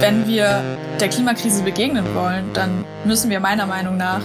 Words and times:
Wenn 0.00 0.28
wir 0.28 0.62
der 1.00 1.08
Klimakrise 1.08 1.64
begegnen 1.64 2.14
wollen, 2.14 2.52
dann 2.54 2.84
müssen 3.04 3.30
wir 3.30 3.40
meiner 3.40 3.66
Meinung 3.66 3.96
nach 3.96 4.22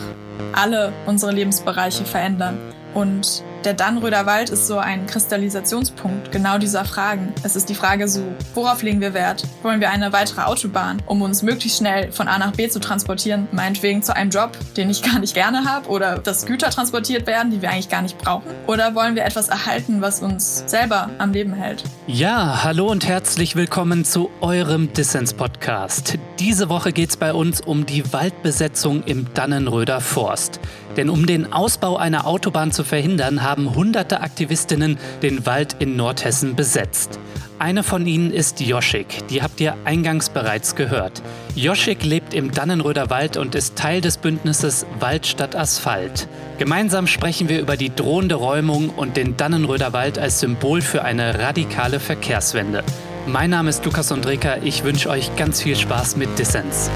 alle 0.53 0.93
unsere 1.08 1.32
Lebensbereiche 1.32 2.06
verändern. 2.06 2.59
Und 2.93 3.43
der 3.66 3.74
Dannröder 3.74 4.26
Wald 4.26 4.50
ist 4.50 4.68
so 4.68 4.78
ein 4.78 5.06
Kristallisationspunkt 5.06 6.32
genau 6.32 6.58
dieser 6.58 6.84
Fragen. 6.84 7.34
Es 7.44 7.56
ist 7.56 7.70
die 7.70 7.75
Frage 7.75 8.07
so, 8.07 8.21
worauf 8.54 8.84
legen 8.84 9.00
wir 9.00 9.14
Wert? 9.14 9.43
Wollen 9.61 9.79
wir 9.79 9.89
eine 9.89 10.11
weitere 10.11 10.41
Autobahn, 10.41 11.02
um 11.05 11.21
uns 11.21 11.43
möglichst 11.43 11.78
schnell 11.78 12.11
von 12.11 12.28
A 12.28 12.38
nach 12.38 12.52
B 12.52 12.68
zu 12.68 12.79
transportieren, 12.79 13.47
meinetwegen 13.52 14.04
zu 14.04 14.15
einem 14.15 14.32
Job, 14.32 14.52
den 14.75 14.89
ich 14.89 15.02
gar 15.11 15.20
nicht 15.20 15.34
gerne 15.34 15.64
habe, 15.65 15.88
oder 15.88 16.18
dass 16.20 16.46
Güter 16.46 16.70
transportiert 16.71 17.25
werden, 17.25 17.52
die 17.52 17.61
wir 17.61 17.70
eigentlich 17.70 17.89
gar 17.89 18.02
nicht 18.02 18.18
brauchen? 18.18 18.50
Oder 18.68 18.96
wollen 18.96 19.15
wir 19.15 19.23
etwas 19.23 19.47
erhalten, 19.47 20.02
was 20.02 20.21
uns 20.21 20.64
selber 20.68 21.09
am 21.18 21.32
Leben 21.32 21.54
hält? 21.54 21.84
Ja, 22.07 22.64
hallo 22.64 22.88
und 22.88 23.07
herzlich 23.07 23.55
willkommen 23.55 24.04
zu 24.04 24.30
eurem 24.41 24.91
Dissens-Podcast. 24.91 26.18
Diese 26.39 26.68
Woche 26.68 26.92
geht 26.92 27.11
es 27.11 27.18
bei 27.18 27.34
uns 27.34 27.61
um 27.61 27.86
die 27.86 28.11
Waldbesetzung 28.11 29.04
im 29.04 29.34
Dannenröder 29.34 30.01
Forst. 30.01 30.59
Denn 30.98 31.09
um 31.09 31.25
den 31.25 31.51
Ausbau 31.51 31.98
einer 31.98 32.28
Autobahn 32.28 32.72
zu 32.72 32.84
verhindern, 32.84 33.42
haben 33.42 33.53
hunderte 33.58 34.22
Aktivistinnen 34.22 34.98
den 35.22 35.46
Wald 35.46 35.76
in 35.80 35.96
Nordhessen 35.96 36.56
besetzt. 36.56 37.20
Eine 37.60 37.84
von 37.84 38.06
ihnen 38.08 38.32
ist 38.32 38.60
Joschik, 38.60 39.28
die 39.30 39.42
habt 39.42 39.62
ihr 39.62 39.76
eingangs 39.86 40.30
bereits 40.30 40.76
gehört. 40.76 41.22
Joschik 41.56 42.04
lebt 42.04 42.34
im 42.34 42.52
Dannenröder 42.52 43.10
Wald 43.10 43.38
und 43.38 43.56
ist 43.56 43.78
Teil 43.78 44.02
des 44.02 44.18
Bündnisses 44.18 44.86
Wald 45.00 45.26
statt 45.28 45.56
Asphalt. 45.56 46.28
Gemeinsam 46.58 47.08
sprechen 47.08 47.48
wir 47.48 47.62
über 47.62 47.78
die 47.78 47.96
drohende 47.96 48.36
Räumung 48.36 48.90
und 48.90 49.16
den 49.16 49.38
Dannenröder 49.38 49.94
Wald 49.94 50.20
als 50.20 50.40
Symbol 50.40 50.82
für 50.82 51.04
eine 51.04 51.40
radikale 51.40 52.00
Verkehrswende. 52.00 52.84
Mein 53.28 53.52
Name 53.52 53.70
ist 53.70 53.86
Lukas 53.86 54.12
Undreka, 54.12 54.58
ich 54.64 54.84
wünsche 54.84 55.10
euch 55.10 55.34
ganz 55.38 55.62
viel 55.62 55.78
Spaß 55.78 56.18
mit 56.18 56.38
Dissens. 56.38 56.90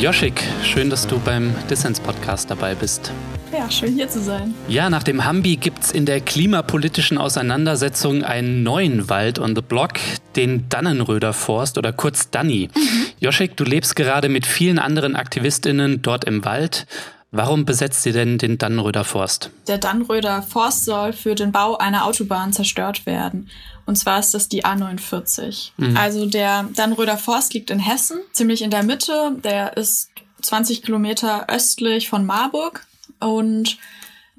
Joschik, 0.00 0.42
schön, 0.64 0.88
dass 0.88 1.06
du 1.06 1.18
beim 1.18 1.54
Dissens-Podcast 1.68 2.50
dabei 2.50 2.74
bist. 2.74 3.12
Ja, 3.52 3.70
schön 3.70 3.92
hier 3.92 4.08
zu 4.08 4.18
sein. 4.18 4.54
Ja, 4.66 4.88
nach 4.88 5.02
dem 5.02 5.26
Hambi 5.26 5.56
gibt 5.56 5.82
es 5.82 5.92
in 5.92 6.06
der 6.06 6.22
klimapolitischen 6.22 7.18
Auseinandersetzung 7.18 8.24
einen 8.24 8.62
neuen 8.62 9.10
Wald 9.10 9.38
on 9.38 9.54
the 9.54 9.60
Block, 9.60 10.00
den 10.36 10.70
Dannenröder 10.70 11.34
Forst 11.34 11.76
oder 11.76 11.92
kurz 11.92 12.30
Danny. 12.30 12.70
Mhm. 12.74 13.06
Joschik, 13.18 13.58
du 13.58 13.64
lebst 13.64 13.94
gerade 13.94 14.30
mit 14.30 14.46
vielen 14.46 14.78
anderen 14.78 15.16
AktivistInnen 15.16 16.00
dort 16.00 16.24
im 16.24 16.46
Wald. 16.46 16.86
Warum 17.32 17.64
besetzt 17.64 18.04
ihr 18.06 18.12
denn 18.12 18.38
den 18.38 18.58
Dannenröder 18.58 19.04
Forst? 19.04 19.50
Der 19.68 19.78
Dannenröder 19.78 20.42
Forst 20.42 20.84
soll 20.84 21.12
für 21.12 21.36
den 21.36 21.52
Bau 21.52 21.76
einer 21.76 22.04
Autobahn 22.04 22.52
zerstört 22.52 23.06
werden. 23.06 23.48
Und 23.86 23.96
zwar 23.96 24.18
ist 24.18 24.34
das 24.34 24.48
die 24.48 24.64
A49. 24.64 25.70
Mhm. 25.76 25.96
Also 25.96 26.26
der 26.26 26.68
Dannenröder 26.74 27.16
Forst 27.16 27.54
liegt 27.54 27.70
in 27.70 27.78
Hessen, 27.78 28.18
ziemlich 28.32 28.62
in 28.62 28.70
der 28.70 28.82
Mitte. 28.82 29.36
Der 29.44 29.76
ist 29.76 30.10
20 30.42 30.82
Kilometer 30.82 31.48
östlich 31.48 32.08
von 32.08 32.26
Marburg 32.26 32.84
und 33.20 33.78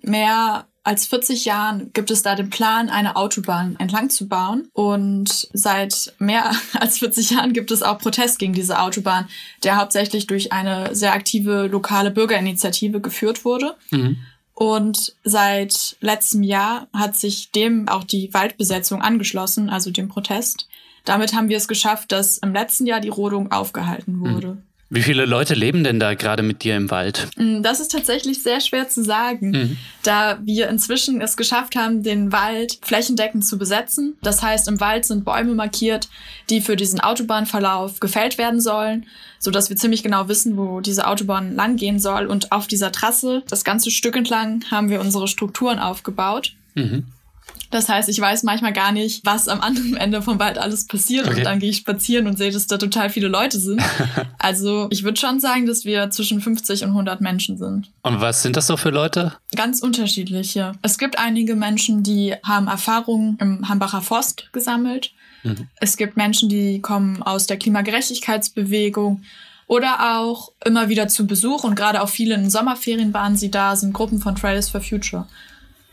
mehr 0.02 0.66
als 0.84 1.06
40 1.06 1.46
Jahren 1.46 1.92
gibt 1.94 2.10
es 2.10 2.24
da 2.24 2.36
den 2.36 2.50
Plan, 2.50 2.90
eine 2.90 3.16
Autobahn 3.16 3.76
entlang 3.80 4.10
zu 4.10 4.28
bauen. 4.28 4.68
Und 4.74 5.48
seit 5.54 6.14
mehr 6.18 6.52
als 6.74 7.00
40 7.00 7.32
Jahren 7.32 7.54
gibt 7.54 7.72
es 7.72 7.84
auch 7.84 8.00
Protest 8.00 8.40
gegen 8.40 8.54
diese 8.54 8.80
Autobahn, 8.80 9.28
der 9.64 9.78
hauptsächlich 9.78 10.28
durch 10.28 10.52
eine 10.52 10.96
sehr 10.96 11.14
aktive 11.14 11.68
lokale 11.68 12.12
Bürgerinitiative 12.12 13.00
geführt 13.00 13.46
wurde. 13.46 13.76
Mhm. 13.92 14.18
Und 14.54 15.16
seit 15.24 15.96
letztem 16.02 16.44
Jahr 16.44 16.88
hat 16.94 17.16
sich 17.16 17.52
dem 17.52 17.88
auch 17.88 18.04
die 18.04 18.34
Waldbesetzung 18.34 19.02
angeschlossen, 19.02 19.70
also 19.70 19.92
dem 19.92 20.08
Protest. 20.08 20.68
Damit 21.06 21.34
haben 21.34 21.50
wir 21.50 21.58
es 21.58 21.68
geschafft, 21.68 22.12
dass 22.12 22.38
im 22.38 22.54
letzten 22.54 22.86
Jahr 22.86 23.00
die 23.00 23.10
Rodung 23.10 23.52
aufgehalten 23.52 24.20
wurde. 24.20 24.48
Mhm. 24.48 24.64
Wie 24.94 25.04
viele 25.04 25.26
Leute 25.26 25.54
leben 25.54 25.86
denn 25.86 26.02
da 26.02 26.16
gerade 26.16 26.44
mit 26.44 26.64
dir 26.64 26.76
im 26.76 26.92
Wald? 26.92 27.30
Mm, 27.38 27.62
das 27.62 27.80
ist 27.80 27.94
tatsächlich 27.94 28.44
sehr 28.44 28.60
schwer 28.60 28.90
zu 28.90 29.06
sagen, 29.06 29.52
mhm. 29.52 29.78
da 30.04 30.38
wir 30.44 30.68
inzwischen 30.68 31.22
es 31.22 31.38
geschafft 31.38 31.78
haben, 31.78 32.04
den 32.04 32.34
Wald 32.34 32.78
flächendeckend 32.82 33.46
zu 33.46 33.58
besetzen. 33.58 34.18
Das 34.22 34.42
heißt, 34.44 34.68
im 34.68 34.82
Wald 34.82 35.06
sind 35.06 35.24
Bäume 35.24 35.54
markiert, 35.54 36.10
die 36.50 36.60
für 36.60 36.76
diesen 36.76 37.00
Autobahnverlauf 37.00 38.02
gefällt 38.02 38.38
werden 38.38 38.60
sollen, 38.60 39.06
so 39.40 39.50
dass 39.50 39.70
wir 39.70 39.78
ziemlich 39.78 40.04
genau 40.04 40.28
wissen, 40.28 40.58
wo 40.58 40.82
diese 40.82 41.08
Autobahn 41.08 41.56
langgehen 41.56 41.98
soll. 41.98 42.26
Und 42.26 42.52
auf 42.52 42.68
dieser 42.68 42.92
Trasse, 42.92 43.44
das 43.48 43.64
ganze 43.64 43.92
Stück 43.92 44.18
entlang, 44.18 44.66
haben 44.72 44.90
wir 44.90 45.00
unsere 45.00 45.30
Strukturen 45.30 45.80
aufgebaut. 45.80 46.52
Mhm. 46.76 47.06
Das 47.70 47.88
heißt, 47.88 48.10
ich 48.10 48.20
weiß 48.20 48.44
manchmal 48.44 48.74
gar 48.74 48.92
nicht, 48.92 49.26
was 49.26 49.48
am 49.48 49.62
anderen 49.62 49.96
Ende 49.96 50.22
vom 50.22 50.40
Wald 50.40 50.58
alles 50.58 50.88
passiert. 50.88 51.28
Okay. 51.28 51.38
Und 51.38 51.44
dann 51.46 51.60
gehe 51.60 51.70
ich 51.70 51.78
spazieren 51.78 52.28
und 52.28 52.38
sehe, 52.38 52.52
dass 52.52 52.68
da 52.68 52.78
total 52.78 53.10
viele 53.10 53.28
Leute 53.28 53.60
sind. 53.60 53.82
also 54.40 54.88
ich 54.90 55.04
würde 55.04 55.20
schon 55.20 55.40
sagen, 55.40 55.66
dass 55.66 55.86
wir 55.86 56.10
zwischen 56.10 56.42
50 56.42 56.84
und 56.84 56.90
100 56.90 57.22
Menschen 57.22 57.58
sind. 57.58 57.90
Und 58.02 58.20
was 58.20 58.44
sind 58.44 58.58
das 58.58 58.68
so 58.68 58.78
für 58.78 58.90
Leute? 58.90 59.34
Ganz 59.56 59.82
unterschiedliche. 59.82 60.74
Es 60.82 60.98
gibt 60.98 61.18
einige 61.20 61.56
Menschen, 61.56 62.04
die 62.04 62.36
haben 62.44 62.68
Erfahrungen 62.68 63.38
im 63.40 63.70
Hambacher 63.70 64.02
Forst 64.02 64.50
gesammelt. 64.52 65.12
Mhm. 65.44 65.68
Es 65.80 65.98
gibt 65.98 66.18
Menschen, 66.18 66.50
die 66.50 66.82
kommen 66.82 67.22
aus 67.24 67.48
der 67.48 67.58
Klimagerechtigkeitsbewegung 67.58 69.24
oder 69.68 70.20
auch 70.20 70.52
immer 70.66 70.90
wieder 70.90 71.08
zu 71.08 71.26
Besuch 71.26 71.64
und 71.64 71.76
gerade 71.76 72.02
auch 72.02 72.10
viele 72.10 72.36
in 72.36 72.50
Sommerferien 72.50 73.14
waren 73.14 73.38
sie 73.38 73.50
da, 73.50 73.76
sind 73.78 73.94
Gruppen 73.94 74.20
von 74.20 74.36
Trails 74.36 74.70
for 74.70 74.82
Future. 74.82 75.28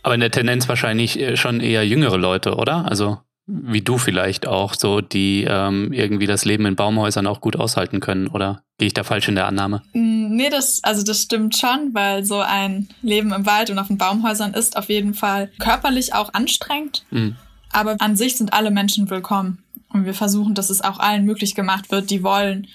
Aber 0.02 0.14
in 0.14 0.20
der 0.20 0.30
Tendenz 0.30 0.68
wahrscheinlich 0.68 1.18
äh, 1.18 1.36
schon 1.36 1.60
eher 1.60 1.86
jüngere 1.86 2.16
Leute, 2.16 2.56
oder? 2.56 2.86
Also 2.86 3.18
wie 3.50 3.80
du 3.80 3.96
vielleicht 3.96 4.46
auch, 4.46 4.74
so 4.74 5.00
die 5.00 5.46
ähm, 5.48 5.90
irgendwie 5.92 6.26
das 6.26 6.44
Leben 6.44 6.66
in 6.66 6.76
Baumhäusern 6.76 7.26
auch 7.26 7.40
gut 7.40 7.56
aushalten 7.56 7.98
können, 7.98 8.28
oder 8.28 8.62
gehe 8.76 8.86
ich 8.86 8.94
da 8.94 9.04
falsch 9.04 9.26
in 9.26 9.36
der 9.36 9.46
Annahme? 9.46 9.82
Nee, 9.94 10.50
das, 10.50 10.84
also 10.84 11.02
das 11.02 11.22
stimmt 11.22 11.56
schon, 11.56 11.94
weil 11.94 12.24
so 12.24 12.40
ein 12.40 12.88
Leben 13.00 13.32
im 13.32 13.46
Wald 13.46 13.70
und 13.70 13.78
auf 13.78 13.86
den 13.86 13.96
Baumhäusern 13.96 14.52
ist 14.52 14.76
auf 14.76 14.90
jeden 14.90 15.14
Fall 15.14 15.50
körperlich 15.58 16.12
auch 16.12 16.34
anstrengend. 16.34 17.06
Mhm. 17.10 17.36
Aber 17.72 17.96
an 18.00 18.16
sich 18.16 18.36
sind 18.36 18.52
alle 18.52 18.70
Menschen 18.70 19.08
willkommen. 19.08 19.62
Und 19.90 20.04
wir 20.04 20.14
versuchen, 20.14 20.54
dass 20.54 20.68
es 20.68 20.82
auch 20.82 20.98
allen 20.98 21.24
möglich 21.24 21.54
gemacht 21.54 21.90
wird, 21.90 22.10
die 22.10 22.22
wollen, 22.22 22.66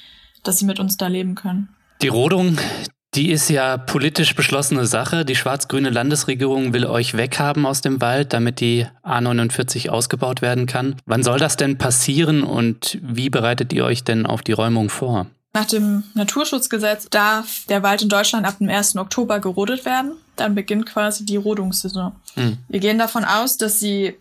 dass 0.42 0.58
sie 0.58 0.66
mit 0.66 0.80
uns 0.80 0.98
da 0.98 1.06
leben 1.06 1.36
können. 1.36 1.70
Die 2.02 2.08
Rodung, 2.08 2.58
die 3.16 3.32
ist 3.32 3.50
ja 3.50 3.78
politisch 3.78 4.36
beschlossene 4.36 4.86
Sache. 4.86 5.26
Die 5.26 5.36
schwarz-grüne 5.36 5.90
Landesregierung 5.90 6.74
will 6.74 6.86
euch 6.86 7.16
weghaben 7.16 7.66
aus 7.66 7.82
dem 7.82 8.02
Wald, 8.02 8.34
damit 8.34 8.60
die 8.60 8.88
A49 9.04 9.90
ausgebaut 9.90 10.42
werden 10.42 10.66
kann. 10.66 10.96
Wann 11.06 11.24
soll 11.24 11.40
das 11.40 11.58
denn 11.58 11.78
passieren 11.78 12.44
und 12.44 12.98
wie 13.02 13.30
bereitet 13.30 13.74
ihr 13.74 13.86
euch 13.86 14.04
denn 14.04 14.26
auf 14.26 14.42
die 14.42 14.54
Räumung 14.54 14.90
vor? 14.90 15.28
Nach 15.54 15.66
dem 15.66 16.04
Naturschutzgesetz 16.16 17.08
darf 17.10 17.66
der 17.70 17.84
Wald 17.84 18.02
in 18.02 18.10
Deutschland 18.10 18.48
ab 18.48 18.58
dem 18.58 18.70
1. 18.70 18.96
Oktober 18.98 19.40
gerodet 19.40 19.86
werden. 19.86 20.14
Dann 20.36 20.56
beginnt 20.56 20.88
quasi 20.88 21.26
die 21.26 21.36
Rodungssaison. 21.36 22.14
Hm. 22.34 22.58
Wir 22.68 22.80
gehen 22.80 22.98
davon 22.98 23.24
aus, 23.24 23.58
dass 23.58 23.80
sie 23.80 24.16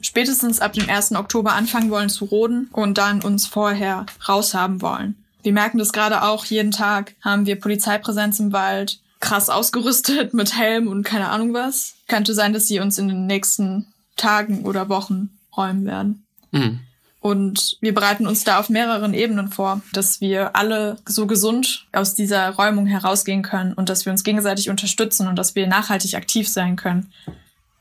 spätestens 0.00 0.60
ab 0.60 0.74
dem 0.74 0.88
1. 0.88 1.16
Oktober 1.16 1.54
anfangen 1.54 1.90
wollen 1.90 2.08
zu 2.08 2.26
roden 2.26 2.68
und 2.72 2.98
dann 2.98 3.20
uns 3.22 3.46
vorher 3.46 4.06
raushaben 4.28 4.80
wollen. 4.80 5.16
Wir 5.46 5.52
merken 5.52 5.78
das 5.78 5.92
gerade 5.92 6.24
auch 6.24 6.44
jeden 6.44 6.72
Tag, 6.72 7.14
haben 7.20 7.46
wir 7.46 7.60
Polizeipräsenz 7.60 8.40
im 8.40 8.52
Wald, 8.52 8.98
krass 9.20 9.48
ausgerüstet 9.48 10.34
mit 10.34 10.58
Helm 10.58 10.88
und 10.88 11.04
keine 11.04 11.28
Ahnung 11.28 11.54
was. 11.54 11.94
Könnte 12.08 12.34
sein, 12.34 12.52
dass 12.52 12.66
sie 12.66 12.80
uns 12.80 12.98
in 12.98 13.06
den 13.06 13.26
nächsten 13.26 13.86
Tagen 14.16 14.64
oder 14.64 14.88
Wochen 14.88 15.30
räumen 15.56 15.86
werden. 15.86 16.26
Mhm. 16.50 16.80
Und 17.20 17.78
wir 17.80 17.94
bereiten 17.94 18.26
uns 18.26 18.42
da 18.42 18.58
auf 18.58 18.70
mehreren 18.70 19.14
Ebenen 19.14 19.48
vor, 19.48 19.82
dass 19.92 20.20
wir 20.20 20.56
alle 20.56 20.96
so 21.06 21.28
gesund 21.28 21.86
aus 21.92 22.16
dieser 22.16 22.50
Räumung 22.50 22.86
herausgehen 22.86 23.42
können 23.42 23.72
und 23.72 23.88
dass 23.88 24.04
wir 24.04 24.10
uns 24.10 24.24
gegenseitig 24.24 24.68
unterstützen 24.68 25.28
und 25.28 25.36
dass 25.36 25.54
wir 25.54 25.68
nachhaltig 25.68 26.16
aktiv 26.16 26.48
sein 26.48 26.74
können. 26.74 27.12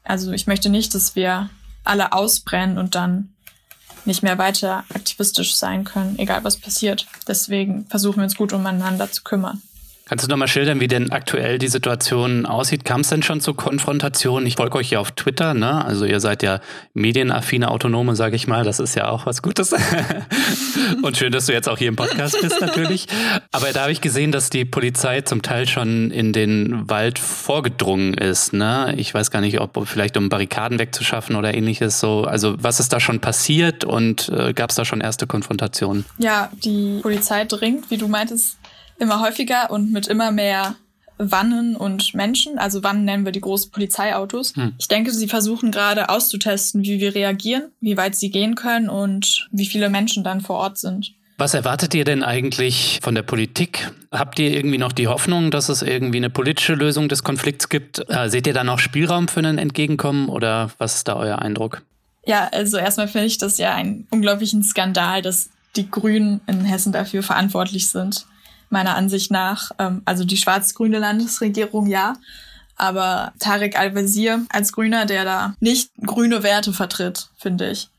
Also 0.04 0.34
ich 0.34 0.46
möchte 0.46 0.70
nicht, 0.70 0.94
dass 0.94 1.16
wir 1.16 1.50
alle 1.84 2.14
ausbrennen 2.14 2.78
und 2.78 2.94
dann 2.94 3.35
nicht 4.06 4.24
mehr 4.24 4.38
weiter 4.38 4.84
aktivistisch 4.94 5.56
sein 5.56 5.84
können, 5.84 6.18
egal 6.20 6.44
was 6.44 6.58
passiert. 6.58 7.08
Deswegen 7.28 7.86
versuchen 7.88 8.18
wir 8.18 8.24
uns 8.24 8.36
gut 8.36 8.54
umeinander 8.54 9.12
zu 9.12 9.24
kümmern. 9.24 9.62
Kannst 10.08 10.24
du 10.24 10.30
nochmal 10.30 10.48
schildern, 10.48 10.80
wie 10.80 10.88
denn 10.88 11.12
aktuell 11.12 11.58
die 11.58 11.68
Situation 11.68 12.46
aussieht? 12.46 12.86
Kam 12.86 13.02
es 13.02 13.10
denn 13.10 13.24
schon 13.24 13.42
zu 13.42 13.56
Konfrontationen? 13.56 14.46
Ich 14.46 14.58
folge 14.58 14.78
euch 14.78 14.92
ja 14.92 15.00
auf 15.00 15.10
Twitter, 15.14 15.56
ne? 15.56 15.84
Also 15.84 16.06
ihr 16.06 16.20
seid 16.20 16.44
ja 16.44 16.60
medienaffine 16.94 17.72
Autonome, 17.72 18.16
sage 18.16 18.36
ich 18.36 18.46
mal. 18.46 18.64
Das 18.64 18.80
ist 18.80 18.94
ja 18.94 19.10
auch 19.10 19.26
was 19.26 19.42
Gutes. 19.42 19.74
Und 21.02 21.18
schön, 21.18 21.32
dass 21.32 21.48
du 21.48 21.54
jetzt 21.54 21.68
auch 21.68 21.80
hier 21.80 21.88
im 21.88 21.96
Podcast 21.96 22.40
bist 22.40 22.62
natürlich. 22.62 23.08
Aber 23.52 23.74
da 23.74 23.82
habe 23.82 23.92
ich 23.92 24.00
gesehen, 24.00 24.32
dass 24.32 24.52
die 24.52 24.64
Polizei 24.64 25.22
zum 25.22 25.42
Teil 25.42 25.68
schon 25.68 26.12
in 26.12 26.34
den 26.34 26.88
Wald 26.88 27.18
vorgedrungen 27.18 28.14
ist. 28.14 28.54
Ne? 28.54 28.94
Ich 28.98 29.12
weiß 29.12 29.32
gar 29.32 29.42
nicht, 29.42 29.60
ob 29.60 29.88
vielleicht 29.88 30.18
um 30.18 30.30
Barrikaden 30.30 30.78
wegzuschaffen 30.78 31.36
oder 31.36 31.56
ähnliches. 31.56 32.00
So, 32.00 32.26
also 32.26 32.54
was 32.60 32.80
ist 32.80 32.94
da 32.94 33.00
schon 33.00 33.22
passiert 33.22 33.84
und 33.84 34.30
äh, 34.30 34.54
gab 34.54 34.70
es 34.70 34.76
da 34.76 34.86
schon 34.86 35.02
erste 35.02 35.26
Konfrontationen? 35.26 36.06
Ja, 36.20 36.52
die 36.64 37.00
Polizei 37.02 37.46
dringt, 37.46 37.90
wie 37.90 37.98
du 37.98 38.08
meintest, 38.08 38.60
immer 39.00 39.22
häufiger 39.22 39.72
und 39.72 39.92
mit 39.92 40.08
immer 40.08 40.32
mehr 40.32 40.76
Wannen 41.18 41.76
und 41.76 42.14
Menschen. 42.14 42.58
Also 42.58 42.84
Wannen 42.84 43.06
nennen 43.06 43.26
wir 43.26 43.32
die 43.32 43.42
großen 43.42 43.72
Polizeiautos. 43.72 44.56
Hm. 44.56 44.74
Ich 44.78 44.88
denke, 44.88 45.12
sie 45.12 45.28
versuchen 45.28 45.72
gerade 45.72 46.10
auszutesten, 46.10 46.84
wie 46.84 47.00
wir 47.00 47.16
reagieren, 47.16 47.72
wie 47.80 47.98
weit 47.98 48.16
sie 48.16 48.32
gehen 48.32 48.56
können 48.56 48.90
und 48.90 49.48
wie 49.52 49.66
viele 49.66 49.90
Menschen 49.90 50.24
dann 50.24 50.42
vor 50.42 50.58
Ort 50.58 50.78
sind. 50.78 51.14
Was 51.38 51.54
erwartet 51.54 51.94
ihr 51.94 52.06
denn 52.06 52.24
eigentlich 52.24 53.00
von 53.02 53.14
der 53.14 53.22
Politik? 53.22 53.92
Habt 54.10 54.40
ihr 54.40 54.52
irgendwie 54.52 54.78
noch 54.78 54.94
die 54.94 55.08
Hoffnung, 55.08 55.52
dass 55.52 55.68
es 55.68 55.82
irgendwie 55.82 56.18
eine 56.18 56.30
politische 56.30 56.76
Lösung 56.76 57.10
des 57.10 57.24
Konflikts 57.24 57.68
gibt? 57.68 58.10
Äh, 58.10 58.30
seht 58.30 58.48
ihr 58.48 58.54
da 58.54 58.64
noch 58.64 58.80
Spielraum 58.80 59.28
für 59.28 59.42
ein 59.42 59.58
Entgegenkommen 59.58 60.30
oder 60.30 60.72
was 60.78 60.96
ist 60.96 61.10
da 61.10 61.18
euer 61.18 61.40
Eindruck? 61.40 61.82
Ja, 62.26 62.50
also 62.54 62.78
erstmal 62.78 63.10
finde 63.10 63.28
ich 63.28 63.38
das 63.38 63.58
ja 63.58 63.76
einen 63.76 64.08
unglaublichen 64.12 64.64
Skandal, 64.64 65.22
dass 65.22 65.50
die 65.76 65.92
Grünen 65.92 66.40
in 66.48 66.64
Hessen 66.64 66.94
dafür 66.94 67.22
verantwortlich 67.22 67.90
sind. 67.90 68.26
Meiner 68.70 68.96
Ansicht 68.96 69.32
nach. 69.32 69.72
Ähm, 69.80 70.02
also 70.06 70.24
die 70.26 70.38
schwarz-grüne 70.38 71.00
Landesregierung 71.00 71.88
ja. 71.88 72.16
Aber 72.78 73.34
Tarek 73.40 73.80
Al-Wazir 73.80 74.46
als 74.50 74.74
Grüner, 74.74 75.06
der 75.06 75.24
da 75.24 75.56
nicht 75.60 75.92
grüne 76.06 76.44
Werte 76.44 76.74
vertritt, 76.74 77.30
finde 77.38 77.72
ich. 77.72 77.90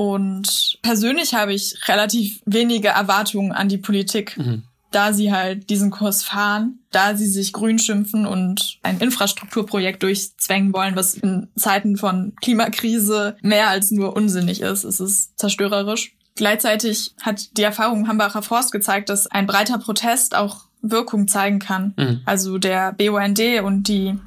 Und 0.00 0.78
persönlich 0.80 1.34
habe 1.34 1.52
ich 1.52 1.76
relativ 1.86 2.40
wenige 2.46 2.88
Erwartungen 2.88 3.52
an 3.52 3.68
die 3.68 3.76
Politik, 3.76 4.38
mhm. 4.38 4.62
da 4.90 5.12
sie 5.12 5.30
halt 5.30 5.68
diesen 5.68 5.90
Kurs 5.90 6.24
fahren, 6.24 6.78
da 6.90 7.14
sie 7.14 7.26
sich 7.26 7.52
grün 7.52 7.78
schimpfen 7.78 8.24
und 8.24 8.78
ein 8.82 8.98
Infrastrukturprojekt 8.98 10.02
durchzwängen 10.02 10.72
wollen, 10.72 10.96
was 10.96 11.12
in 11.12 11.48
Zeiten 11.54 11.98
von 11.98 12.32
Klimakrise 12.40 13.36
mehr 13.42 13.68
als 13.68 13.90
nur 13.90 14.16
unsinnig 14.16 14.62
ist. 14.62 14.84
Es 14.84 15.00
ist 15.00 15.38
zerstörerisch. 15.38 16.14
Gleichzeitig 16.36 17.14
hat 17.20 17.56
die 17.56 17.62
Erfahrung 17.62 18.08
Hambacher 18.08 18.42
Forst 18.42 18.72
gezeigt, 18.72 19.08
dass 19.08 19.26
ein 19.26 19.46
breiter 19.46 19.78
Protest 19.78 20.34
auch 20.34 20.66
Wirkung 20.82 21.28
zeigen 21.28 21.58
kann. 21.58 21.94
Mhm. 21.96 22.20
Also 22.24 22.58
der 22.58 22.92
BUND 22.92 23.40
und 23.62 23.88
die 23.88 24.18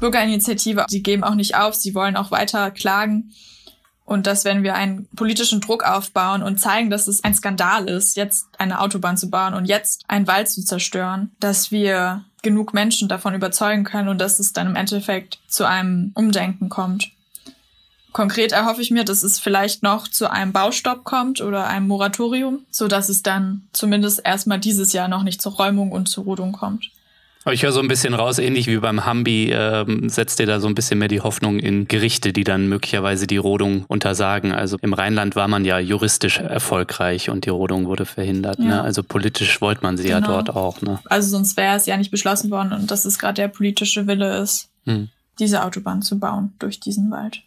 Bürgerinitiative, 0.00 0.86
die 0.90 1.02
geben 1.02 1.24
auch 1.24 1.34
nicht 1.34 1.56
auf, 1.56 1.74
sie 1.74 1.94
wollen 1.94 2.16
auch 2.16 2.30
weiter 2.30 2.70
klagen. 2.70 3.32
Und 4.04 4.28
dass 4.28 4.44
wenn 4.44 4.62
wir 4.62 4.76
einen 4.76 5.08
politischen 5.16 5.60
Druck 5.60 5.82
aufbauen 5.82 6.44
und 6.44 6.60
zeigen, 6.60 6.90
dass 6.90 7.08
es 7.08 7.24
ein 7.24 7.34
Skandal 7.34 7.88
ist, 7.88 8.16
jetzt 8.16 8.46
eine 8.58 8.80
Autobahn 8.80 9.16
zu 9.16 9.30
bauen 9.30 9.54
und 9.54 9.64
jetzt 9.64 10.04
einen 10.06 10.28
Wald 10.28 10.48
zu 10.48 10.64
zerstören, 10.64 11.32
dass 11.40 11.72
wir 11.72 12.24
genug 12.42 12.72
Menschen 12.72 13.08
davon 13.08 13.34
überzeugen 13.34 13.82
können 13.82 14.08
und 14.08 14.20
dass 14.20 14.38
es 14.38 14.52
dann 14.52 14.68
im 14.68 14.76
Endeffekt 14.76 15.40
zu 15.48 15.64
einem 15.64 16.12
Umdenken 16.14 16.68
kommt. 16.68 17.10
Konkret 18.16 18.52
erhoffe 18.52 18.80
ich 18.80 18.90
mir, 18.90 19.04
dass 19.04 19.22
es 19.22 19.38
vielleicht 19.38 19.82
noch 19.82 20.08
zu 20.08 20.30
einem 20.30 20.50
Baustopp 20.50 21.04
kommt 21.04 21.42
oder 21.42 21.66
einem 21.66 21.86
Moratorium, 21.86 22.60
so 22.70 22.88
dass 22.88 23.10
es 23.10 23.22
dann 23.22 23.68
zumindest 23.74 24.22
erstmal 24.24 24.58
dieses 24.58 24.94
Jahr 24.94 25.06
noch 25.06 25.22
nicht 25.22 25.42
zur 25.42 25.52
Räumung 25.52 25.92
und 25.92 26.08
zur 26.08 26.24
Rodung 26.24 26.52
kommt. 26.52 26.88
Aber 27.44 27.52
ich 27.52 27.62
höre 27.62 27.72
so 27.72 27.80
ein 27.80 27.88
bisschen 27.88 28.14
raus, 28.14 28.38
ähnlich 28.38 28.68
wie 28.68 28.78
beim 28.78 29.04
Hambi, 29.04 29.50
ähm, 29.52 30.08
setzt 30.08 30.40
ihr 30.40 30.46
da 30.46 30.60
so 30.60 30.66
ein 30.66 30.74
bisschen 30.74 30.98
mehr 30.98 31.08
die 31.08 31.20
Hoffnung 31.20 31.58
in 31.58 31.88
Gerichte, 31.88 32.32
die 32.32 32.42
dann 32.42 32.70
möglicherweise 32.70 33.26
die 33.26 33.36
Rodung 33.36 33.84
untersagen. 33.86 34.50
Also 34.50 34.78
im 34.80 34.94
Rheinland 34.94 35.36
war 35.36 35.46
man 35.46 35.66
ja 35.66 35.78
juristisch 35.78 36.38
erfolgreich 36.38 37.28
und 37.28 37.44
die 37.44 37.50
Rodung 37.50 37.84
wurde 37.84 38.06
verhindert. 38.06 38.60
Ne? 38.60 38.64
Ja. 38.64 38.76
Ne? 38.76 38.82
Also 38.82 39.02
politisch 39.02 39.60
wollte 39.60 39.82
man 39.82 39.98
sie 39.98 40.04
genau. 40.04 40.20
ja 40.20 40.26
dort 40.26 40.56
auch. 40.56 40.80
Ne? 40.80 41.00
Also 41.04 41.28
sonst 41.28 41.58
wäre 41.58 41.76
es 41.76 41.84
ja 41.84 41.98
nicht 41.98 42.10
beschlossen 42.10 42.50
worden 42.50 42.72
und 42.72 42.90
dass 42.90 43.04
es 43.04 43.18
gerade 43.18 43.34
der 43.34 43.48
politische 43.48 44.06
Wille 44.06 44.38
ist, 44.38 44.70
hm. 44.86 45.10
diese 45.38 45.62
Autobahn 45.62 46.00
zu 46.00 46.18
bauen 46.18 46.54
durch 46.58 46.80
diesen 46.80 47.10
Wald. 47.10 47.42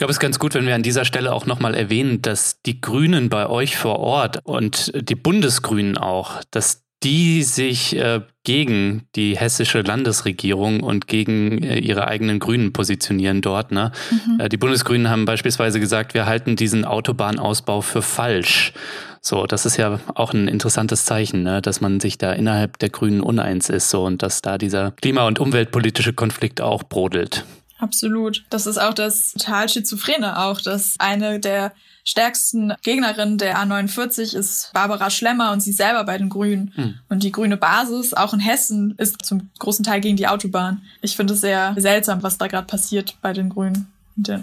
Ich 0.00 0.02
glaube, 0.02 0.12
es 0.12 0.16
ist 0.16 0.20
ganz 0.20 0.38
gut, 0.38 0.54
wenn 0.54 0.64
wir 0.66 0.74
an 0.74 0.82
dieser 0.82 1.04
Stelle 1.04 1.30
auch 1.30 1.44
nochmal 1.44 1.74
erwähnen, 1.74 2.22
dass 2.22 2.62
die 2.62 2.80
Grünen 2.80 3.28
bei 3.28 3.46
euch 3.46 3.76
vor 3.76 3.98
Ort 3.98 4.38
und 4.44 4.90
die 4.94 5.14
Bundesgrünen 5.14 5.98
auch, 5.98 6.40
dass 6.50 6.86
die 7.02 7.42
sich 7.42 7.94
äh, 7.96 8.22
gegen 8.42 9.02
die 9.14 9.36
hessische 9.36 9.82
Landesregierung 9.82 10.82
und 10.82 11.06
gegen 11.06 11.62
äh, 11.62 11.80
ihre 11.80 12.08
eigenen 12.08 12.38
Grünen 12.38 12.72
positionieren 12.72 13.42
dort. 13.42 13.72
Ne? 13.72 13.92
Mhm. 14.10 14.40
Äh, 14.40 14.48
die 14.48 14.56
Bundesgrünen 14.56 15.10
haben 15.10 15.26
beispielsweise 15.26 15.80
gesagt, 15.80 16.14
wir 16.14 16.24
halten 16.24 16.56
diesen 16.56 16.86
Autobahnausbau 16.86 17.82
für 17.82 18.00
falsch. 18.00 18.72
So, 19.20 19.44
das 19.44 19.66
ist 19.66 19.76
ja 19.76 20.00
auch 20.14 20.32
ein 20.32 20.48
interessantes 20.48 21.04
Zeichen, 21.04 21.42
ne? 21.42 21.60
dass 21.60 21.82
man 21.82 22.00
sich 22.00 22.16
da 22.16 22.32
innerhalb 22.32 22.78
der 22.78 22.88
Grünen 22.88 23.20
uneins 23.20 23.68
ist 23.68 23.90
so 23.90 24.06
und 24.06 24.22
dass 24.22 24.40
da 24.40 24.56
dieser 24.56 24.92
klima- 24.92 25.26
und 25.26 25.38
umweltpolitische 25.40 26.14
Konflikt 26.14 26.62
auch 26.62 26.84
brodelt. 26.84 27.44
Absolut. 27.80 28.44
Das 28.50 28.66
ist 28.66 28.78
auch 28.78 28.94
das 28.94 29.32
total 29.32 29.68
Schizophrene 29.68 30.38
auch, 30.38 30.60
dass 30.60 30.94
eine 30.98 31.40
der 31.40 31.72
stärksten 32.04 32.72
Gegnerin 32.82 33.38
der 33.38 33.58
A49 33.58 34.36
ist 34.36 34.70
Barbara 34.72 35.10
Schlemmer 35.10 35.52
und 35.52 35.60
sie 35.60 35.72
selber 35.72 36.04
bei 36.04 36.18
den 36.18 36.28
Grünen. 36.28 36.72
Hm. 36.74 36.94
Und 37.08 37.22
die 37.22 37.32
grüne 37.32 37.56
Basis, 37.56 38.14
auch 38.14 38.32
in 38.32 38.40
Hessen, 38.40 38.94
ist 38.98 39.24
zum 39.24 39.50
großen 39.58 39.84
Teil 39.84 40.00
gegen 40.00 40.16
die 40.16 40.28
Autobahn. 40.28 40.82
Ich 41.02 41.16
finde 41.16 41.34
es 41.34 41.40
sehr 41.40 41.74
seltsam, 41.76 42.22
was 42.22 42.38
da 42.38 42.46
gerade 42.46 42.66
passiert 42.66 43.16
bei 43.22 43.32
den 43.32 43.48
Grünen 43.48 43.92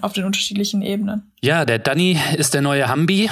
auf 0.01 0.13
den 0.13 0.23
unterschiedlichen 0.23 0.81
Ebenen. 0.81 1.31
Ja, 1.41 1.65
der 1.65 1.79
Danny 1.79 2.19
ist 2.35 2.53
der 2.53 2.61
neue 2.61 2.87
Hambi. 2.87 3.29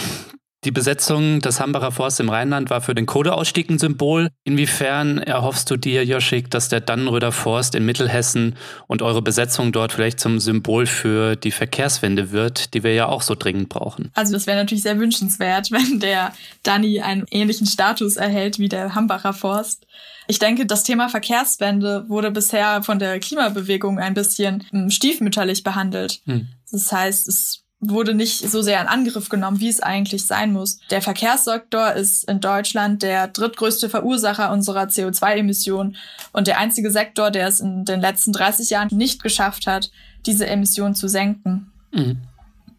Die 0.65 0.71
Besetzung 0.71 1.41
des 1.41 1.59
Hambacher 1.59 1.91
Forsts 1.91 2.19
im 2.19 2.29
Rheinland 2.29 2.71
war 2.71 2.81
für 2.81 2.95
den 2.95 3.05
Kohleausstieg 3.05 3.69
ein 3.69 3.77
Symbol. 3.77 4.31
Inwiefern 4.45 5.19
erhoffst 5.19 5.69
du 5.69 5.77
dir, 5.77 6.03
Joschik, 6.03 6.49
dass 6.49 6.69
der 6.69 6.81
Dannenröder 6.81 7.31
Forst 7.31 7.75
in 7.75 7.85
Mittelhessen 7.85 8.55
und 8.87 9.03
eure 9.03 9.21
Besetzung 9.21 9.71
dort 9.71 9.93
vielleicht 9.93 10.19
zum 10.19 10.39
Symbol 10.39 10.87
für 10.87 11.35
die 11.35 11.51
Verkehrswende 11.51 12.31
wird, 12.31 12.73
die 12.73 12.83
wir 12.83 12.95
ja 12.95 13.07
auch 13.07 13.21
so 13.21 13.35
dringend 13.35 13.69
brauchen? 13.69 14.09
Also 14.15 14.33
das 14.33 14.47
wäre 14.47 14.57
natürlich 14.57 14.81
sehr 14.81 14.97
wünschenswert, 14.97 15.71
wenn 15.71 15.99
der 15.99 16.33
Danny 16.63 16.99
einen 16.99 17.25
ähnlichen 17.29 17.67
Status 17.67 18.15
erhält 18.15 18.57
wie 18.57 18.67
der 18.67 18.95
Hambacher 18.95 19.33
Forst. 19.33 19.85
Ich 20.27 20.39
denke, 20.39 20.65
das 20.65 20.81
Thema 20.81 21.09
Verkehrswende 21.09 22.05
wurde 22.07 22.31
bisher 22.31 22.81
von 22.81 22.97
der 22.97 23.19
Klimabewegung 23.19 23.99
ein 23.99 24.15
bisschen 24.15 24.65
hm, 24.71 24.89
stiefmütterlich 24.89 25.61
behandelt. 25.61 26.21
Hm. 26.25 26.47
Das 26.71 26.91
heißt, 26.91 27.27
es 27.27 27.64
wurde 27.79 28.13
nicht 28.13 28.49
so 28.49 28.61
sehr 28.61 28.81
in 28.81 28.87
Angriff 28.87 29.29
genommen, 29.29 29.59
wie 29.59 29.69
es 29.69 29.81
eigentlich 29.81 30.25
sein 30.25 30.53
muss. 30.53 30.79
Der 30.89 31.01
Verkehrssektor 31.01 31.93
ist 31.93 32.23
in 32.23 32.39
Deutschland 32.39 33.03
der 33.03 33.27
drittgrößte 33.27 33.89
Verursacher 33.89 34.51
unserer 34.51 34.83
CO2-Emissionen 34.83 35.97
und 36.31 36.47
der 36.47 36.57
einzige 36.57 36.91
Sektor, 36.91 37.31
der 37.31 37.47
es 37.47 37.59
in 37.59 37.85
den 37.85 38.01
letzten 38.01 38.31
30 38.31 38.69
Jahren 38.69 38.95
nicht 38.95 39.21
geschafft 39.21 39.67
hat, 39.67 39.91
diese 40.25 40.47
Emissionen 40.47 40.95
zu 40.95 41.07
senken. 41.07 41.71
Mhm. 41.91 42.19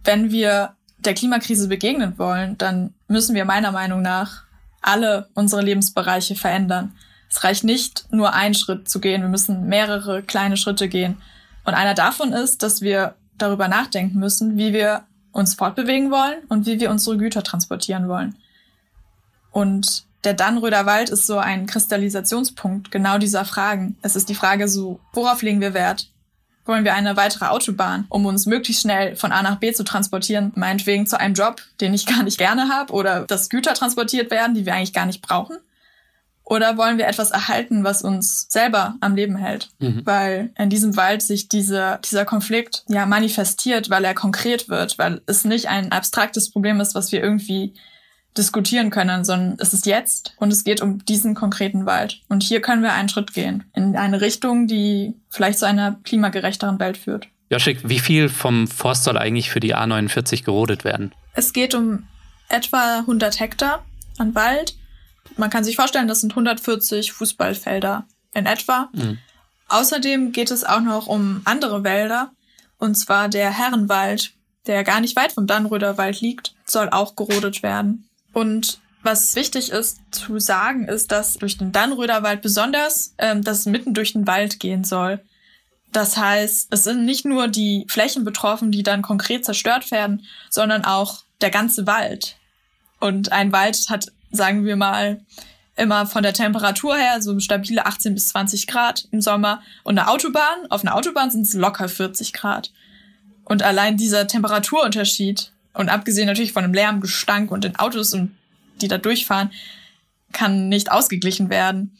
Wenn 0.03 0.31
wir 0.31 0.75
der 0.99 1.15
Klimakrise 1.15 1.69
begegnen 1.69 2.19
wollen, 2.19 2.59
dann 2.59 2.95
müssen 3.07 3.35
wir 3.35 3.45
meiner 3.45 3.73
Meinung 3.73 4.03
nach 4.03 4.43
alle 4.81 5.29
unsere 5.35 5.63
Lebensbereiche 5.63 6.35
verändern. 6.35 6.93
Es 7.29 7.45
reicht 7.45 7.65
nicht, 7.65 8.07
nur 8.13 8.35
einen 8.35 8.55
Schritt 8.55 8.89
zu 8.89 9.01
gehen. 9.01 9.23
Wir 9.23 9.29
müssen 9.29 9.67
mehrere 9.67 10.23
kleine 10.23 10.57
Schritte 10.57 10.89
gehen. 10.89 11.17
Und 11.65 11.75
einer 11.75 11.95
davon 11.95 12.33
ist, 12.33 12.63
dass 12.63 12.81
wir 12.81 13.15
darüber 13.39 13.69
nachdenken 13.69 14.19
müssen, 14.19 14.57
wie 14.57 14.73
wir 14.73 15.05
uns 15.33 15.55
fortbewegen 15.55 16.11
wollen 16.11 16.39
und 16.49 16.67
wie 16.67 16.81
wir 16.81 16.91
unsere 16.91 17.17
Güter 17.19 17.43
transportieren 17.43 18.09
wollen. 18.09 18.37
Und 19.51 20.05
der 20.25 20.35
Dannröder 20.35 20.87
Wald 20.87 21.11
ist 21.11 21.27
so 21.27 21.39
ein 21.39 21.67
Kristallisationspunkt 21.67 22.91
genau 22.91 23.19
dieser 23.19 23.45
Fragen. 23.45 23.97
Es 24.03 24.17
ist 24.17 24.29
die 24.29 24.35
Frage 24.35 24.67
so, 24.67 24.99
worauf 25.13 25.43
legen 25.43 25.61
wir 25.61 25.73
Wert? 25.73 26.11
Wollen 26.65 26.85
wir 26.85 26.95
eine 26.95 27.17
weitere 27.17 27.47
Autobahn, 27.47 28.07
um 28.09 28.27
uns 28.27 28.45
möglichst 28.47 28.83
schnell 28.83 29.15
von 29.15 29.31
A 29.31 29.43
nach 29.43 29.61
B 29.61 29.73
zu 29.73 29.85
transportieren, 29.85 30.53
meinetwegen 30.57 31.07
zu 31.07 31.21
einem 31.21 31.35
Job, 31.35 31.63
den 31.81 31.95
ich 31.95 32.07
gar 32.07 32.25
nicht 32.25 32.39
gerne 32.39 32.69
habe, 32.69 32.93
oder 32.93 33.21
dass 33.21 33.51
Güter 33.51 33.75
transportiert 33.75 34.33
werden, 34.33 34.55
die 34.55 34.67
wir 34.67 34.75
eigentlich 34.75 34.93
gar 34.93 35.07
nicht 35.07 35.23
brauchen? 35.23 35.59
Oder 36.49 36.79
wollen 36.79 36.97
wir 36.97 37.09
etwas 37.09 37.33
erhalten, 37.33 37.83
was 37.83 38.03
uns 38.03 38.47
selber 38.49 38.95
am 39.01 39.17
Leben 39.17 39.37
hält? 39.37 39.71
Mhm. 39.81 40.03
Weil 40.05 40.53
in 40.57 40.71
diesem 40.71 40.97
Wald 40.97 41.21
sich 41.21 41.49
diese, 41.49 41.99
dieser 42.05 42.25
Konflikt 42.25 42.85
ja 42.89 43.05
manifestiert, 43.05 43.91
weil 43.91 44.05
er 44.05 44.15
konkret 44.15 44.69
wird, 44.69 44.97
weil 44.97 45.21
es 45.27 45.45
nicht 45.45 45.67
ein 45.67 45.91
abstraktes 45.91 46.53
Problem 46.53 46.79
ist, 46.81 46.95
was 46.95 47.11
wir 47.11 47.21
irgendwie 47.21 47.75
diskutieren 48.39 48.91
können, 48.91 49.25
sondern 49.25 49.57
es 49.59 49.75
ist 49.75 49.87
jetzt 49.87 50.35
und 50.37 50.53
es 50.53 50.63
geht 50.63 50.81
um 50.81 51.05
diesen 51.05 51.35
konkreten 51.35 51.85
Wald. 51.85 52.21
Und 52.29 52.45
hier 52.45 52.61
können 52.61 52.83
wir 52.83 52.93
einen 52.93 53.09
Schritt 53.09 53.33
gehen 53.33 53.65
in 53.75 53.97
eine 53.97 54.21
Richtung, 54.21 54.69
die 54.69 55.15
vielleicht 55.31 55.59
zu 55.59 55.67
einer 55.67 55.99
klimagerechteren 56.05 56.79
Welt 56.79 56.97
führt. 56.97 57.27
Joschik, 57.51 57.89
wie 57.89 57.99
viel 57.99 58.29
vom 58.29 58.69
Forst 58.69 59.03
soll 59.03 59.19
eigentlich 59.19 59.51
für 59.51 59.61
die 59.61 59.75
A49 59.75 60.45
gerodet 60.45 60.85
werden? 60.85 61.13
Es 61.35 61.53
geht 61.53 61.75
um 61.75 62.07
etwa 62.49 62.99
100 63.01 63.41
Hektar 63.41 63.85
an 64.19 64.35
Wald 64.37 64.77
man 65.37 65.51
kann 65.51 65.65
sich 65.65 65.77
vorstellen, 65.77 66.09
das 66.09 66.21
sind 66.21 66.33
140 66.33 67.13
Fußballfelder 67.13 68.07
in 68.35 68.47
etwa. 68.47 68.89
Mhm. 68.93 69.19
Außerdem 69.69 70.33
geht 70.33 70.51
es 70.51 70.65
auch 70.65 70.81
noch 70.81 71.07
um 71.07 71.43
andere 71.45 71.85
Wälder, 71.85 72.31
und 72.79 72.95
zwar 72.95 73.29
der 73.29 73.51
Herrenwald, 73.51 74.33
der 74.67 74.85
gar 74.85 75.01
nicht 75.01 75.17
weit 75.17 75.33
vom 75.33 75.47
Dannröder 75.47 75.99
Wald 75.99 76.21
liegt, 76.21 76.55
soll 76.65 76.91
auch 76.91 77.17
gerodet 77.17 77.63
werden. 77.63 78.09
Und 78.33 78.81
was 79.03 79.35
wichtig 79.37 79.71
ist 79.71 79.99
zu 80.11 80.39
sagen, 80.39 80.89
ist, 80.89 81.13
dass 81.13 81.35
durch 81.35 81.57
den 81.57 81.73
Dannröder 81.73 82.23
Wald 82.23 82.43
besonders 82.43 83.15
ähm, 83.19 83.43
das 83.43 83.65
mitten 83.67 83.95
durch 83.95 84.13
den 84.13 84.27
Wald 84.27 84.61
gehen 84.61 84.85
soll. 84.85 85.21
Das 85.93 86.17
heißt, 86.17 86.69
es 86.71 86.85
sind 86.85 87.05
nicht 87.05 87.25
nur 87.25 87.49
die 87.49 87.87
Flächen 87.89 88.25
betroffen, 88.25 88.73
die 88.73 88.83
dann 88.83 89.03
konkret 89.03 89.45
zerstört 89.45 89.91
werden, 89.91 90.27
sondern 90.51 90.85
auch 90.85 91.23
der 91.41 91.51
ganze 91.51 91.87
Wald. 91.87 92.37
Und 92.99 93.33
ein 93.33 93.53
Wald 93.53 93.87
hat 93.89 94.13
sagen 94.37 94.65
wir 94.65 94.77
mal, 94.77 95.21
immer 95.77 96.07
von 96.07 96.23
der 96.23 96.33
Temperatur 96.33 96.97
her 96.97 97.21
so 97.21 97.39
stabile 97.39 97.87
18 97.87 98.15
bis 98.15 98.29
20 98.29 98.67
Grad 98.67 99.09
im 99.11 99.21
Sommer. 99.21 99.63
Und 99.83 99.99
eine 99.99 100.09
Autobahn, 100.09 100.71
auf 100.71 100.83
einer 100.83 100.95
Autobahn 100.95 101.31
sind 101.31 101.43
es 101.43 101.55
locker 101.55 101.89
40 101.89 102.33
Grad. 102.33 102.73
Und 103.45 103.63
allein 103.63 103.97
dieser 103.97 104.27
Temperaturunterschied 104.27 105.53
und 105.77 105.91
abgesehen 105.91 106.27
natürlich 106.27 106.53
von 106.53 106.63
dem 106.63 106.75
Lärm, 106.75 107.01
Gestank 107.01 107.51
und 107.51 107.65
den 107.65 107.77
Autos, 107.77 108.15
und 108.15 108.35
die 108.81 108.89
da 108.89 108.99
durchfahren, 108.99 109.53
kann 110.33 110.69
nicht 110.69 110.91
ausgeglichen 110.91 111.51
werden. 111.51 111.97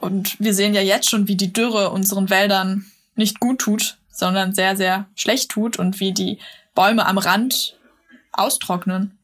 Und 0.00 0.38
wir 0.40 0.52
sehen 0.52 0.74
ja 0.74 0.82
jetzt 0.82 1.08
schon, 1.08 1.28
wie 1.28 1.36
die 1.36 1.52
Dürre 1.52 1.90
unseren 1.90 2.28
Wäldern 2.28 2.86
nicht 3.14 3.38
gut 3.38 3.60
tut, 3.60 3.98
sondern 4.10 4.52
sehr, 4.52 4.76
sehr 4.76 5.06
schlecht 5.14 5.50
tut 5.50 5.78
und 5.78 6.00
wie 6.00 6.12
die 6.12 6.38
Bäume 6.74 7.06
am 7.06 7.18
Rand 7.18 7.78
austrocknen. 8.32 9.16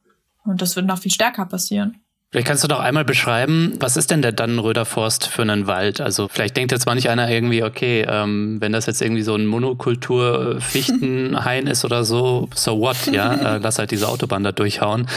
Und 0.45 0.63
das 0.63 0.77
wird 0.77 0.87
noch 0.87 0.99
viel 0.99 1.13
stärker 1.13 1.47
passieren. 1.47 2.01
Vielleicht 2.31 2.47
kannst 2.47 2.63
du 2.63 2.69
doch 2.69 2.81
einmal 2.81 3.07
beschreiben, 3.07 3.73
was 3.81 3.97
ist 3.97 4.11
denn 4.11 4.21
der 4.21 4.33
Dannenröder 4.33 4.85
Forst 4.85 5.27
für 5.27 5.41
einen 5.41 5.67
Wald? 5.67 6.03
Also 6.03 6.29
vielleicht 6.29 6.59
denkt 6.59 6.73
jetzt 6.73 6.85
manch 6.85 7.09
einer 7.09 7.31
irgendwie, 7.31 7.63
okay, 7.63 8.05
ähm, 8.07 8.59
wenn 8.61 8.71
das 8.71 8.85
jetzt 8.85 9.01
irgendwie 9.01 9.23
so 9.23 9.35
ein 9.35 9.47
Monokultur-Fichtenhain 9.47 11.67
ist 11.67 11.87
oder 11.87 12.05
so, 12.05 12.51
so 12.55 12.81
what, 12.81 13.07
ja, 13.07 13.33
äh, 13.57 13.61
lass 13.61 13.79
halt 13.79 13.93
diese 13.93 14.09
Autobahn 14.09 14.45
da 14.45 14.53
durchhauen. 14.53 15.09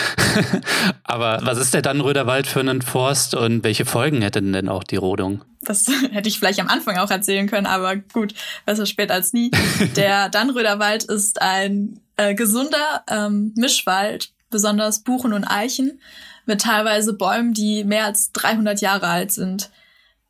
Aber 1.03 1.41
was 1.43 1.57
ist 1.57 1.73
der 1.73 1.81
Dannenröder 1.81 2.27
Wald 2.27 2.47
für 2.47 2.61
einen 2.61 2.81
Forst 2.81 3.35
und 3.35 3.65
welche 3.65 3.83
Folgen 3.83 4.21
hätte 4.21 4.41
denn 4.41 4.69
auch 4.69 4.85
die 4.85 4.95
Rodung? 4.95 5.41
Das 5.63 5.87
hätte 6.13 6.29
ich 6.29 6.39
vielleicht 6.39 6.61
am 6.61 6.69
Anfang 6.69 6.97
auch 6.97 7.11
erzählen 7.11 7.47
können, 7.47 7.67
aber 7.67 7.97
gut, 7.97 8.33
besser 8.65 8.85
spät 8.85 9.11
als 9.11 9.33
nie. 9.33 9.51
Der 9.97 10.29
Dannenröder 10.29 10.79
Wald 10.79 11.03
ist 11.03 11.41
ein 11.41 11.99
äh, 12.15 12.35
gesunder 12.35 13.03
ähm, 13.09 13.51
Mischwald, 13.57 14.31
besonders 14.49 15.03
Buchen 15.03 15.33
und 15.33 15.43
Eichen 15.43 15.99
mit 16.45 16.61
teilweise 16.61 17.13
Bäumen, 17.13 17.53
die 17.53 17.83
mehr 17.83 18.05
als 18.05 18.31
300 18.31 18.81
Jahre 18.81 19.07
alt 19.07 19.31
sind, 19.31 19.69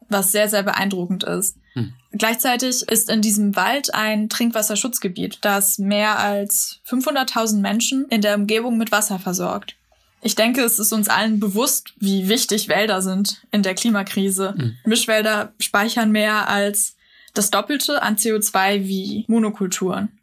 was 0.09 0.31
sehr, 0.31 0.49
sehr 0.49 0.63
beeindruckend 0.63 1.23
ist. 1.23 1.57
Hm. 1.73 1.93
Gleichzeitig 2.11 2.83
ist 2.83 3.09
in 3.09 3.21
diesem 3.21 3.55
Wald 3.55 3.93
ein 3.93 4.29
Trinkwasserschutzgebiet, 4.29 5.39
das 5.41 5.77
mehr 5.77 6.19
als 6.19 6.81
500.000 6.87 7.61
Menschen 7.61 8.05
in 8.09 8.21
der 8.21 8.35
Umgebung 8.35 8.77
mit 8.77 8.91
Wasser 8.91 9.19
versorgt. 9.19 9.75
Ich 10.21 10.35
denke, 10.35 10.61
es 10.61 10.77
ist 10.77 10.93
uns 10.93 11.09
allen 11.09 11.39
bewusst, 11.39 11.93
wie 11.97 12.29
wichtig 12.29 12.67
Wälder 12.67 13.01
sind 13.01 13.41
in 13.51 13.63
der 13.63 13.73
Klimakrise. 13.73 14.53
Mhm. 14.55 14.77
Mischwälder 14.85 15.53
speichern 15.59 16.11
mehr 16.11 16.47
als 16.47 16.95
das 17.33 17.49
Doppelte 17.49 18.03
an 18.03 18.17
CO2 18.17 18.85
wie 18.85 19.25
Monokulturen. 19.27 20.19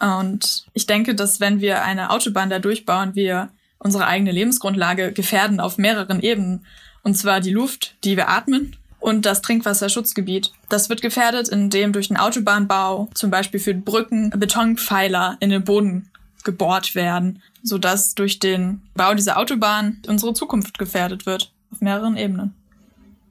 Und 0.00 0.66
ich 0.74 0.86
denke, 0.86 1.14
dass 1.14 1.40
wenn 1.40 1.60
wir 1.60 1.82
eine 1.82 2.10
Autobahn 2.10 2.50
da 2.50 2.58
durchbauen, 2.58 3.14
wir 3.14 3.50
unsere 3.78 4.06
eigene 4.06 4.32
Lebensgrundlage 4.32 5.12
gefährden 5.12 5.60
auf 5.60 5.78
mehreren 5.78 6.20
Ebenen. 6.20 6.64
Und 7.02 7.14
zwar 7.14 7.40
die 7.40 7.52
Luft, 7.52 7.94
die 8.04 8.16
wir 8.16 8.28
atmen 8.28 8.76
und 9.00 9.24
das 9.24 9.42
Trinkwasserschutzgebiet. 9.42 10.52
Das 10.68 10.88
wird 10.88 11.02
gefährdet, 11.02 11.48
indem 11.48 11.92
durch 11.92 12.08
den 12.08 12.16
Autobahnbau 12.16 13.08
zum 13.14 13.30
Beispiel 13.30 13.60
für 13.60 13.74
Brücken 13.74 14.30
Betonpfeiler 14.30 15.36
in 15.40 15.50
den 15.50 15.64
Boden 15.64 16.10
gebohrt 16.44 16.94
werden, 16.94 17.42
sodass 17.62 18.14
durch 18.14 18.38
den 18.38 18.82
Bau 18.94 19.14
dieser 19.14 19.38
Autobahn 19.38 20.02
unsere 20.06 20.34
Zukunft 20.34 20.78
gefährdet 20.78 21.26
wird 21.26 21.52
auf 21.72 21.80
mehreren 21.80 22.16
Ebenen. 22.16 22.54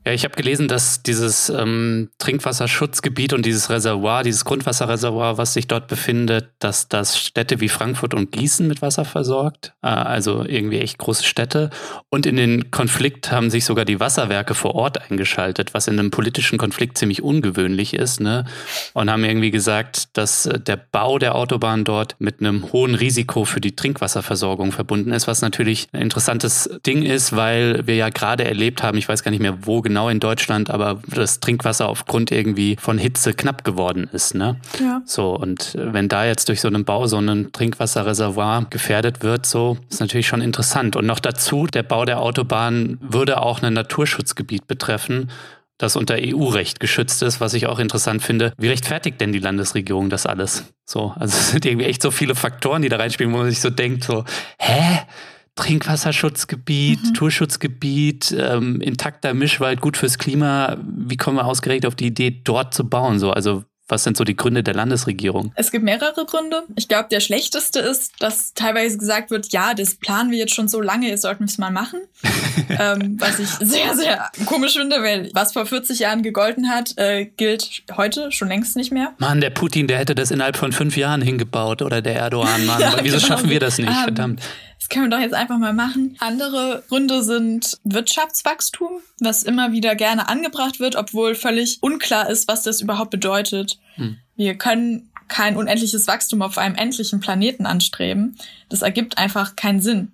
Ja, 0.08 0.14
ich 0.14 0.24
habe 0.24 0.36
gelesen, 0.36 0.70
dass 0.70 1.04
dieses 1.04 1.50
ähm, 1.50 2.08
Trinkwasserschutzgebiet 2.18 3.34
und 3.34 3.46
dieses 3.46 3.70
Reservoir, 3.70 4.24
dieses 4.24 4.46
Grundwasserreservoir, 4.46 5.38
was 5.38 5.54
sich 5.54 5.68
dort 5.68 5.90
befindet, 5.90 6.48
dass 6.60 6.88
das 6.88 7.20
Städte 7.20 7.60
wie 7.60 7.68
Frankfurt 7.68 8.14
und 8.14 8.32
Gießen 8.32 8.66
mit 8.66 8.82
Wasser 8.82 9.04
versorgt, 9.04 9.74
äh, 9.82 9.88
also 9.88 10.46
irgendwie 10.46 10.80
echt 10.80 10.98
große 10.98 11.26
Städte. 11.26 11.72
Und 12.08 12.26
in 12.26 12.38
den 12.38 12.72
Konflikt 12.72 13.34
haben 13.34 13.50
sich 13.50 13.66
sogar 13.66 13.84
die 13.84 14.00
Wasserwerke 14.00 14.54
vor 14.54 14.76
Ort 14.76 15.12
eingeschaltet, 15.12 15.74
was 15.74 15.90
in 15.90 16.00
einem 16.00 16.10
politischen 16.10 16.58
Konflikt 16.58 16.98
ziemlich 16.98 17.22
ungewöhnlich 17.22 17.94
ist, 17.94 18.22
ne? 18.22 18.46
Und 18.94 19.12
haben 19.12 19.26
irgendwie 19.26 19.52
gesagt, 19.52 20.16
dass 20.16 20.46
äh, 20.46 20.58
der 20.58 20.78
Bau 20.78 21.20
der 21.20 21.36
Autobahn 21.36 21.84
dort 21.84 22.16
mit 22.20 22.40
einem 22.40 22.72
hohen 22.72 22.96
Risiko 22.96 23.44
für 23.44 23.60
die 23.60 23.76
Trinkwasserversorgung 23.76 24.72
verbunden 24.72 25.12
ist, 25.12 25.28
was 25.28 25.42
natürlich 25.42 25.90
ein 25.92 26.02
interessantes 26.02 26.70
Ding 26.86 27.04
ist, 27.04 27.36
weil 27.36 27.86
wir 27.88 27.96
ja 27.98 28.08
gerade 28.08 28.46
erlebt 28.46 28.84
haben, 28.84 28.98
ich 28.98 29.10
weiß 29.10 29.22
gar 29.22 29.32
nicht 29.32 29.42
mehr, 29.42 29.66
wo 29.66 29.82
genau 29.82 29.97
genau 29.98 30.10
in 30.10 30.20
Deutschland, 30.20 30.70
aber 30.70 31.02
das 31.08 31.40
Trinkwasser 31.40 31.90
aufgrund 31.90 32.32
irgendwie 32.32 32.78
von 32.80 33.00
Hitze 33.00 33.34
knapp 33.34 33.64
geworden 33.64 34.08
ist. 34.14 34.36
Ne? 34.36 34.58
Ja. 34.80 35.02
So, 35.06 35.36
und 35.36 35.76
wenn 35.76 36.08
da 36.08 36.24
jetzt 36.24 36.50
durch 36.50 36.62
so 36.62 36.68
einen 36.68 36.86
Bau 36.86 37.08
so 37.08 37.18
ein 37.18 37.52
Trinkwasserreservoir 37.52 38.68
gefährdet 38.70 39.24
wird, 39.24 39.48
so 39.48 39.80
ist 39.90 40.00
natürlich 40.00 40.28
schon 40.28 40.42
interessant. 40.42 40.96
Und 40.96 41.08
noch 41.08 41.20
dazu, 41.20 41.66
der 41.66 41.82
Bau 41.82 42.06
der 42.06 42.22
Autobahn 42.22 43.00
würde 43.02 43.42
auch 43.42 43.64
ein 43.64 43.74
Naturschutzgebiet 43.74 44.68
betreffen 44.68 45.32
das 45.80 45.96
unter 45.96 46.16
EU-Recht 46.20 46.80
geschützt 46.80 47.22
ist, 47.22 47.40
was 47.40 47.54
ich 47.54 47.68
auch 47.68 47.78
interessant 47.78 48.24
finde. 48.24 48.52
Wie 48.58 48.68
rechtfertigt 48.68 49.22
denn 49.22 49.32
die 49.32 49.38
Landesregierung 49.38 50.10
das 50.10 50.26
alles? 50.26 50.74
So, 50.86 51.14
also 51.16 51.38
es 51.38 51.52
sind 51.52 51.68
irgendwie 51.68 51.86
echt 51.86 52.02
so 52.02 52.10
viele 52.10 52.34
Faktoren, 52.34 52.82
die 52.82 52.90
da 52.90 52.98
reinspielen, 52.98 53.32
wo 53.32 53.38
man 53.38 53.50
sich 53.50 53.60
so 53.60 53.70
denkt, 53.70 54.04
so, 54.04 54.26
hä? 54.58 55.02
Trinkwasserschutzgebiet, 55.58 57.02
mhm. 57.02 57.08
Naturschutzgebiet, 57.10 58.36
ähm, 58.38 58.80
intakter 58.80 59.34
Mischwald, 59.34 59.82
gut 59.82 59.98
fürs 59.98 60.18
Klima. 60.18 60.78
Wie 60.82 61.18
kommen 61.18 61.38
wir 61.38 61.46
ausgerechnet 61.46 61.86
auf 61.86 61.96
die 61.96 62.08
Idee, 62.08 62.42
dort 62.44 62.74
zu 62.74 62.88
bauen? 62.88 63.20
So, 63.20 63.32
also 63.32 63.64
was 63.88 64.04
sind 64.04 64.18
so 64.18 64.24
die 64.24 64.36
Gründe 64.36 64.64
der 64.64 64.74
Landesregierung? 64.74 65.52
Es 65.56 65.72
gibt 65.72 65.84
mehrere 65.84 66.26
Gründe. 66.26 66.64
Ich 66.76 66.88
glaube, 66.88 67.08
der 67.10 67.22
schlechteste 67.22 67.80
ist, 67.80 68.14
dass 68.20 68.54
teilweise 68.54 68.98
gesagt 68.98 69.32
wird, 69.32 69.52
ja, 69.52 69.74
das 69.74 69.96
planen 69.96 70.30
wir 70.32 70.38
jetzt 70.38 70.54
schon 70.54 70.68
so 70.68 70.82
lange, 70.82 71.08
jetzt 71.08 71.22
sollten 71.22 71.42
wir 71.42 71.46
es 71.46 71.58
mal 71.58 71.72
machen. 71.72 72.02
ähm, 72.80 73.18
was 73.20 73.40
ich 73.40 73.50
sehr, 73.50 73.96
sehr 73.96 74.30
komisch 74.46 74.74
finde, 74.74 75.02
weil 75.02 75.30
was 75.34 75.54
vor 75.54 75.66
40 75.66 76.00
Jahren 76.00 76.22
gegolten 76.22 76.70
hat, 76.70 76.98
äh, 76.98 77.26
gilt 77.26 77.84
heute 77.96 78.32
schon 78.32 78.50
längst 78.50 78.76
nicht 78.76 78.92
mehr. 78.92 79.14
Mann, 79.20 79.40
der 79.40 79.52
Putin, 79.52 79.88
der 79.88 80.00
hätte 80.00 80.16
das 80.16 80.32
innerhalb 80.32 80.58
von 80.58 80.72
fünf 80.74 80.98
Jahren 80.98 81.22
hingebaut 81.22 81.82
oder 81.82 82.02
der 82.02 82.16
Erdogan, 82.16 82.66
Mann. 82.66 82.82
ja, 82.82 82.96
Wieso 83.02 83.18
genau. 83.18 83.28
schaffen 83.28 83.50
wir 83.50 83.60
das 83.60 83.78
nicht? 83.78 83.90
Um, 83.90 83.96
ähm, 83.96 84.04
Verdammt. 84.04 84.42
Das 84.80 84.90
können 84.90 85.10
wir 85.10 85.18
doch 85.18 85.22
jetzt 85.22 85.34
einfach 85.34 85.58
mal 85.58 85.74
machen. 85.74 86.16
Andere 86.20 86.84
Gründe 86.88 87.24
sind 87.24 87.78
Wirtschaftswachstum, 87.84 89.00
was 89.20 89.44
immer 89.44 89.72
wieder 89.72 89.96
gerne 89.96 90.30
angebracht 90.30 90.80
wird, 90.80 90.96
obwohl 90.96 91.36
völlig 91.36 91.80
unklar 91.82 92.30
ist, 92.30 92.48
was 92.48 92.64
das 92.64 92.82
überhaupt 92.82 93.10
bedeutet. 93.10 93.77
Hm. 93.96 94.18
Wir 94.36 94.56
können 94.56 95.10
kein 95.28 95.58
unendliches 95.58 96.08
Wachstum 96.08 96.42
auf 96.42 96.58
einem 96.58 96.76
endlichen 96.76 97.20
Planeten 97.20 97.66
anstreben. 97.66 98.38
Das 98.70 98.82
ergibt 98.82 99.18
einfach 99.18 99.56
keinen 99.56 99.82
Sinn. 99.82 100.12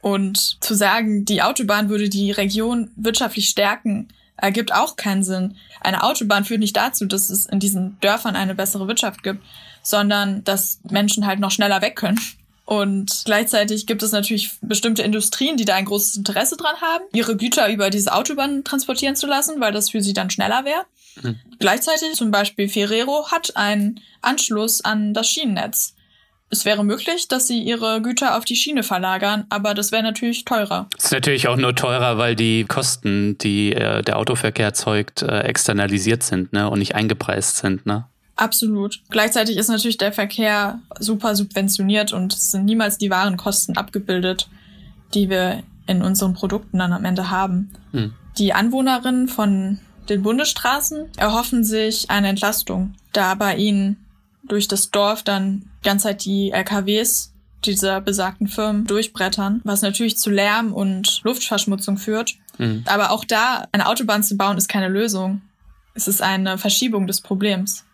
Und 0.00 0.58
zu 0.60 0.74
sagen, 0.74 1.24
die 1.24 1.42
Autobahn 1.42 1.88
würde 1.88 2.08
die 2.08 2.32
Region 2.32 2.90
wirtschaftlich 2.96 3.48
stärken, 3.48 4.08
ergibt 4.36 4.74
auch 4.74 4.96
keinen 4.96 5.22
Sinn. 5.22 5.56
Eine 5.80 6.02
Autobahn 6.02 6.44
führt 6.44 6.60
nicht 6.60 6.76
dazu, 6.76 7.06
dass 7.06 7.30
es 7.30 7.46
in 7.46 7.60
diesen 7.60 7.98
Dörfern 8.00 8.34
eine 8.34 8.54
bessere 8.54 8.88
Wirtschaft 8.88 9.22
gibt, 9.22 9.42
sondern 9.82 10.42
dass 10.44 10.80
Menschen 10.90 11.26
halt 11.26 11.38
noch 11.38 11.52
schneller 11.52 11.80
weg 11.80 11.96
können. 11.96 12.20
Und 12.64 13.22
gleichzeitig 13.24 13.86
gibt 13.86 14.02
es 14.02 14.12
natürlich 14.12 14.52
bestimmte 14.60 15.02
Industrien, 15.02 15.56
die 15.56 15.64
da 15.64 15.74
ein 15.74 15.84
großes 15.84 16.16
Interesse 16.16 16.56
dran 16.56 16.80
haben, 16.80 17.04
ihre 17.12 17.36
Güter 17.36 17.70
über 17.70 17.90
diese 17.90 18.12
Autobahn 18.12 18.64
transportieren 18.64 19.16
zu 19.16 19.26
lassen, 19.26 19.60
weil 19.60 19.72
das 19.72 19.90
für 19.90 20.00
sie 20.00 20.12
dann 20.12 20.30
schneller 20.30 20.64
wäre. 20.64 20.84
Mhm. 21.20 21.38
Gleichzeitig 21.58 22.14
zum 22.14 22.30
Beispiel 22.30 22.68
Ferrero 22.68 23.30
hat 23.30 23.56
einen 23.56 24.00
Anschluss 24.20 24.82
an 24.82 25.14
das 25.14 25.28
Schienennetz. 25.28 25.94
Es 26.52 26.66
wäre 26.66 26.84
möglich, 26.84 27.28
dass 27.28 27.46
sie 27.46 27.62
ihre 27.62 28.02
Güter 28.02 28.36
auf 28.36 28.44
die 28.44 28.56
Schiene 28.56 28.82
verlagern, 28.82 29.46
aber 29.48 29.72
das 29.72 29.90
wäre 29.90 30.02
natürlich 30.02 30.44
teurer. 30.44 30.86
Es 30.98 31.06
ist 31.06 31.12
natürlich 31.12 31.48
auch 31.48 31.56
nur 31.56 31.74
teurer, 31.74 32.18
weil 32.18 32.36
die 32.36 32.64
Kosten, 32.64 33.38
die 33.38 33.72
äh, 33.72 34.02
der 34.02 34.18
Autoverkehr 34.18 34.66
erzeugt, 34.66 35.22
äh, 35.22 35.40
externalisiert 35.40 36.22
sind 36.22 36.52
ne, 36.52 36.68
und 36.68 36.78
nicht 36.78 36.94
eingepreist 36.94 37.56
sind. 37.56 37.86
Ne? 37.86 38.04
Absolut. 38.36 39.00
Gleichzeitig 39.08 39.56
ist 39.56 39.68
natürlich 39.68 39.96
der 39.96 40.12
Verkehr 40.12 40.80
super 40.98 41.36
subventioniert 41.36 42.12
und 42.12 42.34
es 42.34 42.50
sind 42.50 42.66
niemals 42.66 42.98
die 42.98 43.08
wahren 43.08 43.38
Kosten 43.38 43.78
abgebildet, 43.78 44.50
die 45.14 45.30
wir 45.30 45.62
in 45.86 46.02
unseren 46.02 46.34
Produkten 46.34 46.78
dann 46.78 46.92
am 46.92 47.06
Ende 47.06 47.30
haben. 47.30 47.70
Hm. 47.92 48.12
Die 48.36 48.52
Anwohnerinnen 48.52 49.28
von 49.28 49.78
den 50.12 50.22
Bundesstraßen 50.22 51.08
erhoffen 51.16 51.64
sich 51.64 52.10
eine 52.10 52.28
Entlastung, 52.28 52.94
da 53.12 53.34
bei 53.34 53.56
ihnen 53.56 53.96
durch 54.44 54.68
das 54.68 54.90
Dorf 54.90 55.22
dann 55.22 55.70
die 55.80 55.88
ganze 55.88 56.04
Zeit 56.08 56.24
die 56.24 56.50
LKWs 56.50 57.32
dieser 57.64 58.00
besagten 58.00 58.48
Firmen 58.48 58.86
durchbrettern, 58.86 59.60
was 59.64 59.82
natürlich 59.82 60.18
zu 60.18 60.30
Lärm 60.30 60.72
und 60.72 61.20
Luftverschmutzung 61.24 61.96
führt. 61.96 62.34
Mhm. 62.58 62.84
Aber 62.86 63.12
auch 63.12 63.24
da 63.24 63.66
eine 63.72 63.86
Autobahn 63.86 64.22
zu 64.22 64.36
bauen 64.36 64.58
ist 64.58 64.68
keine 64.68 64.88
Lösung. 64.88 65.42
Es 65.94 66.08
ist 66.08 66.22
eine 66.22 66.58
Verschiebung 66.58 67.06
des 67.06 67.20
Problems. 67.20 67.84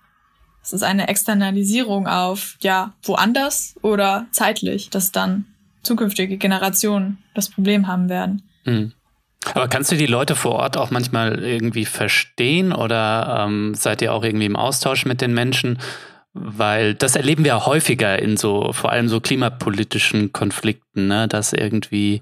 Es 0.63 0.73
ist 0.73 0.83
eine 0.83 1.09
Externalisierung 1.09 2.07
auf, 2.07 2.57
ja, 2.61 2.95
woanders 3.03 3.75
oder 3.83 4.27
zeitlich, 4.33 4.91
dass 4.91 5.13
dann 5.13 5.47
zukünftige 5.83 6.37
Generationen 6.37 7.19
das 7.35 7.49
Problem 7.49 7.87
haben 7.87 8.09
werden. 8.09 8.43
Mhm. 8.65 8.93
Aber 9.55 9.69
kannst 9.69 9.93
du 9.93 9.97
die 9.97 10.07
Leute 10.07 10.35
vor 10.35 10.53
Ort 10.53 10.77
auch 10.77 10.91
manchmal 10.91 11.43
irgendwie 11.43 11.85
verstehen 11.85 12.73
oder 12.73 13.47
ähm, 13.47 13.75
seid 13.75 14.03
ihr 14.03 14.13
auch 14.13 14.25
irgendwie 14.25 14.47
im 14.47 14.57
Austausch 14.57 15.07
mit 15.07 15.21
den 15.21 15.33
Menschen? 15.33 15.79
Weil 16.35 16.95
das 16.95 17.17
erleben 17.17 17.45
wir 17.45 17.67
häufiger 17.67 18.19
in 18.21 18.37
so, 18.37 18.73
vor 18.73 18.93
allem 18.93 19.09
so 19.09 19.21
klimapolitischen 19.21 20.33
Konflikten, 20.33 21.07
ne? 21.09 21.29
dass 21.29 21.53
irgendwie 21.53 22.21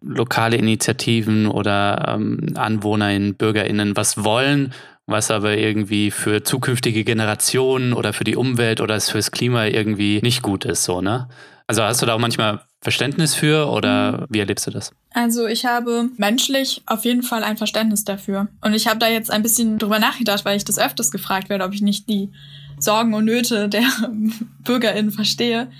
lokale 0.00 0.56
Initiativen 0.56 1.46
oder 1.46 2.14
ähm, 2.14 2.54
AnwohnerInnen, 2.54 3.34
BürgerInnen 3.34 3.96
was 3.96 4.24
wollen, 4.24 4.72
was 5.06 5.30
aber 5.30 5.58
irgendwie 5.58 6.10
für 6.10 6.42
zukünftige 6.42 7.04
Generationen 7.04 7.92
oder 7.92 8.12
für 8.12 8.24
die 8.24 8.36
Umwelt 8.36 8.80
oder 8.80 9.00
fürs 9.00 9.30
Klima 9.30 9.66
irgendwie 9.66 10.20
nicht 10.22 10.42
gut 10.42 10.64
ist, 10.64 10.84
so, 10.84 11.00
ne? 11.00 11.28
Also 11.66 11.82
hast 11.82 12.00
du 12.02 12.06
da 12.06 12.14
auch 12.14 12.18
manchmal 12.18 12.60
Verständnis 12.80 13.34
für 13.34 13.70
oder 13.70 14.22
mhm. 14.22 14.26
wie 14.30 14.38
erlebst 14.38 14.66
du 14.66 14.70
das? 14.70 14.92
Also 15.12 15.46
ich 15.46 15.66
habe 15.66 16.08
menschlich 16.16 16.82
auf 16.86 17.04
jeden 17.04 17.22
Fall 17.22 17.44
ein 17.44 17.56
Verständnis 17.56 18.04
dafür. 18.04 18.48
Und 18.62 18.74
ich 18.74 18.86
habe 18.86 18.98
da 18.98 19.08
jetzt 19.08 19.30
ein 19.30 19.42
bisschen 19.42 19.78
drüber 19.78 19.98
nachgedacht, 19.98 20.44
weil 20.44 20.56
ich 20.56 20.64
das 20.64 20.78
öfters 20.78 21.10
gefragt 21.10 21.48
werde, 21.48 21.64
ob 21.64 21.74
ich 21.74 21.82
nicht 21.82 22.08
die 22.08 22.30
Sorgen 22.78 23.12
und 23.12 23.26
Nöte 23.26 23.68
der 23.68 23.84
BürgerInnen 24.64 25.10
verstehe. 25.10 25.70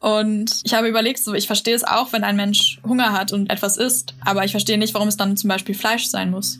Und 0.00 0.60
ich 0.64 0.74
habe 0.74 0.88
überlegt, 0.88 1.18
so, 1.18 1.34
ich 1.34 1.46
verstehe 1.46 1.74
es 1.74 1.84
auch, 1.84 2.12
wenn 2.12 2.24
ein 2.24 2.36
Mensch 2.36 2.80
Hunger 2.86 3.12
hat 3.12 3.32
und 3.32 3.50
etwas 3.50 3.76
isst, 3.76 4.14
aber 4.24 4.44
ich 4.44 4.52
verstehe 4.52 4.78
nicht, 4.78 4.94
warum 4.94 5.08
es 5.08 5.16
dann 5.16 5.36
zum 5.36 5.48
Beispiel 5.48 5.74
Fleisch 5.74 6.06
sein 6.06 6.30
muss. 6.30 6.58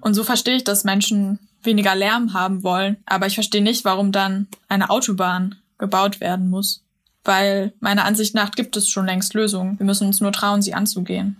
Und 0.00 0.14
so 0.14 0.22
verstehe 0.22 0.56
ich, 0.56 0.64
dass 0.64 0.84
Menschen 0.84 1.40
weniger 1.64 1.96
Lärm 1.96 2.32
haben 2.32 2.62
wollen, 2.62 2.96
aber 3.06 3.26
ich 3.26 3.34
verstehe 3.34 3.62
nicht, 3.62 3.84
warum 3.84 4.12
dann 4.12 4.46
eine 4.68 4.88
Autobahn 4.88 5.56
gebaut 5.78 6.20
werden 6.20 6.48
muss. 6.48 6.85
Weil 7.26 7.72
meiner 7.80 8.04
Ansicht 8.06 8.34
nach 8.34 8.52
gibt 8.52 8.76
es 8.76 8.88
schon 8.88 9.06
längst 9.06 9.34
Lösungen. 9.34 9.78
Wir 9.78 9.84
müssen 9.84 10.06
uns 10.06 10.20
nur 10.20 10.32
trauen, 10.32 10.62
sie 10.62 10.72
anzugehen. 10.72 11.36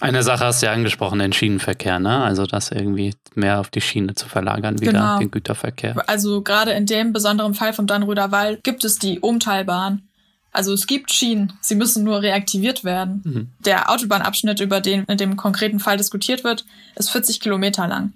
Eine 0.00 0.22
Sache 0.22 0.44
hast 0.44 0.62
du 0.62 0.66
ja 0.66 0.72
angesprochen, 0.72 1.18
den 1.18 1.32
Schienenverkehr, 1.32 1.98
ne? 1.98 2.22
Also 2.22 2.46
das 2.46 2.70
irgendwie 2.70 3.14
mehr 3.34 3.58
auf 3.60 3.68
die 3.68 3.80
Schiene 3.80 4.14
zu 4.14 4.28
verlagern, 4.28 4.80
wieder 4.80 4.92
genau. 4.92 5.18
den 5.18 5.30
Güterverkehr. 5.30 5.96
Also 6.08 6.42
gerade 6.42 6.70
in 6.72 6.86
dem 6.86 7.12
besonderen 7.12 7.54
Fall 7.54 7.72
vom 7.72 7.86
Dannröder 7.86 8.30
Wald 8.30 8.62
gibt 8.62 8.84
es 8.84 8.98
die 8.98 9.20
Umtalbahn. 9.20 10.02
Also 10.52 10.72
es 10.72 10.86
gibt 10.86 11.12
Schienen, 11.12 11.52
sie 11.60 11.74
müssen 11.74 12.04
nur 12.04 12.22
reaktiviert 12.22 12.84
werden. 12.84 13.22
Mhm. 13.24 13.48
Der 13.64 13.90
Autobahnabschnitt, 13.90 14.60
über 14.60 14.80
den 14.80 15.04
in 15.04 15.18
dem 15.18 15.36
konkreten 15.36 15.80
Fall 15.80 15.96
diskutiert 15.96 16.42
wird, 16.44 16.64
ist 16.94 17.10
40 17.10 17.40
Kilometer 17.40 17.86
lang. 17.86 18.12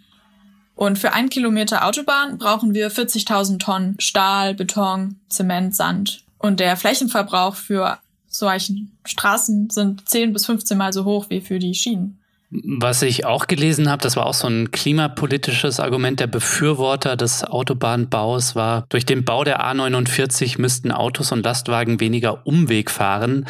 Und 0.75 0.99
für 0.99 1.12
ein 1.12 1.28
Kilometer 1.28 1.87
Autobahn 1.87 2.38
brauchen 2.38 2.75
wir 2.75 2.90
40.000 2.90 3.59
Tonnen 3.59 3.97
Stahl, 3.99 4.54
Beton, 4.54 5.16
Zement, 5.28 5.75
Sand. 5.75 6.21
Und 6.42 6.61
der 6.61 6.76
Flächenverbrauch 6.76 7.54
für 7.54 7.99
solchen 8.28 8.99
Straßen 9.04 9.70
sind 9.70 10.08
10 10.08 10.32
bis 10.32 10.46
15 10.46 10.76
Mal 10.76 10.92
so 10.92 11.04
hoch 11.04 11.26
wie 11.28 11.40
für 11.40 11.58
die 11.58 11.75
Schienen. 11.75 12.18
Was 12.50 13.00
ich 13.00 13.25
auch 13.25 13.46
gelesen 13.46 13.88
habe, 13.88 14.02
das 14.02 14.16
war 14.16 14.26
auch 14.26 14.34
so 14.34 14.46
ein 14.46 14.70
klimapolitisches 14.72 15.80
Argument 15.80 16.20
der 16.20 16.26
Befürworter 16.26 17.16
des 17.16 17.44
Autobahnbaus, 17.44 18.54
war, 18.54 18.84
durch 18.90 19.06
den 19.06 19.25
Bau 19.25 19.42
der 19.44 19.64
A49 19.64 20.61
müssten 20.61 20.92
Autos 20.92 21.32
und 21.32 21.44
Lastwagen 21.44 22.00
weniger 22.00 22.46
Umweg 22.46 22.90
fahren. 22.90 23.46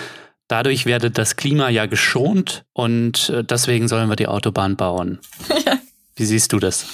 Dadurch 0.46 0.86
werde 0.86 1.10
das 1.10 1.34
Klima 1.34 1.68
ja 1.70 1.86
geschont 1.86 2.64
und 2.74 3.30
äh, 3.30 3.42
deswegen 3.42 3.88
sollen 3.88 4.08
wir 4.08 4.16
die 4.16 4.28
Autobahn 4.28 4.76
bauen. 4.76 5.18
Wie 6.14 6.24
siehst 6.24 6.52
du 6.52 6.60
das? 6.60 6.86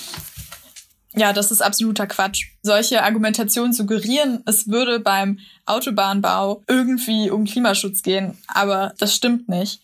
Ja, 1.19 1.33
das 1.33 1.51
ist 1.51 1.63
absoluter 1.63 2.07
Quatsch. 2.07 2.47
Solche 2.63 3.03
Argumentationen 3.03 3.73
suggerieren, 3.73 4.43
es 4.47 4.69
würde 4.69 5.01
beim 5.01 5.41
Autobahnbau 5.67 6.63
irgendwie 6.69 7.29
um 7.31 7.45
Klimaschutz 7.45 8.03
gehen, 8.03 8.39
aber 8.47 8.95
das 8.99 9.17
stimmt 9.17 9.49
nicht. 9.49 9.83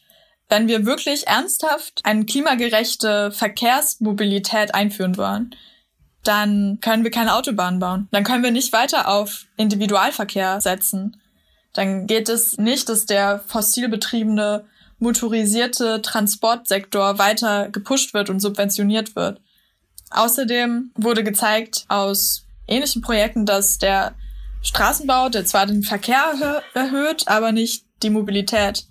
Wenn 0.49 0.69
wir 0.69 0.87
wirklich 0.87 1.27
ernsthaft 1.27 2.03
eine 2.05 2.25
klimagerechte 2.25 3.33
Verkehrsmobilität 3.33 4.75
einführen 4.77 5.17
wollen, 5.17 5.57
dann 6.23 6.79
können 6.81 7.03
wir 7.03 7.11
keine 7.11 7.35
Autobahn 7.35 7.81
bauen. 7.81 8.07
Dann 8.13 8.23
können 8.23 8.45
wir 8.45 8.53
nicht 8.53 8.73
weiter 8.73 9.09
auf 9.09 9.47
Individualverkehr 9.57 10.61
setzen. 10.61 11.21
Dann 11.73 12.07
geht 12.07 12.29
es 12.29 12.59
nicht, 12.59 12.89
dass 12.89 13.07
der 13.07 13.41
fossil 13.49 13.89
betriebene 13.89 14.67
motorisierte 15.01 16.01
Transportsektor 16.01 17.19
weiter 17.19 17.71
gepusht 17.71 18.15
wird 18.15 18.31
und 18.31 18.39
subventioniert 18.39 19.17
wird. 19.17 19.41
Außerdem 20.15 20.93
wurde 20.95 21.25
gezeigt 21.25 21.85
aus 21.89 22.47
ähnlichen 22.67 23.03
Projekten, 23.03 23.47
dass 23.47 23.79
der 23.79 24.15
Straßenbau, 24.63 25.29
der 25.29 25.45
zwar 25.45 25.67
den 25.67 25.83
Verkehr 25.83 26.63
erhöht, 26.73 27.29
aber 27.29 27.53
nicht 27.53 27.85
die 28.03 28.11
Mobilität. 28.11 28.87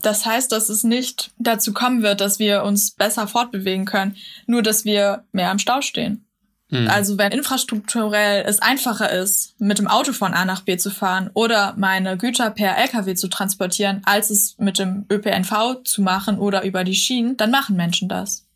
Das 0.00 0.26
heißt, 0.26 0.50
dass 0.52 0.68
es 0.68 0.84
nicht 0.84 1.30
dazu 1.38 1.72
kommen 1.72 2.02
wird, 2.02 2.20
dass 2.20 2.38
wir 2.38 2.64
uns 2.64 2.92
besser 2.92 3.28
fortbewegen 3.28 3.84
können, 3.84 4.16
nur 4.46 4.62
dass 4.62 4.84
wir 4.84 5.24
mehr 5.32 5.50
am 5.50 5.58
Stau 5.58 5.80
stehen. 5.80 6.26
Mhm. 6.70 6.88
Also 6.88 7.18
wenn 7.18 7.32
infrastrukturell 7.32 8.44
es 8.46 8.60
einfacher 8.60 9.10
ist, 9.10 9.60
mit 9.60 9.78
dem 9.78 9.86
Auto 9.86 10.12
von 10.12 10.34
A 10.34 10.44
nach 10.44 10.62
B 10.62 10.76
zu 10.76 10.90
fahren 10.90 11.30
oder 11.34 11.74
meine 11.76 12.16
Güter 12.16 12.50
per 12.50 12.76
Lkw 12.78 13.14
zu 13.14 13.28
transportieren, 13.28 14.02
als 14.04 14.30
es 14.30 14.56
mit 14.58 14.78
dem 14.78 15.06
ÖPNV 15.10 15.82
zu 15.84 16.02
machen 16.02 16.38
oder 16.38 16.64
über 16.64 16.82
die 16.82 16.94
Schienen, 16.94 17.36
dann 17.36 17.50
machen 17.50 17.76
Menschen 17.76 18.08
das. 18.08 18.46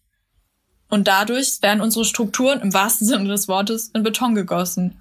Und 0.96 1.08
dadurch 1.08 1.60
werden 1.60 1.82
unsere 1.82 2.06
Strukturen 2.06 2.58
im 2.62 2.72
wahrsten 2.72 3.06
Sinne 3.06 3.28
des 3.28 3.48
Wortes 3.48 3.90
in 3.92 4.02
Beton 4.02 4.34
gegossen. 4.34 4.96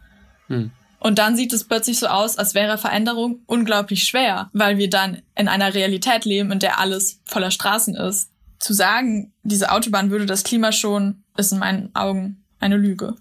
Mhm. 0.49 0.71
Und 0.99 1.19
dann 1.19 1.37
sieht 1.37 1.53
es 1.53 1.63
plötzlich 1.63 1.99
so 1.99 2.07
aus, 2.07 2.37
als 2.37 2.53
wäre 2.53 2.77
Veränderung 2.77 3.39
unglaublich 3.45 4.03
schwer, 4.03 4.49
weil 4.51 4.77
wir 4.77 4.89
dann 4.89 5.21
in 5.37 5.47
einer 5.47 5.73
Realität 5.73 6.25
leben, 6.25 6.51
in 6.51 6.59
der 6.59 6.79
alles 6.79 7.21
voller 7.23 7.49
Straßen 7.49 7.95
ist. 7.95 8.29
Zu 8.59 8.73
sagen, 8.73 9.31
diese 9.43 9.71
Autobahn 9.71 10.11
würde 10.11 10.25
das 10.25 10.43
Klima 10.43 10.73
schon, 10.73 11.23
ist 11.37 11.53
in 11.53 11.59
meinen 11.59 11.95
Augen 11.95 12.43
eine 12.59 12.75
Lüge. 12.75 13.15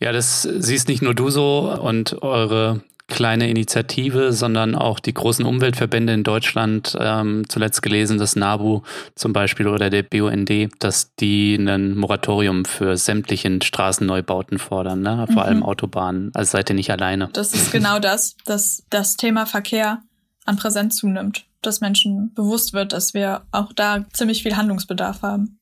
Ja, 0.00 0.10
das 0.10 0.42
siehst 0.42 0.88
nicht 0.88 1.02
nur 1.02 1.14
du 1.14 1.30
so 1.30 1.78
und 1.80 2.22
eure 2.22 2.82
kleine 3.08 3.48
Initiative, 3.48 4.32
sondern 4.32 4.74
auch 4.74 4.98
die 4.98 5.14
großen 5.14 5.44
Umweltverbände 5.44 6.12
in 6.12 6.24
Deutschland, 6.24 6.96
ähm, 6.98 7.44
zuletzt 7.48 7.82
gelesen, 7.82 8.18
das 8.18 8.34
NABU 8.34 8.82
zum 9.14 9.32
Beispiel 9.32 9.68
oder 9.68 9.90
der 9.90 10.02
BUND, 10.02 10.50
dass 10.80 11.14
die 11.14 11.54
ein 11.54 11.96
Moratorium 11.96 12.64
für 12.64 12.96
sämtlichen 12.96 13.62
Straßenneubauten 13.62 14.58
fordern, 14.58 15.02
ne? 15.02 15.26
vor 15.26 15.42
mhm. 15.42 15.48
allem 15.48 15.62
Autobahnen. 15.62 16.30
Also 16.34 16.52
seid 16.52 16.70
ihr 16.70 16.74
nicht 16.74 16.90
alleine. 16.90 17.28
Das 17.32 17.54
ist 17.54 17.70
genau 17.70 17.98
das, 18.00 18.36
dass 18.44 18.82
das 18.90 19.16
Thema 19.16 19.46
Verkehr 19.46 20.02
an 20.44 20.56
Präsenz 20.56 20.96
zunimmt, 20.96 21.46
dass 21.62 21.80
Menschen 21.80 22.34
bewusst 22.34 22.72
wird, 22.72 22.92
dass 22.92 23.14
wir 23.14 23.42
auch 23.52 23.72
da 23.72 24.04
ziemlich 24.12 24.42
viel 24.42 24.56
Handlungsbedarf 24.56 25.22
haben. 25.22 25.58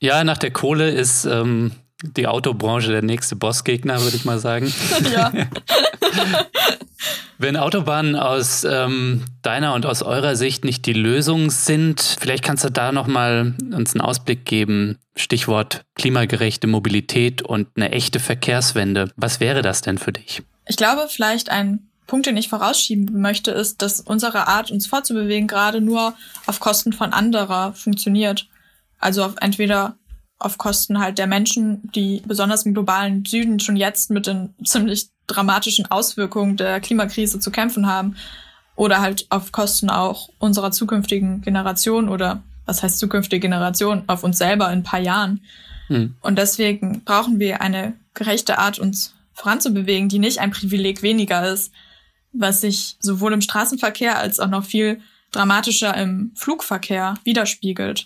Ja, 0.00 0.22
nach 0.24 0.38
der 0.38 0.52
Kohle 0.52 0.90
ist 0.90 1.24
ähm, 1.24 1.72
die 2.02 2.26
Autobranche 2.26 2.90
der 2.90 3.02
nächste 3.02 3.36
Bossgegner, 3.36 4.00
würde 4.02 4.16
ich 4.16 4.24
mal 4.24 4.38
sagen. 4.38 4.72
Ja. 5.12 5.32
Wenn 7.38 7.56
Autobahnen 7.56 8.16
aus 8.16 8.64
ähm, 8.64 9.24
deiner 9.42 9.74
und 9.74 9.86
aus 9.86 10.02
eurer 10.02 10.34
Sicht 10.34 10.64
nicht 10.64 10.86
die 10.86 10.92
Lösung 10.92 11.50
sind, 11.50 12.00
vielleicht 12.18 12.42
kannst 12.42 12.64
du 12.64 12.70
da 12.70 12.90
nochmal 12.90 13.54
uns 13.72 13.94
einen 13.94 14.00
Ausblick 14.00 14.44
geben. 14.44 14.98
Stichwort 15.14 15.84
klimagerechte 15.94 16.66
Mobilität 16.66 17.42
und 17.42 17.68
eine 17.76 17.92
echte 17.92 18.18
Verkehrswende. 18.18 19.12
Was 19.16 19.38
wäre 19.38 19.62
das 19.62 19.82
denn 19.82 19.98
für 19.98 20.12
dich? 20.12 20.42
Ich 20.66 20.76
glaube, 20.76 21.06
vielleicht 21.08 21.50
ein 21.50 21.88
Punkt, 22.08 22.26
den 22.26 22.36
ich 22.36 22.48
vorausschieben 22.48 23.20
möchte, 23.20 23.52
ist, 23.52 23.82
dass 23.82 24.00
unsere 24.00 24.48
Art, 24.48 24.70
uns 24.70 24.86
fortzubewegen, 24.86 25.46
gerade 25.46 25.80
nur 25.80 26.14
auf 26.46 26.58
Kosten 26.58 26.92
von 26.92 27.12
anderer 27.12 27.74
funktioniert. 27.74 28.48
Also 28.98 29.24
auf 29.24 29.34
entweder 29.40 29.96
auf 30.38 30.58
Kosten 30.58 30.98
halt 30.98 31.18
der 31.18 31.26
Menschen, 31.26 31.90
die 31.94 32.22
besonders 32.26 32.64
im 32.64 32.74
globalen 32.74 33.24
Süden 33.24 33.60
schon 33.60 33.76
jetzt 33.76 34.10
mit 34.10 34.26
den 34.26 34.54
ziemlich 34.64 35.10
dramatischen 35.28 35.90
Auswirkungen 35.90 36.56
der 36.56 36.80
Klimakrise 36.80 37.38
zu 37.38 37.50
kämpfen 37.50 37.86
haben 37.86 38.16
oder 38.74 39.00
halt 39.00 39.26
auf 39.30 39.52
Kosten 39.52 39.90
auch 39.90 40.30
unserer 40.38 40.72
zukünftigen 40.72 41.42
Generation 41.42 42.08
oder 42.08 42.42
was 42.66 42.82
heißt 42.82 42.98
zukünftige 42.98 43.40
Generation, 43.40 44.04
auf 44.08 44.24
uns 44.24 44.38
selber 44.38 44.66
in 44.66 44.80
ein 44.80 44.82
paar 44.82 45.00
Jahren. 45.00 45.40
Hm. 45.86 46.14
Und 46.20 46.36
deswegen 46.36 47.02
brauchen 47.04 47.38
wir 47.38 47.62
eine 47.62 47.94
gerechte 48.14 48.58
Art, 48.58 48.78
uns 48.78 49.14
voranzubewegen, 49.32 50.08
die 50.08 50.18
nicht 50.18 50.40
ein 50.40 50.50
Privileg 50.50 51.02
weniger 51.02 51.50
ist, 51.50 51.72
was 52.32 52.60
sich 52.60 52.96
sowohl 53.00 53.32
im 53.32 53.40
Straßenverkehr 53.40 54.18
als 54.18 54.38
auch 54.38 54.48
noch 54.48 54.64
viel 54.64 55.00
dramatischer 55.30 55.96
im 55.96 56.32
Flugverkehr 56.34 57.14
widerspiegelt. 57.24 58.04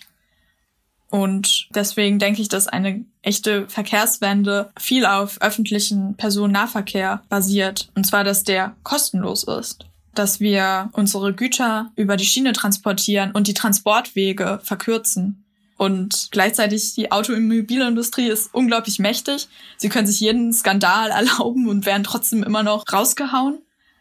Und 1.09 1.67
deswegen 1.75 2.19
denke 2.19 2.41
ich, 2.41 2.49
dass 2.49 2.67
eine 2.67 3.05
echte 3.23 3.67
Verkehrswende 3.67 4.69
viel 4.79 5.05
auf 5.05 5.41
öffentlichen 5.41 6.15
Personennahverkehr 6.15 7.23
basiert. 7.29 7.89
Und 7.95 8.05
zwar, 8.05 8.23
dass 8.23 8.43
der 8.43 8.75
kostenlos 8.83 9.43
ist. 9.45 9.85
Dass 10.13 10.39
wir 10.39 10.89
unsere 10.91 11.33
Güter 11.33 11.91
über 11.95 12.17
die 12.17 12.25
Schiene 12.25 12.53
transportieren 12.53 13.31
und 13.31 13.47
die 13.47 13.55
Transportwege 13.55 14.59
verkürzen. 14.63 15.43
Und 15.75 16.27
gleichzeitig 16.31 16.93
die 16.93 17.11
Automobilindustrie 17.11 18.27
ist 18.27 18.53
unglaublich 18.53 18.99
mächtig. 18.99 19.47
Sie 19.77 19.89
können 19.89 20.05
sich 20.05 20.19
jeden 20.19 20.53
Skandal 20.53 21.09
erlauben 21.09 21.67
und 21.67 21.85
werden 21.85 22.03
trotzdem 22.03 22.43
immer 22.43 22.61
noch 22.61 22.83
rausgehauen. 22.91 23.59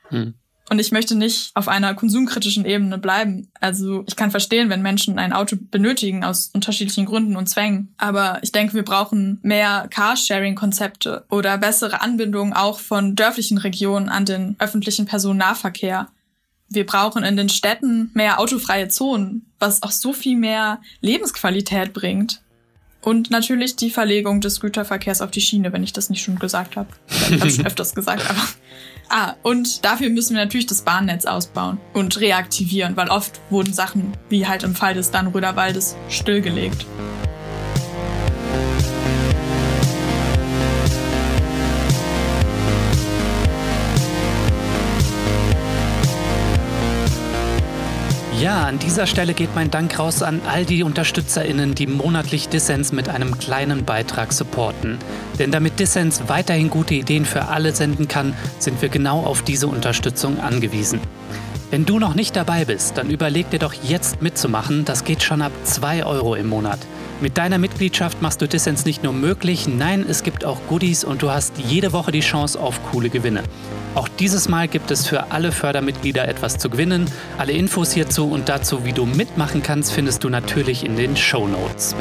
Hm. 0.09 0.35
Und 0.71 0.79
ich 0.79 0.93
möchte 0.93 1.15
nicht 1.15 1.51
auf 1.55 1.69
einer 1.69 1.95
konsumkritischen 1.95 2.65
Ebene 2.65 2.97
bleiben. 2.97 3.51
Also 3.61 4.05
ich 4.07 4.17
kann 4.17 4.31
verstehen, 4.31 4.71
wenn 4.71 4.81
Menschen 4.81 5.19
ein 5.19 5.33
Auto 5.33 5.57
benötigen 5.59 6.25
aus 6.25 6.51
unterschiedlichen 6.55 7.05
Gründen 7.05 7.37
und 7.37 7.49
Zwängen. 7.49 7.95
Aber 7.99 8.39
ich 8.43 8.53
denke, 8.53 8.75
wir 8.75 8.85
brauchen 8.85 9.39
mehr 9.43 9.89
Carsharing-Konzepte 9.91 11.25
oder 11.31 11.59
bessere 11.59 12.01
Anbindungen 12.01 12.55
auch 12.55 12.79
von 12.79 13.17
dörflichen 13.17 13.59
Regionen 13.59 14.09
an 14.09 14.25
den 14.25 14.57
öffentlichen 14.59 15.05
Personennahverkehr, 15.05 16.09
wir 16.75 16.87
brauchen 16.87 17.23
in 17.23 17.37
den 17.37 17.49
Städten 17.49 18.11
mehr 18.15 18.41
autofreie 18.41 18.89
Zonen, 18.89 19.53
was 19.59 19.83
auch 19.83 19.91
so 19.91 20.13
viel 20.13 20.37
mehr 20.37 20.81
Lebensqualität 21.01 21.93
bringt. 21.93 22.41
Und 23.03 23.31
natürlich 23.31 23.77
die 23.77 23.91
Verlegung 23.91 24.41
des 24.41 24.61
Güterverkehrs 24.61 25.21
auf 25.21 25.33
die 25.33 25.41
Schiene, 25.41 25.73
wenn 25.73 25.83
ich 25.83 25.93
das 25.93 26.09
nicht 26.09 26.23
schon 26.23 26.39
gesagt 26.39 26.77
habe. 26.77 26.89
Ich 27.09 27.41
habe 27.41 27.51
schon 27.51 27.67
öfters 27.67 27.95
gesagt, 27.95 28.29
aber. 28.31 28.41
Ah, 29.15 29.35
und 29.43 29.85
dafür 29.85 30.09
müssen 30.09 30.35
wir 30.35 30.43
natürlich 30.43 30.65
das 30.65 30.81
Bahnnetz 30.81 31.27
ausbauen 31.27 31.79
und 31.93 32.19
reaktivieren, 32.19 32.97
weil 32.97 33.11
oft 33.11 33.43
wurden 33.51 33.75
Sachen, 33.75 34.17
wie 34.31 34.47
halt 34.47 34.63
im 34.63 34.75
Fall 34.75 34.95
des 34.95 35.11
Dannröder 35.11 35.55
Waldes, 35.55 35.97
stillgelegt. 36.09 36.87
Ja, 48.43 48.65
an 48.65 48.81
dieser 48.81 49.07
Stelle 49.07 49.35
geht 49.35 49.55
mein 49.55 49.71
Dank 49.71 50.01
raus 50.01 50.21
an 50.21 50.41
all 50.49 50.65
die 50.65 50.83
UnterstützerInnen, 50.83 51.77
die 51.77 51.87
monatlich 51.87 52.49
Dissens 52.49 52.91
mit 52.91 53.09
einem 53.09 53.39
kleinen 53.39 53.85
Beitrag 53.85 54.33
supporten. 54.33 54.99
Denn 55.39 55.53
damit 55.53 55.79
Dissens 55.79 56.23
weiterhin 56.27 56.69
gute 56.69 56.95
Ideen 56.95 57.25
für 57.25 57.45
alle 57.45 57.73
senden 57.73 58.09
kann, 58.09 58.35
sind 58.59 58.83
wir 58.83 58.89
genau 58.89 59.21
auf 59.21 59.43
diese 59.43 59.69
Unterstützung 59.69 60.41
angewiesen. 60.41 60.99
Wenn 61.71 61.87
du 61.87 62.01
noch 62.01 62.17
nicht 62.17 62.35
dabei 62.35 62.65
bist, 62.65 62.99
dann 62.99 63.11
überleg 63.11 63.49
dir 63.51 63.61
doch 63.61 63.75
jetzt 63.75 64.23
mitzumachen. 64.23 64.85
Das 64.85 65.05
geht 65.05 65.23
schon 65.23 65.41
ab 65.41 65.53
2 65.63 66.05
Euro 66.05 66.35
im 66.35 66.49
Monat. 66.49 66.81
Mit 67.23 67.39
deiner 67.39 67.59
Mitgliedschaft 67.59 68.21
machst 68.21 68.43
du 68.43 68.49
Dissens 68.49 68.85
nicht 68.85 69.05
nur 69.05 69.13
möglich, 69.13 69.69
nein, 69.69 70.05
es 70.09 70.25
gibt 70.25 70.45
auch 70.45 70.59
Goodies 70.69 71.05
und 71.05 71.23
du 71.23 71.31
hast 71.31 71.53
jede 71.57 71.93
Woche 71.93 72.11
die 72.11 72.19
Chance 72.19 72.59
auf 72.59 72.83
coole 72.91 73.11
Gewinne. 73.11 73.45
Auch 73.95 74.09
dieses 74.09 74.49
Mal 74.49 74.67
gibt 74.67 74.91
es 74.91 75.07
für 75.07 75.31
alle 75.31 75.53
Fördermitglieder 75.53 76.27
etwas 76.27 76.59
zu 76.59 76.69
gewinnen. 76.69 77.09
Alle 77.39 77.53
Infos 77.53 77.93
hierzu 77.93 78.29
und 78.29 78.49
dazu, 78.49 78.85
wie 78.85 78.93
du 78.93 79.07
mitmachen 79.07 79.63
kannst, 79.63 79.93
findest 79.93 80.25
du 80.25 80.31
natürlich 80.31 80.85
in 80.85 80.97
den 80.97 81.17
Show 81.17 81.47
Notes. 81.47 81.95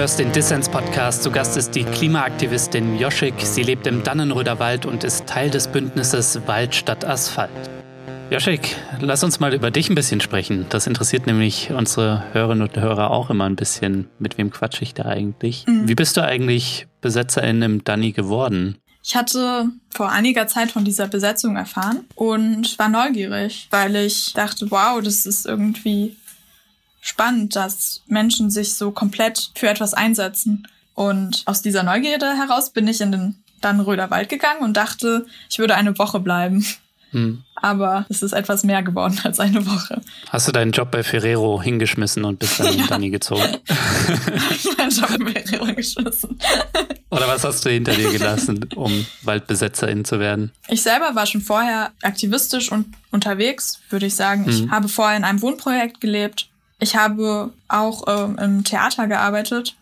Du 0.00 0.04
hörst 0.04 0.18
den 0.18 0.32
Dissens-Podcast. 0.32 1.22
Zu 1.22 1.30
Gast 1.30 1.58
ist 1.58 1.74
die 1.74 1.84
Klimaaktivistin 1.84 2.96
Joschik. 2.98 3.34
Sie 3.42 3.62
lebt 3.62 3.86
im 3.86 4.02
Dannenröder 4.02 4.58
Wald 4.58 4.86
und 4.86 5.04
ist 5.04 5.26
Teil 5.26 5.50
des 5.50 5.68
Bündnisses 5.68 6.40
Wald 6.46 6.74
statt 6.74 7.04
Asphalt. 7.04 7.50
Joschik, 8.30 8.76
lass 8.98 9.22
uns 9.22 9.40
mal 9.40 9.52
über 9.52 9.70
dich 9.70 9.90
ein 9.90 9.94
bisschen 9.94 10.22
sprechen. 10.22 10.64
Das 10.70 10.86
interessiert 10.86 11.26
nämlich 11.26 11.70
unsere 11.70 12.24
Hörerinnen 12.32 12.66
und 12.66 12.80
Hörer 12.80 13.10
auch 13.10 13.28
immer 13.28 13.44
ein 13.44 13.56
bisschen. 13.56 14.08
Mit 14.18 14.38
wem 14.38 14.50
quatsche 14.50 14.84
ich 14.84 14.94
da 14.94 15.04
eigentlich? 15.04 15.66
Mhm. 15.66 15.86
Wie 15.86 15.94
bist 15.94 16.16
du 16.16 16.24
eigentlich 16.24 16.86
Besetzerin 17.02 17.60
im 17.60 17.84
Danny 17.84 18.12
geworden? 18.12 18.78
Ich 19.02 19.16
hatte 19.16 19.68
vor 19.90 20.10
einiger 20.10 20.46
Zeit 20.46 20.70
von 20.70 20.86
dieser 20.86 21.08
Besetzung 21.08 21.56
erfahren 21.56 22.06
und 22.14 22.78
war 22.78 22.88
neugierig, 22.88 23.68
weil 23.70 23.96
ich 23.96 24.32
dachte, 24.32 24.70
wow, 24.70 25.02
das 25.02 25.26
ist 25.26 25.44
irgendwie 25.44 26.16
spannend, 27.00 27.56
dass 27.56 28.02
Menschen 28.06 28.50
sich 28.50 28.74
so 28.74 28.90
komplett 28.90 29.50
für 29.54 29.68
etwas 29.68 29.94
einsetzen. 29.94 30.66
Und 30.94 31.42
aus 31.46 31.62
dieser 31.62 31.82
Neugierde 31.82 32.36
heraus 32.36 32.70
bin 32.70 32.86
ich 32.88 33.00
in 33.00 33.12
den 33.12 33.42
Dannröder 33.60 34.10
Wald 34.10 34.28
gegangen 34.28 34.60
und 34.60 34.76
dachte, 34.76 35.26
ich 35.48 35.58
würde 35.58 35.74
eine 35.74 35.98
Woche 35.98 36.20
bleiben. 36.20 36.64
Hm. 37.12 37.42
Aber 37.56 38.06
es 38.08 38.22
ist 38.22 38.32
etwas 38.32 38.62
mehr 38.62 38.82
geworden 38.82 39.18
als 39.24 39.40
eine 39.40 39.66
Woche. 39.66 40.00
Hast 40.28 40.48
du 40.48 40.52
deinen 40.52 40.72
Job 40.72 40.90
bei 40.90 41.02
Ferrero 41.02 41.60
hingeschmissen 41.60 42.24
und 42.24 42.38
bist 42.38 42.60
dann 42.60 42.66
ja. 42.74 42.82
in 42.82 42.86
Dani 42.86 43.10
gezogen? 43.10 43.42
meinen 44.78 44.90
Job 44.90 45.10
bei 45.18 45.42
Ferrero 45.42 45.66
hingeschmissen. 45.66 46.38
Oder 47.10 47.28
was 47.28 47.44
hast 47.44 47.64
du 47.64 47.70
hinter 47.70 47.92
dir 47.92 48.10
gelassen, 48.10 48.68
um 48.76 49.06
Waldbesetzerin 49.22 50.04
zu 50.04 50.20
werden? 50.20 50.52
Ich 50.68 50.82
selber 50.82 51.14
war 51.14 51.26
schon 51.26 51.40
vorher 51.40 51.90
aktivistisch 52.02 52.70
und 52.70 52.86
unterwegs, 53.10 53.80
würde 53.90 54.06
ich 54.06 54.14
sagen. 54.14 54.48
Ich 54.48 54.60
hm. 54.60 54.70
habe 54.70 54.88
vorher 54.88 55.16
in 55.16 55.24
einem 55.24 55.42
Wohnprojekt 55.42 56.00
gelebt. 56.00 56.49
Ich 56.80 56.96
habe 56.96 57.52
auch 57.68 58.04
ähm, 58.08 58.38
im 58.38 58.64
Theater 58.64 59.06
gearbeitet. 59.06 59.76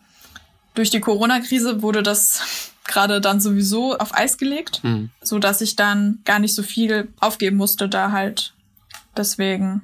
Durch 0.75 0.89
die 0.89 0.99
Corona-Krise 0.99 1.81
wurde 1.81 2.03
das 2.03 2.71
gerade 2.85 3.21
dann 3.21 3.39
sowieso 3.39 3.97
auf 3.97 4.15
Eis 4.15 4.37
gelegt, 4.37 4.83
mhm. 4.83 5.09
so 5.21 5.39
dass 5.39 5.61
ich 5.61 5.75
dann 5.75 6.19
gar 6.25 6.39
nicht 6.39 6.55
so 6.55 6.63
viel 6.63 7.07
aufgeben 7.19 7.57
musste 7.57 7.87
da 7.87 8.11
halt. 8.11 8.53
Deswegen 9.15 9.81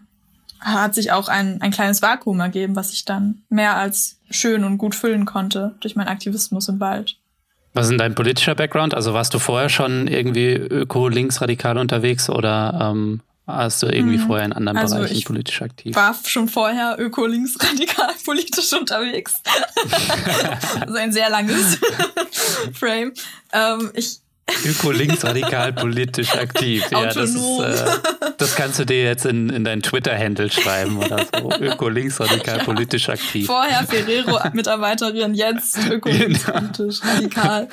hat 0.60 0.95
sich 0.95 1.12
auch 1.12 1.28
ein, 1.28 1.62
ein 1.62 1.71
kleines 1.71 2.01
Vakuum 2.01 2.39
ergeben, 2.39 2.75
was 2.75 2.91
ich 2.91 3.06
dann 3.06 3.43
mehr 3.49 3.78
als 3.78 4.17
schön 4.32 4.63
und 4.63 4.78
gut 4.78 4.95
füllen 4.95 5.25
konnte 5.25 5.75
durch 5.82 5.95
meinen 5.95 6.08
Aktivismus 6.08 6.67
im 6.67 6.80
Wald. 6.80 7.17
Was 7.73 7.86
ist 7.86 7.89
denn 7.91 7.97
dein 7.99 8.15
politischer 8.15 8.56
Background? 8.56 8.93
Also 8.93 9.13
warst 9.13 9.34
du 9.34 9.39
vorher 9.39 9.69
schon 9.69 10.08
irgendwie 10.08 10.54
öko-linksradikal 10.54 11.78
unterwegs 11.78 12.30
oder 12.30 12.91
ähm, 12.93 13.21
Hast 13.47 13.84
du 13.84 13.88
irgendwie 13.88 14.17
mhm. 14.17 14.25
vorher 14.25 14.45
in 14.45 14.53
anderen 14.53 14.77
also 14.77 14.95
Bereichen 14.95 15.23
politisch 15.23 15.62
aktiv? 15.62 15.95
war 15.95 16.15
schon 16.25 16.47
vorher 16.47 16.95
öko-links-radikal 16.97 18.13
politisch 18.25 18.73
unterwegs. 18.73 19.36
also 20.79 20.95
ein 20.95 21.12
sehr 21.12 21.29
langes 21.29 21.77
Frame. 22.73 23.13
Ähm, 23.53 23.91
ich 23.93 24.19
Öko-links-radikal 24.63 25.73
politisch 25.73 26.36
aktiv. 26.36 26.86
Ja, 26.91 27.05
das, 27.05 27.31
ist, 27.31 27.60
äh, 27.60 28.31
das 28.38 28.55
kannst 28.55 28.77
du 28.77 28.86
dir 28.86 29.03
jetzt 29.03 29.25
in, 29.25 29.49
in 29.49 29.63
dein 29.63 29.81
Twitter-Handle 29.81 30.51
schreiben 30.51 30.97
oder 30.97 31.25
so. 31.36 31.51
Öko-links-radikal 31.51 32.60
ja. 32.60 32.63
politisch 32.63 33.10
aktiv. 33.10 33.47
Vorher 33.47 33.84
Ferrero-Mitarbeiterin, 33.86 35.34
jetzt 35.34 35.79
öko-links-politisch 35.89 36.99
genau. 37.01 37.67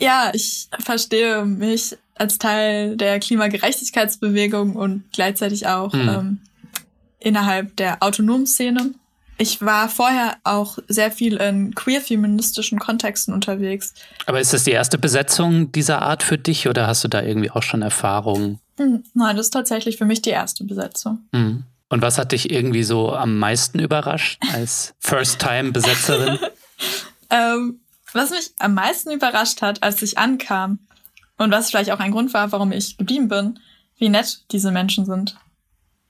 Ja, 0.00 0.30
ich 0.34 0.68
verstehe 0.80 1.44
mich 1.44 1.96
als 2.14 2.38
Teil 2.38 2.96
der 2.96 3.18
Klimagerechtigkeitsbewegung 3.20 4.76
und 4.76 5.04
gleichzeitig 5.12 5.66
auch 5.66 5.92
mhm. 5.92 6.08
ähm, 6.08 6.38
innerhalb 7.18 7.76
der 7.76 8.02
autonomen 8.02 8.46
Szene. 8.46 8.94
Ich 9.36 9.60
war 9.60 9.88
vorher 9.88 10.36
auch 10.44 10.78
sehr 10.86 11.10
viel 11.10 11.36
in 11.36 11.74
queer-feministischen 11.74 12.78
Kontexten 12.78 13.34
unterwegs. 13.34 13.94
Aber 14.26 14.40
ist 14.40 14.52
das 14.52 14.62
die 14.62 14.70
erste 14.70 14.96
Besetzung 14.96 15.72
dieser 15.72 16.02
Art 16.02 16.22
für 16.22 16.38
dich 16.38 16.68
oder 16.68 16.86
hast 16.86 17.02
du 17.02 17.08
da 17.08 17.20
irgendwie 17.20 17.50
auch 17.50 17.62
schon 17.62 17.82
Erfahrungen? 17.82 18.60
Hm, 18.78 19.02
nein, 19.14 19.36
das 19.36 19.46
ist 19.46 19.52
tatsächlich 19.52 19.96
für 19.96 20.04
mich 20.04 20.22
die 20.22 20.30
erste 20.30 20.64
Besetzung. 20.64 21.26
Mhm. 21.32 21.64
Und 21.88 22.02
was 22.02 22.18
hat 22.18 22.32
dich 22.32 22.50
irgendwie 22.50 22.84
so 22.84 23.12
am 23.12 23.38
meisten 23.38 23.78
überrascht 23.78 24.40
als 24.52 24.94
First-Time-Besetzerin? 25.00 26.38
ähm, 27.30 27.80
was 28.14 28.30
mich 28.30 28.52
am 28.58 28.74
meisten 28.74 29.10
überrascht 29.10 29.62
hat, 29.62 29.82
als 29.82 30.00
ich 30.02 30.18
ankam, 30.18 30.78
und 31.36 31.50
was 31.50 31.70
vielleicht 31.70 31.90
auch 31.90 32.00
ein 32.00 32.12
Grund 32.12 32.32
war, 32.34 32.52
warum 32.52 32.72
ich 32.72 32.96
geblieben 32.96 33.28
bin, 33.28 33.58
wie 33.98 34.08
nett 34.08 34.42
diese 34.50 34.70
Menschen 34.70 35.04
sind. 35.04 35.36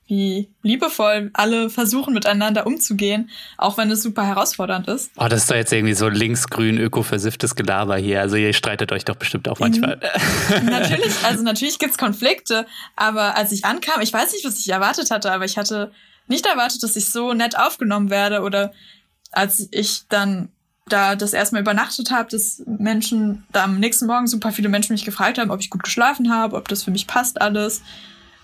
Wie 0.07 0.51
liebevoll 0.61 1.31
alle 1.33 1.71
versuchen, 1.71 2.13
miteinander 2.13 2.67
umzugehen, 2.67 3.31
auch 3.57 3.77
wenn 3.77 3.89
es 3.89 4.03
super 4.03 4.23
herausfordernd 4.23 4.87
ist. 4.87 5.09
Oh, 5.17 5.27
das 5.27 5.41
ist 5.41 5.49
doch 5.49 5.55
jetzt 5.55 5.73
irgendwie 5.73 5.95
so 5.95 6.07
linksgrün, 6.07 6.77
öko-versifftes 6.77 7.55
Gelaber 7.55 7.97
hier. 7.97 8.21
Also 8.21 8.35
ihr 8.35 8.53
streitet 8.53 8.91
euch 8.91 9.03
doch 9.03 9.15
bestimmt 9.15 9.47
auch 9.47 9.57
manchmal. 9.57 9.99
natürlich, 10.63 11.23
also 11.23 11.41
natürlich 11.41 11.79
gibt's 11.79 11.97
Konflikte, 11.97 12.67
aber 12.95 13.35
als 13.35 13.51
ich 13.51 13.65
ankam, 13.65 14.01
ich 14.01 14.13
weiß 14.13 14.33
nicht, 14.33 14.45
was 14.45 14.59
ich 14.59 14.69
erwartet 14.69 15.09
hatte, 15.09 15.31
aber 15.31 15.45
ich 15.45 15.57
hatte 15.57 15.91
nicht 16.27 16.45
erwartet, 16.45 16.83
dass 16.83 16.95
ich 16.95 17.09
so 17.09 17.33
nett 17.33 17.57
aufgenommen 17.57 18.11
werde 18.11 18.41
oder 18.41 18.73
als 19.31 19.67
ich 19.71 20.03
dann 20.07 20.49
da 20.87 21.15
das 21.15 21.33
erstmal 21.33 21.61
übernachtet 21.61 22.11
habe, 22.11 22.29
dass 22.29 22.61
Menschen 22.65 23.43
da 23.51 23.63
am 23.63 23.79
nächsten 23.79 24.05
Morgen 24.05 24.27
super 24.27 24.51
viele 24.51 24.69
Menschen 24.69 24.93
mich 24.93 25.05
gefragt 25.05 25.37
haben, 25.37 25.49
ob 25.49 25.59
ich 25.59 25.69
gut 25.69 25.83
geschlafen 25.83 26.31
habe, 26.31 26.55
ob 26.55 26.67
das 26.67 26.83
für 26.83 26.91
mich 26.91 27.07
passt 27.07 27.41
alles. 27.41 27.81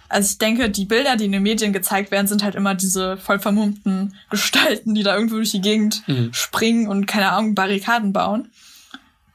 Also 0.10 0.32
ich 0.32 0.38
denke, 0.39 0.69
die 0.69 0.86
Bilder, 0.86 1.15
die 1.15 1.25
in 1.25 1.32
den 1.32 1.43
Medien 1.43 1.71
gezeigt 1.71 2.12
werden, 2.12 2.27
sind 2.27 2.43
halt 2.43 2.56
immer 2.56 2.75
diese 2.75 3.15
voll 3.17 3.39
vermummten 3.39 4.15
Gestalten, 4.30 4.95
die 4.95 5.04
da 5.04 5.15
irgendwo 5.15 5.36
durch 5.36 5.51
die 5.51 5.62
Gegend 5.62 6.06
mhm. 6.08 6.34
springen 6.34 6.88
und 6.88 7.06
keine 7.06 7.32
Ahnung, 7.32 7.56
Barrikaden 7.56 8.12
bauen. 8.12 8.49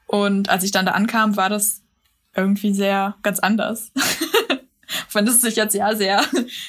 Und 0.07 0.49
als 0.51 0.65
ich 0.65 0.73
dann 0.73 0.87
da 0.87 0.93
ankam, 0.93 1.37
war 1.37 1.49
das 1.49 1.83
irgendwie 2.35 2.75
sehr 2.75 3.15
ganz 3.23 3.39
anders. 3.39 3.93
Wenn 5.13 5.27
es 5.27 5.41
sich 5.41 5.57
jetzt 5.57 5.75
ja 5.75 5.95
sehr 5.95 6.23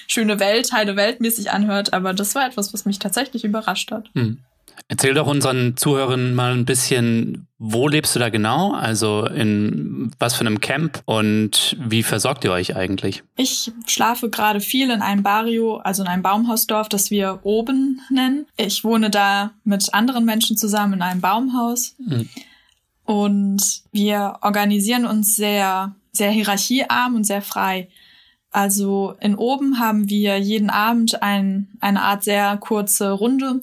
schöne 0.07 0.39
Welt, 0.39 0.71
heile 0.71 0.95
Weltmäßig 0.95 1.51
anhört, 1.51 1.93
aber 1.93 2.13
das 2.13 2.33
war 2.35 2.47
etwas, 2.47 2.73
was 2.73 2.85
mich 2.85 2.99
tatsächlich 2.99 3.43
überrascht 3.43 3.91
hat. 3.91 4.09
Mhm. 4.13 4.39
Erzähl 4.87 5.13
doch 5.13 5.27
unseren 5.27 5.75
Zuhörern 5.75 6.33
mal 6.33 6.53
ein 6.53 6.65
bisschen, 6.65 7.47
wo 7.57 7.87
lebst 7.87 8.15
du 8.15 8.19
da 8.19 8.29
genau? 8.29 8.73
Also 8.73 9.25
in 9.25 10.11
was 10.19 10.35
für 10.35 10.41
einem 10.41 10.61
Camp 10.61 11.01
und 11.05 11.75
wie 11.79 12.03
versorgt 12.03 12.43
ihr 12.43 12.51
euch 12.51 12.75
eigentlich? 12.75 13.23
Ich 13.35 13.71
schlafe 13.87 14.29
gerade 14.29 14.59
viel 14.59 14.91
in 14.91 15.01
einem 15.01 15.23
Barrio, 15.23 15.77
also 15.77 16.03
in 16.03 16.07
einem 16.07 16.23
Baumhausdorf, 16.23 16.89
das 16.89 17.11
wir 17.11 17.39
oben 17.43 18.01
nennen. 18.09 18.45
Ich 18.55 18.83
wohne 18.83 19.09
da 19.09 19.51
mit 19.63 19.93
anderen 19.93 20.25
Menschen 20.25 20.57
zusammen 20.57 20.93
in 20.93 21.01
einem 21.01 21.21
Baumhaus. 21.21 21.95
Mhm. 21.99 22.29
Und 23.03 23.81
wir 23.91 24.37
organisieren 24.41 25.05
uns 25.05 25.35
sehr, 25.35 25.95
sehr 26.11 26.29
hierarchiearm 26.29 27.15
und 27.15 27.23
sehr 27.23 27.41
frei. 27.41 27.89
Also 28.51 29.15
in 29.19 29.35
oben 29.35 29.79
haben 29.79 30.09
wir 30.09 30.37
jeden 30.37 30.69
Abend 30.69 31.21
ein, 31.21 31.69
eine 31.79 32.01
Art 32.01 32.23
sehr 32.23 32.57
kurze 32.57 33.11
Runde, 33.11 33.61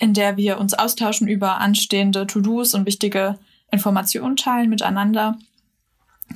in 0.00 0.14
der 0.14 0.36
wir 0.36 0.58
uns 0.58 0.74
austauschen 0.74 1.28
über 1.28 1.58
anstehende 1.58 2.26
To-Dos 2.26 2.74
und 2.74 2.86
wichtige 2.86 3.38
Informationen 3.70 4.36
teilen 4.36 4.70
miteinander 4.70 5.38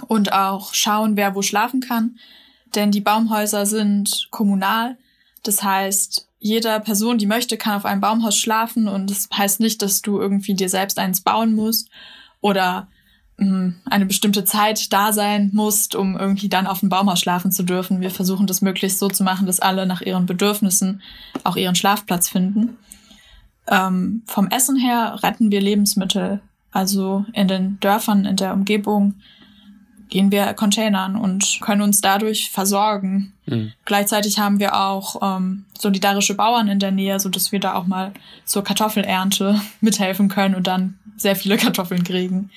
und 0.06 0.32
auch 0.32 0.74
schauen, 0.74 1.16
wer 1.16 1.34
wo 1.34 1.42
schlafen 1.42 1.80
kann. 1.80 2.18
Denn 2.74 2.90
die 2.90 3.00
Baumhäuser 3.00 3.66
sind 3.66 4.28
kommunal. 4.30 4.96
Das 5.42 5.62
heißt, 5.62 6.28
jeder 6.38 6.78
Person, 6.78 7.16
die 7.16 7.26
möchte, 7.26 7.56
kann 7.56 7.76
auf 7.76 7.86
einem 7.86 8.02
Baumhaus 8.02 8.36
schlafen 8.36 8.86
und 8.86 9.10
das 9.10 9.28
heißt 9.34 9.60
nicht, 9.60 9.80
dass 9.80 10.02
du 10.02 10.20
irgendwie 10.20 10.54
dir 10.54 10.68
selbst 10.68 10.98
eins 10.98 11.22
bauen 11.22 11.54
musst 11.54 11.88
oder 12.42 12.88
mh, 13.38 13.74
eine 13.86 14.04
bestimmte 14.04 14.44
Zeit 14.44 14.92
da 14.92 15.14
sein 15.14 15.50
musst, 15.54 15.94
um 15.94 16.18
irgendwie 16.18 16.50
dann 16.50 16.66
auf 16.66 16.80
dem 16.80 16.90
Baumhaus 16.90 17.20
schlafen 17.20 17.50
zu 17.50 17.62
dürfen. 17.62 18.02
Wir 18.02 18.10
versuchen 18.10 18.46
das 18.46 18.60
möglichst 18.60 18.98
so 18.98 19.08
zu 19.08 19.24
machen, 19.24 19.46
dass 19.46 19.60
alle 19.60 19.86
nach 19.86 20.02
ihren 20.02 20.26
Bedürfnissen 20.26 21.00
auch 21.44 21.56
ihren 21.56 21.76
Schlafplatz 21.76 22.28
finden. 22.28 22.76
Ähm, 23.66 24.22
vom 24.26 24.48
Essen 24.48 24.76
her 24.76 25.18
retten 25.22 25.50
wir 25.50 25.60
Lebensmittel. 25.60 26.40
Also 26.70 27.24
in 27.32 27.48
den 27.48 27.78
Dörfern, 27.80 28.24
in 28.24 28.36
der 28.36 28.52
Umgebung 28.52 29.14
gehen 30.08 30.30
wir 30.30 30.52
Containern 30.54 31.16
und 31.16 31.58
können 31.60 31.82
uns 31.82 32.00
dadurch 32.00 32.50
versorgen. 32.50 33.32
Mhm. 33.46 33.72
Gleichzeitig 33.84 34.38
haben 34.38 34.60
wir 34.60 34.76
auch 34.76 35.16
ähm, 35.22 35.64
solidarische 35.78 36.34
Bauern 36.34 36.68
in 36.68 36.78
der 36.78 36.92
Nähe, 36.92 37.18
so 37.20 37.28
dass 37.28 37.52
wir 37.52 37.60
da 37.60 37.74
auch 37.74 37.86
mal 37.86 38.12
zur 38.44 38.64
Kartoffelernte 38.64 39.60
mithelfen 39.80 40.28
können 40.28 40.54
und 40.54 40.66
dann 40.66 40.98
sehr 41.16 41.36
viele 41.36 41.56
Kartoffeln 41.56 42.04
kriegen. 42.04 42.50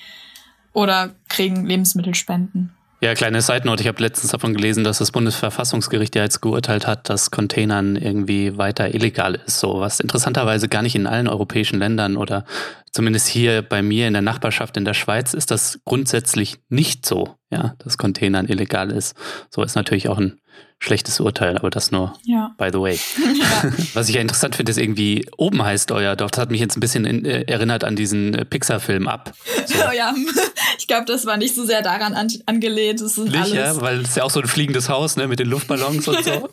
Oder 0.72 1.10
kriegen 1.28 1.66
Lebensmittelspenden. 1.66 2.70
Ja, 3.00 3.14
kleine 3.14 3.42
Side 3.42 3.64
Note. 3.64 3.80
Ich 3.80 3.86
habe 3.86 4.02
letztens 4.02 4.32
davon 4.32 4.54
gelesen, 4.54 4.82
dass 4.82 4.98
das 4.98 5.12
Bundesverfassungsgericht 5.12 6.16
ja 6.16 6.24
jetzt 6.24 6.40
geurteilt 6.40 6.88
hat, 6.88 7.08
dass 7.08 7.30
Containern 7.30 7.94
irgendwie 7.94 8.58
weiter 8.58 8.92
illegal 8.92 9.36
ist. 9.46 9.60
So 9.60 9.78
was 9.78 10.00
interessanterweise 10.00 10.68
gar 10.68 10.82
nicht 10.82 10.96
in 10.96 11.06
allen 11.06 11.28
europäischen 11.28 11.78
Ländern 11.78 12.16
oder 12.16 12.44
zumindest 12.90 13.28
hier 13.28 13.62
bei 13.62 13.82
mir 13.82 14.08
in 14.08 14.14
der 14.14 14.22
Nachbarschaft 14.22 14.76
in 14.76 14.84
der 14.84 14.94
Schweiz 14.94 15.32
ist 15.32 15.52
das 15.52 15.78
grundsätzlich 15.84 16.58
nicht 16.70 17.06
so, 17.06 17.36
ja, 17.50 17.76
dass 17.78 17.98
Containern 17.98 18.48
illegal 18.48 18.90
ist. 18.90 19.16
So 19.48 19.62
ist 19.62 19.76
natürlich 19.76 20.08
auch 20.08 20.18
ein 20.18 20.40
schlechtes 20.80 21.18
Urteil, 21.18 21.56
aber 21.58 21.70
das 21.70 21.90
nur 21.90 22.14
ja. 22.24 22.54
by 22.56 22.68
the 22.72 22.78
way. 22.78 22.98
Ja. 23.34 23.72
Was 23.94 24.08
ich 24.08 24.14
ja 24.14 24.20
interessant 24.20 24.54
finde, 24.54 24.70
ist 24.70 24.78
irgendwie, 24.78 25.28
oben 25.36 25.62
heißt 25.62 25.90
euer 25.92 26.14
Dorf. 26.14 26.30
Das 26.30 26.40
hat 26.40 26.50
mich 26.50 26.60
jetzt 26.60 26.76
ein 26.76 26.80
bisschen 26.80 27.04
in, 27.04 27.24
äh, 27.24 27.42
erinnert 27.42 27.84
an 27.84 27.96
diesen 27.96 28.34
äh, 28.34 28.44
Pixar-Film 28.44 29.08
ab. 29.08 29.32
So. 29.66 29.74
Oh 29.88 29.92
ja, 29.96 30.14
ich 30.78 30.86
glaube, 30.86 31.06
das 31.06 31.26
war 31.26 31.36
nicht 31.36 31.54
so 31.54 31.64
sehr 31.64 31.82
daran 31.82 32.14
an, 32.14 32.28
angelehnt. 32.46 33.00
Das 33.00 33.18
ist 33.18 33.24
nicht, 33.24 33.36
alles 33.36 33.52
ja, 33.52 33.80
weil 33.80 34.00
es 34.00 34.10
ist 34.10 34.16
ja 34.16 34.22
auch 34.22 34.30
so 34.30 34.40
ein 34.40 34.46
fliegendes 34.46 34.88
Haus, 34.88 35.16
ne, 35.16 35.26
mit 35.26 35.40
den 35.40 35.48
Luftballons 35.48 36.06
und 36.06 36.24
so. 36.24 36.48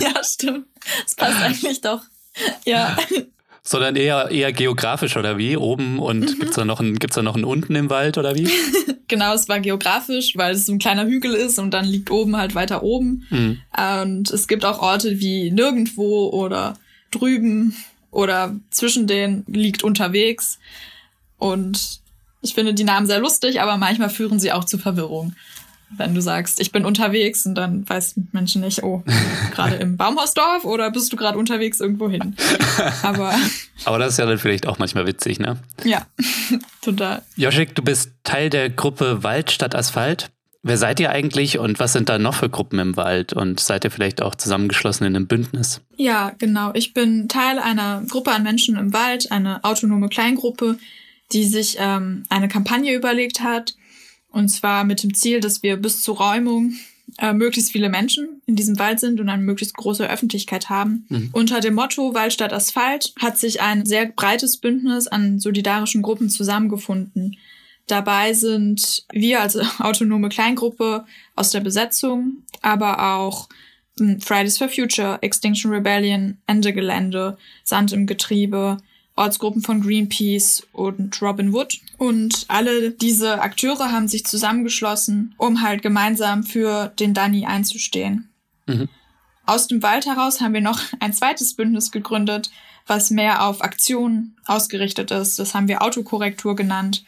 ja, 0.00 0.22
stimmt. 0.22 0.66
Das 1.04 1.14
passt 1.14 1.42
eigentlich 1.42 1.80
doch. 1.80 2.02
Ja. 2.64 2.96
Sondern 3.64 3.94
eher, 3.94 4.30
eher 4.30 4.52
geografisch 4.52 5.16
oder 5.16 5.38
wie? 5.38 5.56
Oben 5.56 6.00
und 6.00 6.20
mhm. 6.20 6.40
gibt's 6.40 6.56
da 6.56 6.64
noch 6.64 6.80
ein, 6.80 6.98
gibt's 6.98 7.14
da 7.14 7.22
noch 7.22 7.36
einen 7.36 7.44
unten 7.44 7.74
im 7.76 7.90
Wald 7.90 8.18
oder 8.18 8.34
wie? 8.34 8.48
genau, 9.08 9.34
es 9.34 9.48
war 9.48 9.60
geografisch, 9.60 10.36
weil 10.36 10.54
es 10.54 10.66
so 10.66 10.72
ein 10.72 10.78
kleiner 10.78 11.06
Hügel 11.06 11.34
ist 11.34 11.58
und 11.58 11.70
dann 11.72 11.84
liegt 11.84 12.10
oben 12.10 12.36
halt 12.36 12.54
weiter 12.54 12.82
oben. 12.82 13.26
Mhm. 13.30 13.60
Und 14.02 14.30
es 14.30 14.48
gibt 14.48 14.64
auch 14.64 14.80
Orte 14.80 15.20
wie 15.20 15.50
nirgendwo 15.52 16.28
oder 16.30 16.74
drüben 17.12 17.76
oder 18.10 18.56
zwischen 18.70 19.06
denen 19.06 19.44
liegt 19.46 19.84
unterwegs. 19.84 20.58
Und 21.38 22.00
ich 22.40 22.54
finde 22.54 22.74
die 22.74 22.84
Namen 22.84 23.06
sehr 23.06 23.20
lustig, 23.20 23.60
aber 23.60 23.76
manchmal 23.76 24.10
führen 24.10 24.40
sie 24.40 24.52
auch 24.52 24.64
zu 24.64 24.76
Verwirrung 24.76 25.34
wenn 25.96 26.14
du 26.14 26.20
sagst, 26.20 26.60
ich 26.60 26.72
bin 26.72 26.84
unterwegs 26.84 27.46
und 27.46 27.54
dann 27.54 27.88
weiß 27.88 28.14
Menschen 28.32 28.62
nicht, 28.62 28.82
oh, 28.82 29.02
gerade 29.52 29.76
im 29.76 29.96
Baumhausdorf 29.96 30.64
oder 30.64 30.90
bist 30.90 31.12
du 31.12 31.16
gerade 31.16 31.38
unterwegs 31.38 31.80
irgendwo 31.80 32.08
hin? 32.08 32.36
Aber, 33.02 33.34
Aber 33.84 33.98
das 33.98 34.12
ist 34.12 34.18
ja 34.18 34.26
dann 34.26 34.38
vielleicht 34.38 34.66
auch 34.66 34.78
manchmal 34.78 35.06
witzig, 35.06 35.38
ne? 35.38 35.58
Ja, 35.84 36.06
total. 36.82 37.22
Joschik, 37.36 37.74
du 37.74 37.82
bist 37.82 38.12
Teil 38.24 38.50
der 38.50 38.70
Gruppe 38.70 39.22
Wald 39.22 39.50
statt 39.50 39.74
Asphalt. 39.74 40.30
Wer 40.64 40.78
seid 40.78 41.00
ihr 41.00 41.10
eigentlich 41.10 41.58
und 41.58 41.80
was 41.80 41.92
sind 41.92 42.08
da 42.08 42.18
noch 42.18 42.34
für 42.34 42.48
Gruppen 42.48 42.78
im 42.78 42.96
Wald? 42.96 43.32
Und 43.32 43.58
seid 43.58 43.84
ihr 43.84 43.90
vielleicht 43.90 44.22
auch 44.22 44.36
zusammengeschlossen 44.36 45.04
in 45.04 45.16
einem 45.16 45.26
Bündnis? 45.26 45.80
Ja, 45.96 46.32
genau. 46.38 46.70
Ich 46.74 46.94
bin 46.94 47.28
Teil 47.28 47.58
einer 47.58 48.02
Gruppe 48.08 48.30
an 48.30 48.44
Menschen 48.44 48.76
im 48.76 48.92
Wald, 48.92 49.32
eine 49.32 49.64
autonome 49.64 50.08
Kleingruppe, 50.08 50.78
die 51.32 51.44
sich 51.44 51.76
ähm, 51.80 52.24
eine 52.28 52.46
Kampagne 52.46 52.94
überlegt 52.94 53.40
hat, 53.40 53.74
und 54.32 54.48
zwar 54.48 54.84
mit 54.84 55.02
dem 55.02 55.14
Ziel, 55.14 55.40
dass 55.40 55.62
wir 55.62 55.76
bis 55.76 56.02
zur 56.02 56.16
Räumung 56.16 56.74
äh, 57.18 57.32
möglichst 57.32 57.72
viele 57.72 57.88
Menschen 57.88 58.40
in 58.46 58.56
diesem 58.56 58.78
Wald 58.78 59.00
sind 59.00 59.20
und 59.20 59.28
eine 59.28 59.42
möglichst 59.42 59.76
große 59.76 60.08
Öffentlichkeit 60.08 60.70
haben. 60.70 61.04
Mhm. 61.08 61.30
Unter 61.32 61.60
dem 61.60 61.74
Motto 61.74 62.14
Wald 62.14 62.32
statt 62.32 62.52
Asphalt 62.52 63.12
hat 63.18 63.38
sich 63.38 63.60
ein 63.60 63.84
sehr 63.84 64.06
breites 64.06 64.56
Bündnis 64.58 65.06
an 65.08 65.38
solidarischen 65.38 66.02
Gruppen 66.02 66.30
zusammengefunden. 66.30 67.36
Dabei 67.86 68.32
sind 68.32 69.04
wir 69.12 69.40
als 69.40 69.56
autonome 69.78 70.28
Kleingruppe 70.28 71.04
aus 71.36 71.50
der 71.50 71.60
Besetzung, 71.60 72.38
aber 72.62 73.16
auch 73.16 73.48
hm, 73.98 74.20
Fridays 74.20 74.56
for 74.56 74.68
Future, 74.68 75.18
Extinction 75.20 75.70
Rebellion, 75.70 76.38
Ende 76.46 76.72
Gelände, 76.72 77.36
Sand 77.64 77.92
im 77.92 78.06
Getriebe, 78.06 78.78
Ortsgruppen 79.14 79.62
von 79.62 79.82
Greenpeace 79.82 80.66
und 80.72 81.20
Robin 81.20 81.52
Wood. 81.52 81.80
Und 81.98 82.46
alle 82.48 82.90
diese 82.90 83.40
Akteure 83.42 83.92
haben 83.92 84.08
sich 84.08 84.24
zusammengeschlossen, 84.24 85.34
um 85.36 85.62
halt 85.62 85.82
gemeinsam 85.82 86.44
für 86.44 86.88
den 86.98 87.14
Danny 87.14 87.44
einzustehen. 87.44 88.30
Mhm. 88.66 88.88
Aus 89.44 89.66
dem 89.66 89.82
Wald 89.82 90.06
heraus 90.06 90.40
haben 90.40 90.54
wir 90.54 90.60
noch 90.60 90.80
ein 91.00 91.12
zweites 91.12 91.54
Bündnis 91.54 91.90
gegründet, 91.90 92.50
was 92.86 93.10
mehr 93.10 93.46
auf 93.46 93.62
Aktionen 93.62 94.36
ausgerichtet 94.46 95.10
ist. 95.10 95.38
Das 95.38 95.54
haben 95.54 95.68
wir 95.68 95.82
Autokorrektur 95.82 96.56
genannt. 96.56 97.04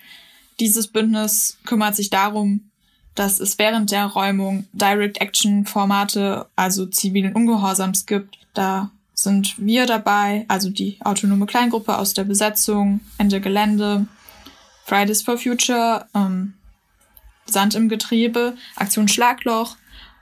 Dieses 0.60 0.86
Bündnis 0.88 1.58
kümmert 1.64 1.96
sich 1.96 2.10
darum, 2.10 2.70
dass 3.14 3.40
es 3.40 3.58
während 3.58 3.90
der 3.90 4.06
Räumung 4.06 4.66
Direct 4.72 5.20
Action 5.20 5.66
Formate, 5.66 6.46
also 6.56 6.86
zivilen 6.86 7.34
Ungehorsams 7.34 8.06
gibt. 8.06 8.38
Da 8.54 8.90
sind 9.14 9.54
wir 9.58 9.86
dabei, 9.86 10.44
also 10.48 10.70
die 10.70 10.98
autonome 11.00 11.46
Kleingruppe 11.46 11.96
aus 11.96 12.14
der 12.14 12.24
Besetzung, 12.24 13.00
Ende 13.16 13.40
Gelände, 13.40 14.06
Fridays 14.84 15.22
for 15.22 15.38
Future, 15.38 16.06
ähm, 16.14 16.54
Sand 17.46 17.74
im 17.74 17.88
Getriebe, 17.88 18.56
Aktion 18.76 19.08
Schlagloch 19.08 19.76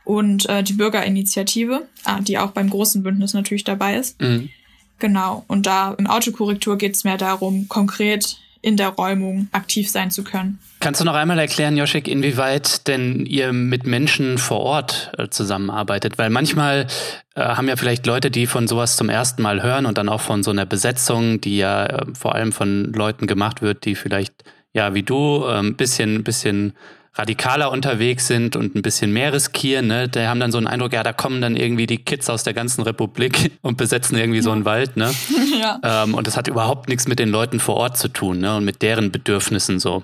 und 0.04 0.48
äh, 0.48 0.62
die 0.62 0.74
Bürgerinitiative, 0.74 1.88
ah, 2.04 2.20
die 2.20 2.38
auch 2.38 2.50
beim 2.50 2.70
großen 2.70 3.02
Bündnis 3.02 3.34
natürlich 3.34 3.64
dabei 3.64 3.96
ist. 3.96 4.20
Mhm. 4.20 4.50
Genau. 4.98 5.44
Und 5.48 5.66
da 5.66 5.94
im 5.94 6.06
Autokorrektur 6.06 6.78
geht 6.78 6.94
es 6.94 7.04
mehr 7.04 7.16
darum, 7.16 7.68
konkret 7.68 8.38
in 8.60 8.76
der 8.76 8.90
Räumung 8.90 9.48
aktiv 9.52 9.90
sein 9.90 10.10
zu 10.10 10.22
können. 10.22 10.60
Kannst 10.82 11.00
du 11.00 11.04
noch 11.04 11.14
einmal 11.14 11.38
erklären, 11.38 11.76
Joschik, 11.76 12.08
inwieweit 12.08 12.88
denn 12.88 13.24
ihr 13.24 13.52
mit 13.52 13.86
Menschen 13.86 14.36
vor 14.36 14.58
Ort 14.58 15.12
äh, 15.16 15.28
zusammenarbeitet? 15.28 16.18
Weil 16.18 16.28
manchmal 16.28 16.88
äh, 17.36 17.40
haben 17.40 17.68
ja 17.68 17.76
vielleicht 17.76 18.04
Leute, 18.04 18.32
die 18.32 18.48
von 18.48 18.66
sowas 18.66 18.96
zum 18.96 19.08
ersten 19.08 19.42
Mal 19.42 19.62
hören 19.62 19.86
und 19.86 19.96
dann 19.96 20.08
auch 20.08 20.20
von 20.20 20.42
so 20.42 20.50
einer 20.50 20.66
Besetzung, 20.66 21.40
die 21.40 21.58
ja 21.58 21.86
äh, 21.86 22.06
vor 22.18 22.34
allem 22.34 22.50
von 22.50 22.92
Leuten 22.92 23.28
gemacht 23.28 23.62
wird, 23.62 23.84
die 23.84 23.94
vielleicht, 23.94 24.34
ja, 24.72 24.92
wie 24.92 25.04
du, 25.04 25.46
ein 25.46 25.66
ähm, 25.66 25.76
bisschen, 25.76 26.24
bisschen 26.24 26.72
radikaler 27.14 27.70
unterwegs 27.70 28.26
sind 28.26 28.56
und 28.56 28.74
ein 28.74 28.80
bisschen 28.80 29.12
mehr 29.12 29.34
riskieren, 29.34 29.86
ne? 29.86 30.08
Die 30.08 30.26
haben 30.26 30.40
dann 30.40 30.50
so 30.50 30.56
einen 30.56 30.66
Eindruck, 30.66 30.94
ja, 30.94 31.02
da 31.02 31.12
kommen 31.12 31.42
dann 31.42 31.56
irgendwie 31.56 31.86
die 31.86 31.98
Kids 31.98 32.30
aus 32.30 32.42
der 32.42 32.54
ganzen 32.54 32.82
Republik 32.82 33.52
und 33.62 33.76
besetzen 33.76 34.16
irgendwie 34.16 34.38
ja. 34.38 34.42
so 34.42 34.50
einen 34.50 34.64
Wald, 34.64 34.96
ne? 34.96 35.10
ja. 35.60 35.78
Ähm, 35.82 36.14
und 36.14 36.26
das 36.26 36.36
hat 36.36 36.48
überhaupt 36.48 36.88
nichts 36.88 37.06
mit 37.06 37.18
den 37.18 37.28
Leuten 37.28 37.60
vor 37.60 37.76
Ort 37.76 37.98
zu 37.98 38.08
tun, 38.08 38.38
ne? 38.38 38.56
Und 38.56 38.64
mit 38.64 38.80
deren 38.80 39.12
Bedürfnissen 39.12 39.78
so. 39.78 40.02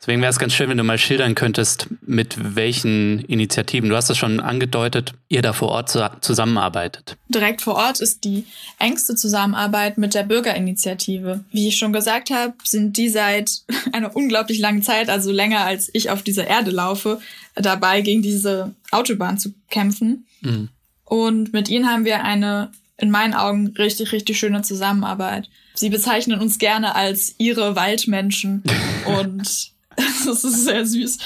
Deswegen 0.00 0.20
wäre 0.20 0.30
es 0.30 0.38
ganz 0.38 0.52
schön, 0.52 0.70
wenn 0.70 0.78
du 0.78 0.84
mal 0.84 0.96
schildern 0.96 1.34
könntest, 1.34 1.88
mit 2.02 2.54
welchen 2.54 3.18
Initiativen, 3.24 3.88
du 3.88 3.96
hast 3.96 4.08
das 4.08 4.16
schon 4.16 4.38
angedeutet, 4.38 5.14
ihr 5.28 5.42
da 5.42 5.52
vor 5.52 5.70
Ort 5.70 5.90
zu, 5.90 6.08
zusammenarbeitet. 6.20 7.16
Direkt 7.28 7.62
vor 7.62 7.74
Ort 7.74 8.00
ist 8.00 8.22
die 8.22 8.44
engste 8.78 9.16
Zusammenarbeit 9.16 9.98
mit 9.98 10.14
der 10.14 10.22
Bürgerinitiative. 10.22 11.44
Wie 11.50 11.66
ich 11.66 11.78
schon 11.78 11.92
gesagt 11.92 12.30
habe, 12.30 12.54
sind 12.62 12.96
die 12.96 13.08
seit 13.08 13.62
einer 13.92 14.14
unglaublich 14.14 14.60
langen 14.60 14.82
Zeit, 14.82 15.10
also 15.10 15.32
länger 15.32 15.64
als 15.64 15.90
ich 15.92 16.10
auf 16.10 16.22
dieser 16.22 16.46
Erde 16.46 16.70
laufe, 16.70 17.20
dabei 17.56 18.00
gegen 18.00 18.22
diese 18.22 18.74
Autobahn 18.92 19.38
zu 19.38 19.52
kämpfen. 19.68 20.26
Mhm. 20.42 20.68
Und 21.04 21.52
mit 21.52 21.68
ihnen 21.68 21.90
haben 21.90 22.04
wir 22.04 22.22
eine 22.22 22.70
in 22.98 23.10
meinen 23.10 23.34
Augen 23.34 23.68
richtig, 23.78 24.12
richtig 24.12 24.38
schöne 24.38 24.62
Zusammenarbeit. 24.62 25.48
Sie 25.74 25.88
bezeichnen 25.88 26.40
uns 26.40 26.58
gerne 26.58 26.94
als 26.96 27.34
ihre 27.38 27.76
Waldmenschen 27.76 28.62
und 29.06 29.72
das 30.26 30.44
ist 30.44 30.64
sehr 30.64 30.86
süß. 30.86 31.18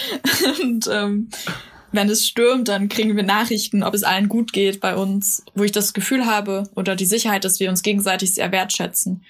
Und 0.62 0.88
ähm, 0.90 1.28
wenn 1.92 2.08
es 2.08 2.26
stürmt, 2.26 2.68
dann 2.68 2.88
kriegen 2.88 3.16
wir 3.16 3.22
Nachrichten, 3.22 3.82
ob 3.82 3.94
es 3.94 4.02
allen 4.02 4.28
gut 4.28 4.52
geht 4.52 4.80
bei 4.80 4.96
uns, 4.96 5.44
wo 5.54 5.62
ich 5.62 5.72
das 5.72 5.92
Gefühl 5.92 6.26
habe 6.26 6.64
oder 6.74 6.96
die 6.96 7.04
Sicherheit, 7.04 7.44
dass 7.44 7.60
wir 7.60 7.68
uns 7.68 7.82
gegenseitig 7.82 8.34
sehr 8.34 8.50
wertschätzen. 8.50 9.22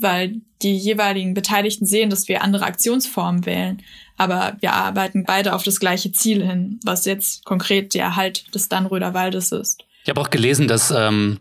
weil 0.00 0.40
die 0.62 0.76
jeweiligen 0.76 1.34
Beteiligten 1.34 1.84
sehen, 1.84 2.08
dass 2.08 2.28
wir 2.28 2.42
andere 2.42 2.64
Aktionsformen 2.64 3.46
wählen. 3.46 3.82
Aber 4.16 4.56
wir 4.60 4.72
arbeiten 4.72 5.24
beide 5.24 5.54
auf 5.54 5.64
das 5.64 5.80
gleiche 5.80 6.12
Ziel 6.12 6.44
hin, 6.44 6.78
was 6.84 7.04
jetzt 7.04 7.44
konkret 7.44 7.94
der 7.94 8.04
Erhalt 8.04 8.54
des 8.54 8.68
Dannröder 8.68 9.12
Waldes 9.12 9.52
ist. 9.52 9.84
Ich 10.04 10.08
habe 10.08 10.20
auch 10.20 10.30
gelesen, 10.30 10.68
dass 10.68 10.92
ähm, 10.92 11.38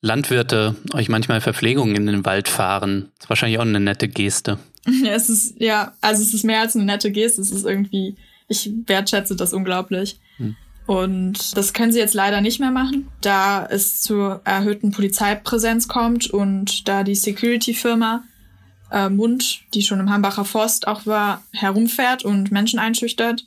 Landwirte 0.00 0.74
euch 0.94 1.08
manchmal 1.08 1.40
Verpflegungen 1.40 1.94
in 1.94 2.06
den 2.06 2.24
Wald 2.24 2.48
fahren. 2.48 3.10
Das 3.18 3.26
ist 3.26 3.28
wahrscheinlich 3.30 3.58
auch 3.58 3.62
eine 3.62 3.80
nette 3.80 4.08
Geste. 4.08 4.58
Ja, 4.86 5.10
es 5.12 5.28
ist, 5.28 5.60
ja, 5.60 5.94
also 6.00 6.22
es 6.22 6.34
ist 6.34 6.44
mehr 6.44 6.60
als 6.60 6.76
eine 6.76 6.84
nette 6.84 7.10
Geste. 7.10 7.40
Es 7.40 7.50
ist 7.50 7.64
irgendwie, 7.64 8.16
ich 8.48 8.70
wertschätze 8.86 9.36
das 9.36 9.52
unglaublich. 9.52 10.18
Hm. 10.36 10.56
Und 10.86 11.56
das 11.56 11.72
können 11.72 11.92
sie 11.92 12.00
jetzt 12.00 12.14
leider 12.14 12.40
nicht 12.40 12.58
mehr 12.58 12.72
machen, 12.72 13.08
da 13.20 13.64
es 13.64 14.02
zur 14.02 14.40
erhöhten 14.44 14.90
Polizeipräsenz 14.90 15.86
kommt 15.86 16.28
und 16.30 16.88
da 16.88 17.04
die 17.04 17.14
Security-Firma 17.14 18.24
äh, 18.90 19.08
Mund, 19.08 19.62
die 19.74 19.82
schon 19.82 20.00
im 20.00 20.10
Hambacher 20.10 20.44
Forst 20.44 20.88
auch 20.88 21.06
war, 21.06 21.42
herumfährt 21.52 22.24
und 22.24 22.50
Menschen 22.50 22.80
einschüchtert. 22.80 23.46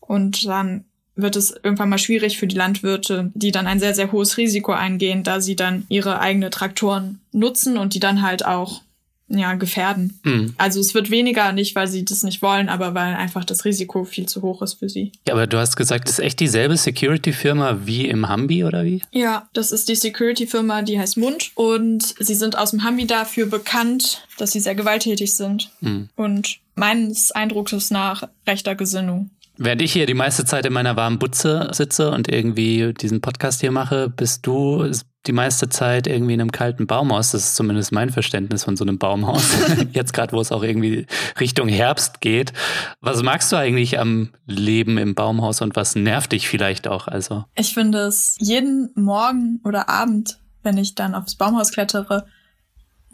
Und 0.00 0.46
dann 0.46 0.84
wird 1.16 1.34
es 1.34 1.50
irgendwann 1.50 1.88
mal 1.88 1.98
schwierig 1.98 2.38
für 2.38 2.46
die 2.46 2.56
Landwirte, 2.56 3.32
die 3.34 3.50
dann 3.50 3.66
ein 3.66 3.80
sehr, 3.80 3.94
sehr 3.94 4.12
hohes 4.12 4.36
Risiko 4.36 4.72
eingehen, 4.72 5.24
da 5.24 5.40
sie 5.40 5.56
dann 5.56 5.84
ihre 5.88 6.20
eigenen 6.20 6.52
Traktoren 6.52 7.20
nutzen 7.32 7.76
und 7.76 7.94
die 7.94 8.00
dann 8.00 8.22
halt 8.22 8.46
auch 8.46 8.82
ja, 9.28 9.54
gefährden. 9.54 10.18
Mhm. 10.24 10.54
Also 10.56 10.80
es 10.80 10.94
wird 10.94 11.10
weniger, 11.10 11.52
nicht 11.52 11.74
weil 11.74 11.86
sie 11.86 12.04
das 12.04 12.22
nicht 12.22 12.42
wollen, 12.42 12.68
aber 12.68 12.94
weil 12.94 13.14
einfach 13.14 13.44
das 13.44 13.64
Risiko 13.64 14.04
viel 14.04 14.26
zu 14.26 14.42
hoch 14.42 14.62
ist 14.62 14.74
für 14.74 14.88
sie. 14.88 15.12
Ja, 15.26 15.34
aber 15.34 15.46
du 15.46 15.58
hast 15.58 15.76
gesagt, 15.76 16.08
das 16.08 16.18
ist 16.18 16.24
echt 16.24 16.40
dieselbe 16.40 16.76
Security-Firma 16.76 17.80
wie 17.84 18.06
im 18.06 18.28
Hambi 18.28 18.64
oder 18.64 18.84
wie? 18.84 19.02
Ja, 19.12 19.48
das 19.52 19.72
ist 19.72 19.88
die 19.88 19.94
Security-Firma, 19.94 20.82
die 20.82 20.98
heißt 20.98 21.18
Mund 21.18 21.52
und 21.54 22.14
sie 22.18 22.34
sind 22.34 22.56
aus 22.56 22.70
dem 22.70 22.84
Hambi 22.84 23.06
dafür 23.06 23.46
bekannt, 23.46 24.26
dass 24.38 24.52
sie 24.52 24.60
sehr 24.60 24.74
gewalttätig 24.74 25.34
sind 25.34 25.70
mhm. 25.80 26.08
und 26.16 26.58
meines 26.74 27.32
Eindrucks 27.32 27.90
nach 27.90 28.28
rechter 28.46 28.74
Gesinnung. 28.74 29.30
Während 29.60 29.82
ich 29.82 29.92
hier 29.92 30.06
die 30.06 30.14
meiste 30.14 30.44
Zeit 30.44 30.66
in 30.66 30.72
meiner 30.72 30.94
warmen 30.94 31.18
Butze 31.18 31.68
sitze 31.72 32.12
und 32.12 32.28
irgendwie 32.28 32.94
diesen 32.94 33.20
Podcast 33.20 33.60
hier 33.60 33.72
mache, 33.72 34.08
bist 34.08 34.46
du 34.46 34.88
die 35.26 35.32
meiste 35.32 35.68
Zeit 35.68 36.06
irgendwie 36.06 36.34
in 36.34 36.40
einem 36.40 36.52
kalten 36.52 36.86
Baumhaus. 36.86 37.32
Das 37.32 37.42
ist 37.42 37.56
zumindest 37.56 37.90
mein 37.90 38.10
Verständnis 38.10 38.62
von 38.62 38.76
so 38.76 38.84
einem 38.84 38.98
Baumhaus. 38.98 39.56
Jetzt 39.92 40.12
gerade, 40.12 40.32
wo 40.32 40.40
es 40.40 40.52
auch 40.52 40.62
irgendwie 40.62 41.06
Richtung 41.40 41.66
Herbst 41.66 42.20
geht. 42.20 42.52
Was 43.00 43.24
magst 43.24 43.50
du 43.50 43.56
eigentlich 43.56 43.98
am 43.98 44.30
Leben 44.46 44.96
im 44.96 45.16
Baumhaus 45.16 45.60
und 45.60 45.74
was 45.74 45.96
nervt 45.96 46.30
dich 46.30 46.48
vielleicht 46.48 46.86
auch? 46.86 47.08
Also 47.08 47.44
ich 47.56 47.74
finde 47.74 47.98
es 47.98 48.36
jeden 48.38 48.92
Morgen 48.94 49.60
oder 49.64 49.88
Abend, 49.88 50.38
wenn 50.62 50.78
ich 50.78 50.94
dann 50.94 51.16
aufs 51.16 51.34
Baumhaus 51.34 51.72
klettere, 51.72 52.26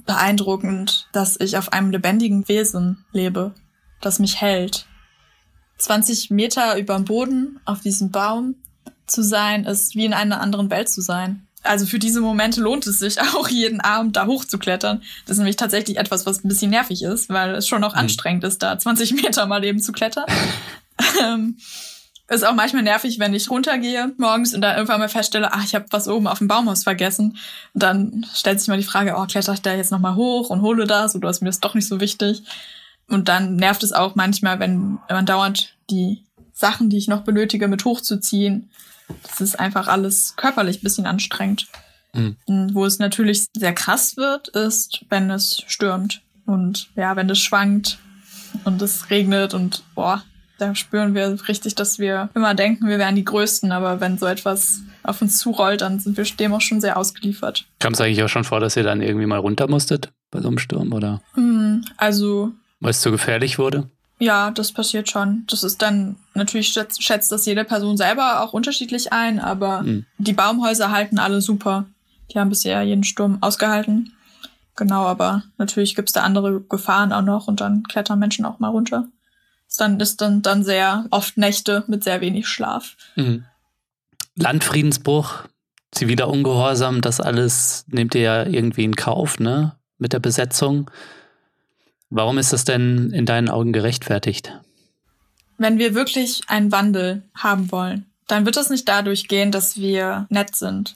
beeindruckend, 0.04 1.08
dass 1.14 1.40
ich 1.40 1.56
auf 1.56 1.72
einem 1.72 1.90
lebendigen 1.90 2.46
Wesen 2.48 3.06
lebe, 3.12 3.54
das 4.02 4.18
mich 4.18 4.42
hält 4.42 4.86
20 5.78 6.30
Meter 6.30 6.78
über 6.78 6.94
dem 6.94 7.04
Boden 7.04 7.60
auf 7.64 7.80
diesem 7.80 8.10
Baum 8.10 8.54
zu 9.06 9.22
sein, 9.22 9.64
ist 9.64 9.94
wie 9.94 10.04
in 10.04 10.14
einer 10.14 10.40
anderen 10.40 10.70
Welt 10.70 10.88
zu 10.88 11.00
sein. 11.00 11.46
Also 11.62 11.86
für 11.86 11.98
diese 11.98 12.20
Momente 12.20 12.60
lohnt 12.60 12.86
es 12.86 12.98
sich 12.98 13.20
auch 13.34 13.48
jeden 13.48 13.80
Abend 13.80 14.16
da 14.16 14.26
hochzuklettern. 14.26 15.02
Das 15.26 15.32
ist 15.32 15.38
nämlich 15.38 15.56
tatsächlich 15.56 15.96
etwas, 15.96 16.26
was 16.26 16.44
ein 16.44 16.48
bisschen 16.48 16.70
nervig 16.70 17.02
ist, 17.02 17.30
weil 17.30 17.54
es 17.54 17.66
schon 17.66 17.80
noch 17.80 17.94
mhm. 17.94 18.00
anstrengend 18.00 18.44
ist, 18.44 18.62
da 18.62 18.78
20 18.78 19.14
Meter 19.22 19.46
mal 19.46 19.64
eben 19.64 19.80
zu 19.80 19.92
klettern. 19.92 20.26
ähm, 21.20 21.56
ist 22.28 22.44
auch 22.44 22.54
manchmal 22.54 22.82
nervig, 22.82 23.18
wenn 23.18 23.34
ich 23.34 23.50
runtergehe 23.50 24.12
morgens 24.16 24.54
und 24.54 24.62
dann 24.62 24.76
irgendwann 24.76 25.00
mal 25.00 25.08
feststelle, 25.08 25.52
ach, 25.52 25.64
ich 25.64 25.74
habe 25.74 25.86
was 25.90 26.08
oben 26.08 26.26
auf 26.26 26.38
dem 26.38 26.48
Baumhaus 26.48 26.82
vergessen. 26.82 27.36
Und 27.74 27.82
dann 27.82 28.26
stellt 28.34 28.60
sich 28.60 28.68
mal 28.68 28.78
die 28.78 28.84
Frage, 28.84 29.14
oh, 29.16 29.26
kletter 29.26 29.52
ich 29.52 29.62
da 29.62 29.74
jetzt 29.74 29.92
nochmal 29.92 30.14
hoch 30.14 30.48
und 30.48 30.62
hole 30.62 30.86
das 30.86 31.14
oder 31.14 31.28
ist 31.28 31.42
mir 31.42 31.48
das 31.48 31.60
doch 31.60 31.74
nicht 31.74 31.86
so 31.86 32.00
wichtig? 32.00 32.42
Und 33.08 33.28
dann 33.28 33.56
nervt 33.56 33.82
es 33.82 33.92
auch 33.92 34.14
manchmal, 34.14 34.60
wenn 34.60 34.98
man 35.08 35.26
dauernd 35.26 35.76
die 35.90 36.24
Sachen, 36.52 36.88
die 36.88 36.96
ich 36.96 37.08
noch 37.08 37.22
benötige, 37.22 37.68
mit 37.68 37.84
hochzuziehen. 37.84 38.70
Das 39.22 39.40
ist 39.40 39.60
einfach 39.60 39.88
alles 39.88 40.36
körperlich 40.36 40.80
bisschen 40.80 41.06
anstrengend. 41.06 41.68
Mhm. 42.14 42.36
Wo 42.72 42.86
es 42.86 42.98
natürlich 42.98 43.46
sehr 43.54 43.74
krass 43.74 44.16
wird, 44.16 44.48
ist, 44.48 45.04
wenn 45.10 45.30
es 45.30 45.62
stürmt. 45.66 46.22
Und 46.46 46.88
ja, 46.94 47.16
wenn 47.16 47.28
es 47.28 47.40
schwankt 47.40 47.98
und 48.64 48.80
es 48.80 49.10
regnet 49.10 49.52
und 49.52 49.82
boah, 49.94 50.22
da 50.58 50.74
spüren 50.74 51.14
wir 51.14 51.36
richtig, 51.48 51.74
dass 51.74 51.98
wir 51.98 52.30
immer 52.34 52.54
denken, 52.54 52.88
wir 52.88 52.98
wären 52.98 53.16
die 53.16 53.24
Größten, 53.24 53.72
aber 53.72 54.00
wenn 54.00 54.18
so 54.18 54.26
etwas 54.26 54.82
auf 55.02 55.20
uns 55.20 55.38
zurollt, 55.38 55.80
dann 55.80 55.98
sind 55.98 56.16
wir 56.16 56.24
dem 56.24 56.52
auch 56.52 56.60
schon 56.60 56.80
sehr 56.80 56.96
ausgeliefert. 56.96 57.66
Kam 57.80 57.92
es 57.92 58.00
eigentlich 58.00 58.22
auch 58.22 58.28
schon 58.28 58.44
vor, 58.44 58.60
dass 58.60 58.76
ihr 58.76 58.84
dann 58.84 59.02
irgendwie 59.02 59.26
mal 59.26 59.38
runter 59.38 59.68
musstet 59.68 60.12
bei 60.30 60.40
so 60.40 60.48
einem 60.48 60.58
Sturm, 60.58 60.92
oder? 60.92 61.20
Hm, 61.34 61.84
also 61.96 62.52
weil 62.80 62.90
es 62.90 63.00
zu 63.00 63.10
gefährlich 63.10 63.58
wurde? 63.58 63.90
Ja, 64.18 64.50
das 64.50 64.72
passiert 64.72 65.10
schon. 65.10 65.44
Das 65.48 65.64
ist 65.64 65.82
dann, 65.82 66.16
natürlich 66.34 66.68
schätzt, 66.68 67.02
schätzt 67.02 67.32
das 67.32 67.46
jede 67.46 67.64
Person 67.64 67.96
selber 67.96 68.40
auch 68.40 68.52
unterschiedlich 68.52 69.12
ein, 69.12 69.40
aber 69.40 69.82
mhm. 69.82 70.06
die 70.18 70.32
Baumhäuser 70.32 70.90
halten 70.90 71.18
alle 71.18 71.40
super. 71.40 71.86
Die 72.32 72.38
haben 72.38 72.48
bisher 72.48 72.82
jeden 72.82 73.04
Sturm 73.04 73.38
ausgehalten. 73.40 74.12
Genau, 74.76 75.04
aber 75.04 75.42
natürlich 75.58 75.94
gibt's 75.94 76.12
da 76.12 76.22
andere 76.22 76.60
Gefahren 76.60 77.12
auch 77.12 77.22
noch 77.22 77.48
und 77.48 77.60
dann 77.60 77.84
klettern 77.84 78.18
Menschen 78.18 78.44
auch 78.44 78.58
mal 78.58 78.68
runter. 78.68 79.08
Das 79.68 79.76
dann 79.76 80.00
ist 80.00 80.20
dann, 80.20 80.42
dann 80.42 80.64
sehr 80.64 81.06
oft 81.10 81.36
Nächte 81.36 81.84
mit 81.86 82.04
sehr 82.04 82.20
wenig 82.20 82.46
Schlaf. 82.46 82.96
Mhm. 83.16 83.44
Landfriedensbruch, 84.36 85.44
ziviler 85.92 86.28
Ungehorsam, 86.28 87.00
das 87.00 87.20
alles 87.20 87.84
nehmt 87.88 88.14
ihr 88.14 88.22
ja 88.22 88.46
irgendwie 88.46 88.84
in 88.84 88.96
Kauf, 88.96 89.38
ne? 89.38 89.76
Mit 89.98 90.12
der 90.12 90.18
Besetzung. 90.18 90.90
Warum 92.16 92.38
ist 92.38 92.52
das 92.52 92.64
denn 92.64 93.10
in 93.10 93.26
deinen 93.26 93.48
Augen 93.48 93.72
gerechtfertigt? 93.72 94.52
Wenn 95.58 95.78
wir 95.78 95.96
wirklich 95.96 96.42
einen 96.46 96.70
Wandel 96.70 97.24
haben 97.34 97.72
wollen, 97.72 98.06
dann 98.28 98.46
wird 98.46 98.56
es 98.56 98.70
nicht 98.70 98.88
dadurch 98.88 99.26
gehen, 99.26 99.50
dass 99.50 99.78
wir 99.78 100.26
nett 100.30 100.54
sind. 100.54 100.94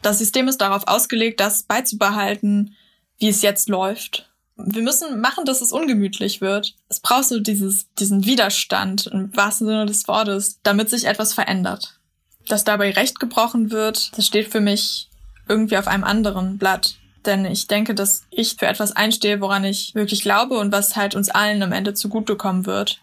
Das 0.00 0.16
System 0.16 0.48
ist 0.48 0.62
darauf 0.62 0.84
ausgelegt, 0.86 1.38
das 1.38 1.64
beizubehalten, 1.64 2.74
wie 3.18 3.28
es 3.28 3.42
jetzt 3.42 3.68
läuft. 3.68 4.30
Wir 4.56 4.80
müssen 4.80 5.20
machen, 5.20 5.44
dass 5.44 5.60
es 5.60 5.70
ungemütlich 5.70 6.40
wird. 6.40 6.74
Es 6.88 7.00
braucht 7.00 7.24
so 7.24 7.38
dieses, 7.38 7.92
diesen 7.96 8.24
Widerstand 8.24 9.08
im 9.08 9.36
wahrsten 9.36 9.66
Sinne 9.66 9.84
des 9.84 10.08
Wortes, 10.08 10.60
damit 10.62 10.88
sich 10.88 11.04
etwas 11.04 11.34
verändert. 11.34 12.00
Dass 12.48 12.64
dabei 12.64 12.92
Recht 12.92 13.20
gebrochen 13.20 13.70
wird, 13.70 14.16
das 14.16 14.26
steht 14.26 14.48
für 14.48 14.60
mich 14.60 15.10
irgendwie 15.46 15.76
auf 15.76 15.88
einem 15.88 16.04
anderen 16.04 16.56
Blatt. 16.56 16.96
Denn 17.26 17.44
ich 17.44 17.66
denke, 17.66 17.94
dass 17.94 18.22
ich 18.30 18.56
für 18.58 18.66
etwas 18.66 18.92
einstehe, 18.92 19.40
woran 19.40 19.64
ich 19.64 19.94
wirklich 19.94 20.22
glaube 20.22 20.58
und 20.58 20.72
was 20.72 20.96
halt 20.96 21.14
uns 21.14 21.28
allen 21.28 21.62
am 21.62 21.72
Ende 21.72 21.94
zugutekommen 21.94 22.66
wird. 22.66 23.00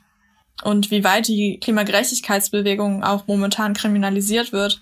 Und 0.63 0.91
wie 0.91 1.03
weit 1.03 1.27
die 1.27 1.59
Klimagerechtigkeitsbewegung 1.59 3.03
auch 3.03 3.27
momentan 3.27 3.73
kriminalisiert 3.73 4.53
wird. 4.53 4.81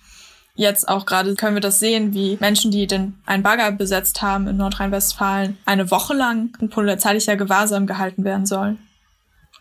Jetzt 0.55 0.87
auch 0.87 1.05
gerade 1.05 1.33
können 1.35 1.55
wir 1.55 1.61
das 1.61 1.79
sehen, 1.79 2.13
wie 2.13 2.37
Menschen, 2.39 2.71
die 2.71 2.85
den 2.85 3.15
einen 3.25 3.41
Bagger 3.41 3.71
besetzt 3.71 4.21
haben 4.21 4.47
in 4.47 4.57
Nordrhein-Westfalen, 4.57 5.57
eine 5.65 5.89
Woche 5.89 6.13
lang 6.13 6.55
in 6.59 6.69
polizeilicher 6.69 7.37
Gewahrsam 7.37 7.87
gehalten 7.87 8.23
werden 8.23 8.45
sollen. 8.45 8.77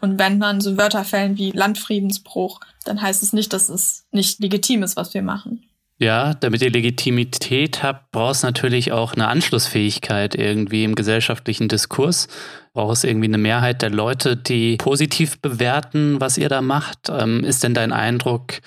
Und 0.01 0.19
wenn 0.19 0.39
man 0.39 0.61
so 0.61 0.77
Wörter 0.77 1.05
fällen 1.05 1.39
wie 1.39 1.53
Landfriedensbruch, 1.53 2.61
dann 2.85 3.01
heißt 3.01 3.23
es 3.23 3.33
nicht, 3.33 3.53
dass 3.53 3.69
es 3.69 4.07
nicht 4.11 4.41
legitim 4.41 4.83
ist, 4.83 4.97
was 4.97 5.15
wir 5.15 5.23
machen. 5.23 5.70
Ja, 6.01 6.33
damit 6.33 6.63
ihr 6.63 6.71
Legitimität 6.71 7.83
habt, 7.83 8.11
braucht 8.11 8.37
es 8.37 8.43
natürlich 8.43 8.91
auch 8.91 9.13
eine 9.13 9.29
Anschlussfähigkeit 9.29 10.35
irgendwie 10.35 10.85
im 10.85 10.95
gesellschaftlichen 10.95 11.69
Diskurs. 11.69 12.27
Braucht 12.73 12.97
es 12.97 13.05
irgendwie 13.05 13.27
eine 13.27 13.37
Mehrheit 13.37 13.83
der 13.83 13.91
Leute, 13.91 14.35
die 14.35 14.79
positiv 14.79 15.39
bewerten, 15.43 16.19
was 16.19 16.39
ihr 16.39 16.49
da 16.49 16.63
macht? 16.63 17.11
Ähm, 17.11 17.45
ist 17.45 17.65
denn 17.65 17.75
dein 17.75 17.93
Eindruck, 17.93 18.61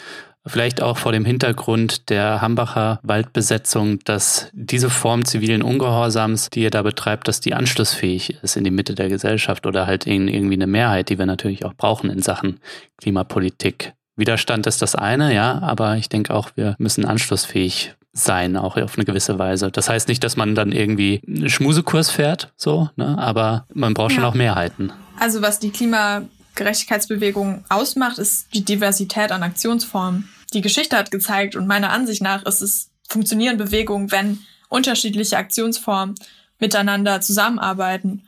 vielleicht 0.46 0.84
auch 0.84 1.00
vor 1.00 1.12
dem 1.12 1.26
Hintergrund 1.26 2.12
der 2.12 2.40
Hambacher 2.42 3.00
Waldbesetzung, 3.02 3.98
dass 4.04 4.52
diese 4.54 4.92
Form 4.92 5.26
zivilen 5.26 5.64
Ungehorsams, 5.64 6.52
die 6.52 6.62
ihr 6.62 6.70
da 6.70 6.84
betreibt, 6.84 7.28
dass 7.28 7.40
die 7.40 7.56
anschlussfähig 7.56 8.44
ist 8.44 8.58
in 8.58 8.64
die 8.64 8.70
Mitte 8.70 8.94
der 8.94 9.10
Gesellschaft 9.10 9.66
oder 9.66 9.88
halt 9.88 10.06
in 10.06 10.28
irgendwie 10.28 10.54
eine 10.54 10.68
Mehrheit, 10.68 11.10
die 11.10 11.18
wir 11.18 11.26
natürlich 11.26 11.66
auch 11.66 11.74
brauchen 11.74 12.12
in 12.12 12.22
Sachen 12.22 12.60
Klimapolitik? 12.98 13.94
Widerstand 14.16 14.68
ist 14.68 14.82
das 14.82 14.96
eine, 14.96 15.34
ja, 15.34 15.60
aber 15.60 15.98
ich 15.98 16.10
denke 16.10 16.34
auch, 16.34 16.52
wir 16.56 16.76
müssen 16.78 17.06
anschlussfähig 17.06 17.96
sein, 18.14 18.58
auch 18.58 18.78
auf 18.78 18.96
eine 18.96 19.06
gewisse 19.06 19.40
Weise. 19.40 19.72
Das 19.72 19.90
heißt 19.90 20.08
nicht, 20.08 20.24
dass 20.24 20.38
man 20.38 20.54
dann 20.54 20.72
irgendwie 20.72 21.22
einen 21.28 21.50
Schmusekurs 21.50 22.12
fährt, 22.12 22.54
so, 22.56 22.90
ne, 22.96 23.18
aber 23.18 23.66
man 23.74 23.96
braucht 23.96 24.12
ja. 24.12 24.18
schon 24.18 24.26
auch 24.26 24.36
Mehrheiten. 24.36 24.94
Also 25.20 25.42
was 25.42 25.60
die 25.60 25.72
Klimagerechtigkeitsbewegung 25.72 27.66
ausmacht, 27.70 28.20
ist 28.20 28.54
die 28.54 28.64
Diversität 28.64 29.32
an 29.32 29.42
Aktionsformen. 29.42 30.30
Die 30.54 30.62
Geschichte 30.62 30.96
hat 30.96 31.10
gezeigt 31.10 31.56
und 31.56 31.66
meiner 31.66 31.92
Ansicht 31.92 32.22
nach 32.22 32.44
ist 32.44 32.62
es 32.62 32.92
funktionieren 33.10 33.58
Bewegungen, 33.58 34.12
wenn 34.12 34.40
unterschiedliche 34.70 35.38
Aktionsformen 35.38 36.14
miteinander 36.60 37.20
zusammenarbeiten 37.22 38.24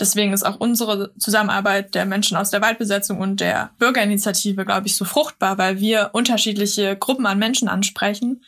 Deswegen 0.00 0.32
ist 0.32 0.44
auch 0.44 0.58
unsere 0.58 1.14
Zusammenarbeit 1.18 1.94
der 1.94 2.06
Menschen 2.06 2.36
aus 2.36 2.50
der 2.50 2.62
Waldbesetzung 2.62 3.20
und 3.20 3.40
der 3.40 3.70
Bürgerinitiative, 3.78 4.64
glaube 4.64 4.86
ich, 4.86 4.96
so 4.96 5.04
fruchtbar, 5.04 5.58
weil 5.58 5.78
wir 5.78 6.10
unterschiedliche 6.14 6.96
Gruppen 6.96 7.26
an 7.26 7.38
Menschen 7.38 7.68
ansprechen 7.68 8.42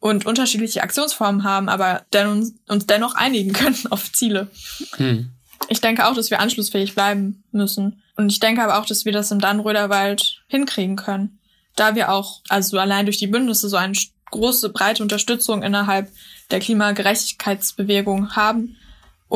und 0.00 0.24
unterschiedliche 0.24 0.82
Aktionsformen 0.82 1.44
haben, 1.44 1.68
aber 1.68 2.02
den, 2.14 2.58
uns 2.66 2.86
dennoch 2.86 3.14
einigen 3.14 3.52
können 3.52 3.76
auf 3.90 4.10
Ziele. 4.12 4.48
Hm. 4.96 5.30
Ich 5.68 5.80
denke 5.80 6.06
auch, 6.06 6.14
dass 6.14 6.30
wir 6.30 6.40
anschlussfähig 6.40 6.94
bleiben 6.94 7.44
müssen. 7.52 8.02
Und 8.16 8.30
ich 8.30 8.40
denke 8.40 8.62
aber 8.62 8.78
auch, 8.78 8.86
dass 8.86 9.04
wir 9.04 9.12
das 9.12 9.30
im 9.30 9.40
Dannröderwald 9.40 10.42
hinkriegen 10.48 10.96
können. 10.96 11.38
Da 11.74 11.94
wir 11.94 12.10
auch, 12.10 12.40
also 12.48 12.78
allein 12.78 13.04
durch 13.04 13.18
die 13.18 13.26
Bündnisse 13.26 13.68
so 13.68 13.76
eine 13.76 13.94
große, 14.30 14.70
breite 14.70 15.02
Unterstützung 15.02 15.62
innerhalb 15.62 16.10
der 16.50 16.60
Klimagerechtigkeitsbewegung 16.60 18.34
haben. 18.34 18.76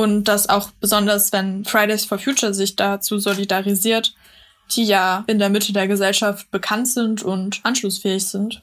Und 0.00 0.24
das 0.24 0.48
auch 0.48 0.70
besonders, 0.80 1.30
wenn 1.30 1.66
Fridays 1.66 2.06
for 2.06 2.18
Future 2.18 2.54
sich 2.54 2.74
dazu 2.74 3.18
solidarisiert, 3.18 4.14
die 4.74 4.84
ja 4.84 5.24
in 5.26 5.38
der 5.38 5.50
Mitte 5.50 5.74
der 5.74 5.88
Gesellschaft 5.88 6.50
bekannt 6.50 6.88
sind 6.88 7.22
und 7.22 7.60
anschlussfähig 7.64 8.24
sind. 8.24 8.62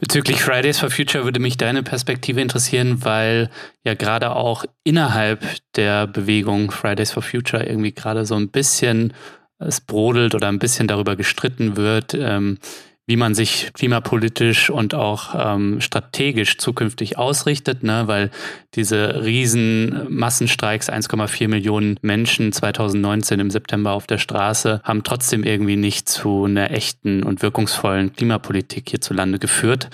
Bezüglich 0.00 0.42
Fridays 0.42 0.80
for 0.80 0.90
Future 0.90 1.22
würde 1.22 1.38
mich 1.38 1.56
deine 1.56 1.84
Perspektive 1.84 2.40
interessieren, 2.40 3.04
weil 3.04 3.50
ja 3.84 3.94
gerade 3.94 4.34
auch 4.34 4.64
innerhalb 4.82 5.44
der 5.76 6.08
Bewegung 6.08 6.72
Fridays 6.72 7.12
for 7.12 7.22
Future 7.22 7.64
irgendwie 7.64 7.92
gerade 7.92 8.26
so 8.26 8.34
ein 8.34 8.48
bisschen 8.48 9.12
es 9.60 9.80
brodelt 9.80 10.34
oder 10.34 10.48
ein 10.48 10.58
bisschen 10.58 10.88
darüber 10.88 11.14
gestritten 11.14 11.76
wird, 11.76 12.14
ähm, 12.14 12.58
wie 13.06 13.16
man 13.16 13.34
sich 13.34 13.70
klimapolitisch 13.74 14.70
und 14.70 14.94
auch 14.94 15.34
ähm, 15.36 15.80
strategisch 15.80 16.56
zukünftig 16.56 17.18
ausrichtet, 17.18 17.82
ne? 17.82 18.04
weil 18.06 18.30
diese 18.74 19.24
riesen 19.24 20.06
Massenstreiks, 20.08 20.88
1,4 20.88 21.48
Millionen 21.48 21.98
Menschen 22.00 22.52
2019 22.52 23.40
im 23.40 23.50
September 23.50 23.92
auf 23.92 24.06
der 24.06 24.18
Straße, 24.18 24.80
haben 24.84 25.02
trotzdem 25.02 25.44
irgendwie 25.44 25.76
nicht 25.76 26.08
zu 26.08 26.44
einer 26.44 26.70
echten 26.70 27.22
und 27.22 27.42
wirkungsvollen 27.42 28.14
Klimapolitik 28.14 28.88
hierzulande 28.88 29.38
geführt. 29.38 29.90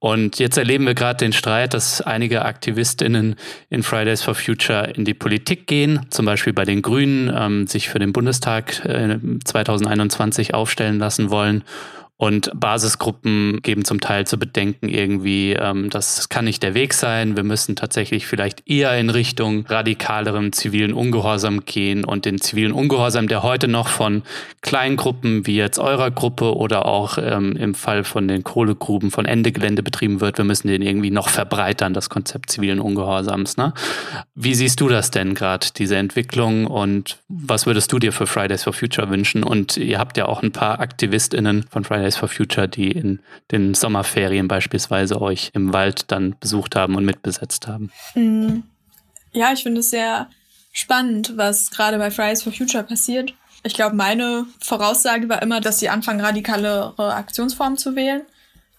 Und 0.00 0.38
jetzt 0.38 0.56
erleben 0.56 0.86
wir 0.86 0.94
gerade 0.94 1.18
den 1.18 1.34
Streit, 1.34 1.74
dass 1.74 2.00
einige 2.00 2.42
AktivistInnen 2.42 3.36
in 3.68 3.82
Fridays 3.82 4.22
for 4.22 4.34
Future 4.34 4.90
in 4.96 5.04
die 5.04 5.12
Politik 5.12 5.66
gehen, 5.66 6.06
zum 6.08 6.24
Beispiel 6.24 6.54
bei 6.54 6.64
den 6.64 6.80
Grünen, 6.80 7.30
ähm, 7.36 7.66
sich 7.66 7.90
für 7.90 7.98
den 7.98 8.14
Bundestag 8.14 8.82
äh, 8.86 9.18
2021 9.44 10.54
aufstellen 10.54 10.98
lassen 10.98 11.30
wollen 11.30 11.64
und 12.20 12.50
Basisgruppen 12.54 13.62
geben 13.62 13.82
zum 13.86 13.98
Teil 13.98 14.26
zu 14.26 14.38
bedenken 14.38 14.90
irgendwie, 14.90 15.54
ähm, 15.54 15.88
das 15.88 16.28
kann 16.28 16.44
nicht 16.44 16.62
der 16.62 16.74
Weg 16.74 16.92
sein. 16.92 17.34
Wir 17.34 17.44
müssen 17.44 17.76
tatsächlich 17.76 18.26
vielleicht 18.26 18.68
eher 18.68 18.94
in 18.98 19.08
Richtung 19.08 19.64
radikaleren 19.66 20.52
zivilen 20.52 20.92
Ungehorsam 20.92 21.64
gehen 21.64 22.04
und 22.04 22.26
den 22.26 22.38
zivilen 22.38 22.72
Ungehorsam, 22.72 23.26
der 23.26 23.42
heute 23.42 23.68
noch 23.68 23.88
von 23.88 24.22
Kleingruppen 24.60 25.46
wie 25.46 25.56
jetzt 25.56 25.78
eurer 25.78 26.10
Gruppe 26.10 26.54
oder 26.54 26.84
auch 26.84 27.16
ähm, 27.16 27.56
im 27.56 27.74
Fall 27.74 28.04
von 28.04 28.28
den 28.28 28.44
Kohlegruben 28.44 29.10
von 29.10 29.24
Ende 29.24 29.50
Gelände 29.50 29.82
betrieben 29.82 30.20
wird, 30.20 30.36
wir 30.36 30.44
müssen 30.44 30.68
den 30.68 30.82
irgendwie 30.82 31.10
noch 31.10 31.30
verbreitern, 31.30 31.94
das 31.94 32.10
Konzept 32.10 32.50
zivilen 32.50 32.80
Ungehorsams. 32.80 33.56
Ne? 33.56 33.72
Wie 34.34 34.54
siehst 34.54 34.82
du 34.82 34.88
das 34.88 35.10
denn 35.10 35.34
gerade, 35.34 35.68
diese 35.74 35.96
Entwicklung 35.96 36.66
und 36.66 37.16
was 37.28 37.64
würdest 37.64 37.90
du 37.92 37.98
dir 37.98 38.12
für 38.12 38.26
Fridays 38.26 38.64
for 38.64 38.74
Future 38.74 39.08
wünschen? 39.08 39.42
Und 39.42 39.78
ihr 39.78 39.98
habt 39.98 40.18
ja 40.18 40.26
auch 40.26 40.42
ein 40.42 40.52
paar 40.52 40.80
AktivistInnen 40.80 41.64
von 41.70 41.84
Fridays 41.84 42.09
Fridays 42.10 42.16
for 42.16 42.28
Future, 42.28 42.68
die 42.68 42.90
in 42.90 43.20
den 43.50 43.74
Sommerferien 43.74 44.48
beispielsweise 44.48 45.20
euch 45.20 45.50
im 45.54 45.72
Wald 45.72 46.10
dann 46.10 46.36
besucht 46.40 46.76
haben 46.76 46.96
und 46.96 47.04
mitbesetzt 47.04 47.66
haben. 47.66 47.90
Hm. 48.14 48.64
Ja, 49.32 49.52
ich 49.52 49.62
finde 49.62 49.80
es 49.80 49.90
sehr 49.90 50.28
spannend, 50.72 51.36
was 51.36 51.70
gerade 51.70 51.98
bei 51.98 52.10
Fridays 52.10 52.42
for 52.42 52.52
Future 52.52 52.84
passiert. 52.84 53.32
Ich 53.62 53.74
glaube, 53.74 53.94
meine 53.94 54.46
Voraussage 54.60 55.28
war 55.28 55.42
immer, 55.42 55.60
dass 55.60 55.78
sie 55.78 55.88
anfangen, 55.88 56.20
radikalere 56.20 57.14
Aktionsformen 57.14 57.78
zu 57.78 57.94
wählen. 57.94 58.22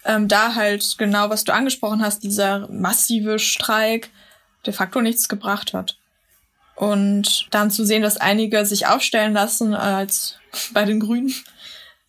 Ähm, 0.03 0.27
da 0.27 0.55
halt 0.55 0.95
genau, 0.97 1.29
was 1.29 1.43
du 1.43 1.53
angesprochen 1.53 2.01
hast, 2.01 2.23
dieser 2.23 2.67
massive 2.69 3.38
Streik 3.38 4.09
de 4.65 4.73
facto 4.73 5.01
nichts 5.01 5.29
gebracht 5.29 5.73
hat. 5.73 5.97
Und 6.75 7.47
dann 7.51 7.69
zu 7.69 7.86
sehen, 7.86 8.01
dass 8.01 8.17
einige 8.17 8.65
sich 8.65 8.88
aufstellen 8.88 9.34
lassen 9.34 9.75
als 9.75 10.38
bei 10.73 10.86
den 10.86 10.99
Grünen 10.99 11.34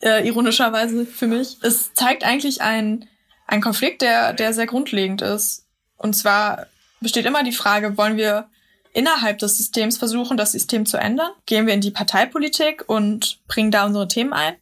äh, 0.03 0.27
ironischerweise 0.27 1.07
für 1.07 1.27
mich. 1.27 1.59
Es 1.63 1.95
zeigt 1.95 2.25
eigentlich 2.25 2.61
ein, 2.61 3.09
ein 3.47 3.61
Konflikt, 3.61 4.03
der, 4.03 4.33
der 4.33 4.53
sehr 4.53 4.67
grundlegend 4.67 5.23
ist. 5.23 5.67
Und 5.97 6.15
zwar 6.15 6.67
besteht 7.01 7.27
immer 7.27 7.45
die 7.45 7.53
Frage, 7.53 7.97
wollen 7.97 8.17
wir 8.17 8.49
innerhalb 8.93 9.39
des 9.39 9.57
Systems 9.57 9.97
versuchen, 9.97 10.37
das 10.37 10.53
System 10.53 10.87
zu 10.87 10.99
ändern? 10.99 11.31
Gehen 11.47 11.67
wir 11.67 11.75
in 11.75 11.81
die 11.81 11.91
Parteipolitik 11.91 12.85
und 12.89 13.41
bringen 13.49 13.71
da 13.71 13.87
unsere 13.87 14.09
Themen 14.09 14.33
ein? 14.33 14.55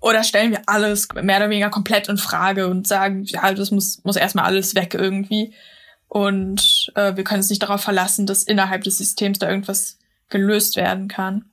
Oder 0.00 0.24
stellen 0.24 0.50
wir 0.50 0.62
alles 0.66 1.08
mehr 1.14 1.36
oder 1.36 1.50
weniger 1.50 1.70
komplett 1.70 2.08
in 2.08 2.18
Frage 2.18 2.66
und 2.66 2.88
sagen, 2.88 3.24
ja, 3.24 3.52
das 3.54 3.70
muss, 3.70 4.02
muss 4.02 4.16
erstmal 4.16 4.46
alles 4.46 4.74
weg 4.74 4.94
irgendwie. 4.94 5.54
Und 6.08 6.90
äh, 6.96 7.14
wir 7.16 7.24
können 7.24 7.38
uns 7.38 7.50
nicht 7.50 7.62
darauf 7.62 7.82
verlassen, 7.82 8.26
dass 8.26 8.42
innerhalb 8.42 8.82
des 8.82 8.98
Systems 8.98 9.38
da 9.38 9.48
irgendwas 9.48 9.98
gelöst 10.28 10.76
werden 10.76 11.08
kann. 11.08 11.51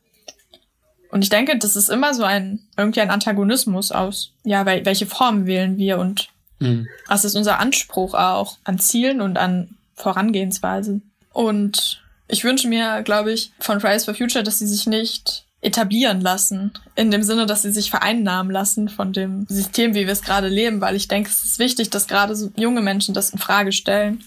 Und 1.09 1.23
ich 1.23 1.29
denke, 1.29 1.57
das 1.57 1.75
ist 1.75 1.89
immer 1.89 2.13
so 2.13 2.23
ein, 2.23 2.59
irgendwie 2.77 3.01
ein 3.01 3.09
Antagonismus 3.09 3.91
aus, 3.91 4.31
ja, 4.43 4.65
welche 4.65 5.07
Form 5.07 5.47
wählen 5.47 5.77
wir 5.77 5.97
und 5.97 6.29
mhm. 6.59 6.87
was 7.07 7.25
ist 7.25 7.35
unser 7.35 7.59
Anspruch 7.59 8.13
auch 8.13 8.57
an 8.63 8.79
Zielen 8.79 9.21
und 9.21 9.37
an 9.37 9.75
Vorangehensweise. 9.95 11.01
Und 11.33 12.03
ich 12.27 12.43
wünsche 12.43 12.67
mir, 12.67 13.01
glaube 13.01 13.31
ich, 13.31 13.51
von 13.59 13.79
Fridays 13.79 14.05
for 14.05 14.13
Future, 14.13 14.43
dass 14.43 14.59
sie 14.59 14.67
sich 14.67 14.85
nicht 14.85 15.45
etablieren 15.61 16.21
lassen, 16.21 16.71
in 16.95 17.11
dem 17.11 17.23
Sinne, 17.23 17.45
dass 17.45 17.63
sie 17.63 17.71
sich 17.71 17.89
vereinnahmen 17.89 18.51
lassen 18.51 18.87
von 18.87 19.11
dem 19.11 19.45
System, 19.49 19.93
wie 19.93 20.05
wir 20.05 20.13
es 20.13 20.21
gerade 20.21 20.47
leben, 20.47 20.79
weil 20.79 20.95
ich 20.95 21.09
denke, 21.09 21.29
es 21.29 21.43
ist 21.43 21.59
wichtig, 21.59 21.89
dass 21.89 22.07
gerade 22.07 22.35
so 22.35 22.51
junge 22.55 22.81
Menschen 22.81 23.13
das 23.13 23.31
in 23.31 23.39
Frage 23.39 23.73
stellen 23.73 24.23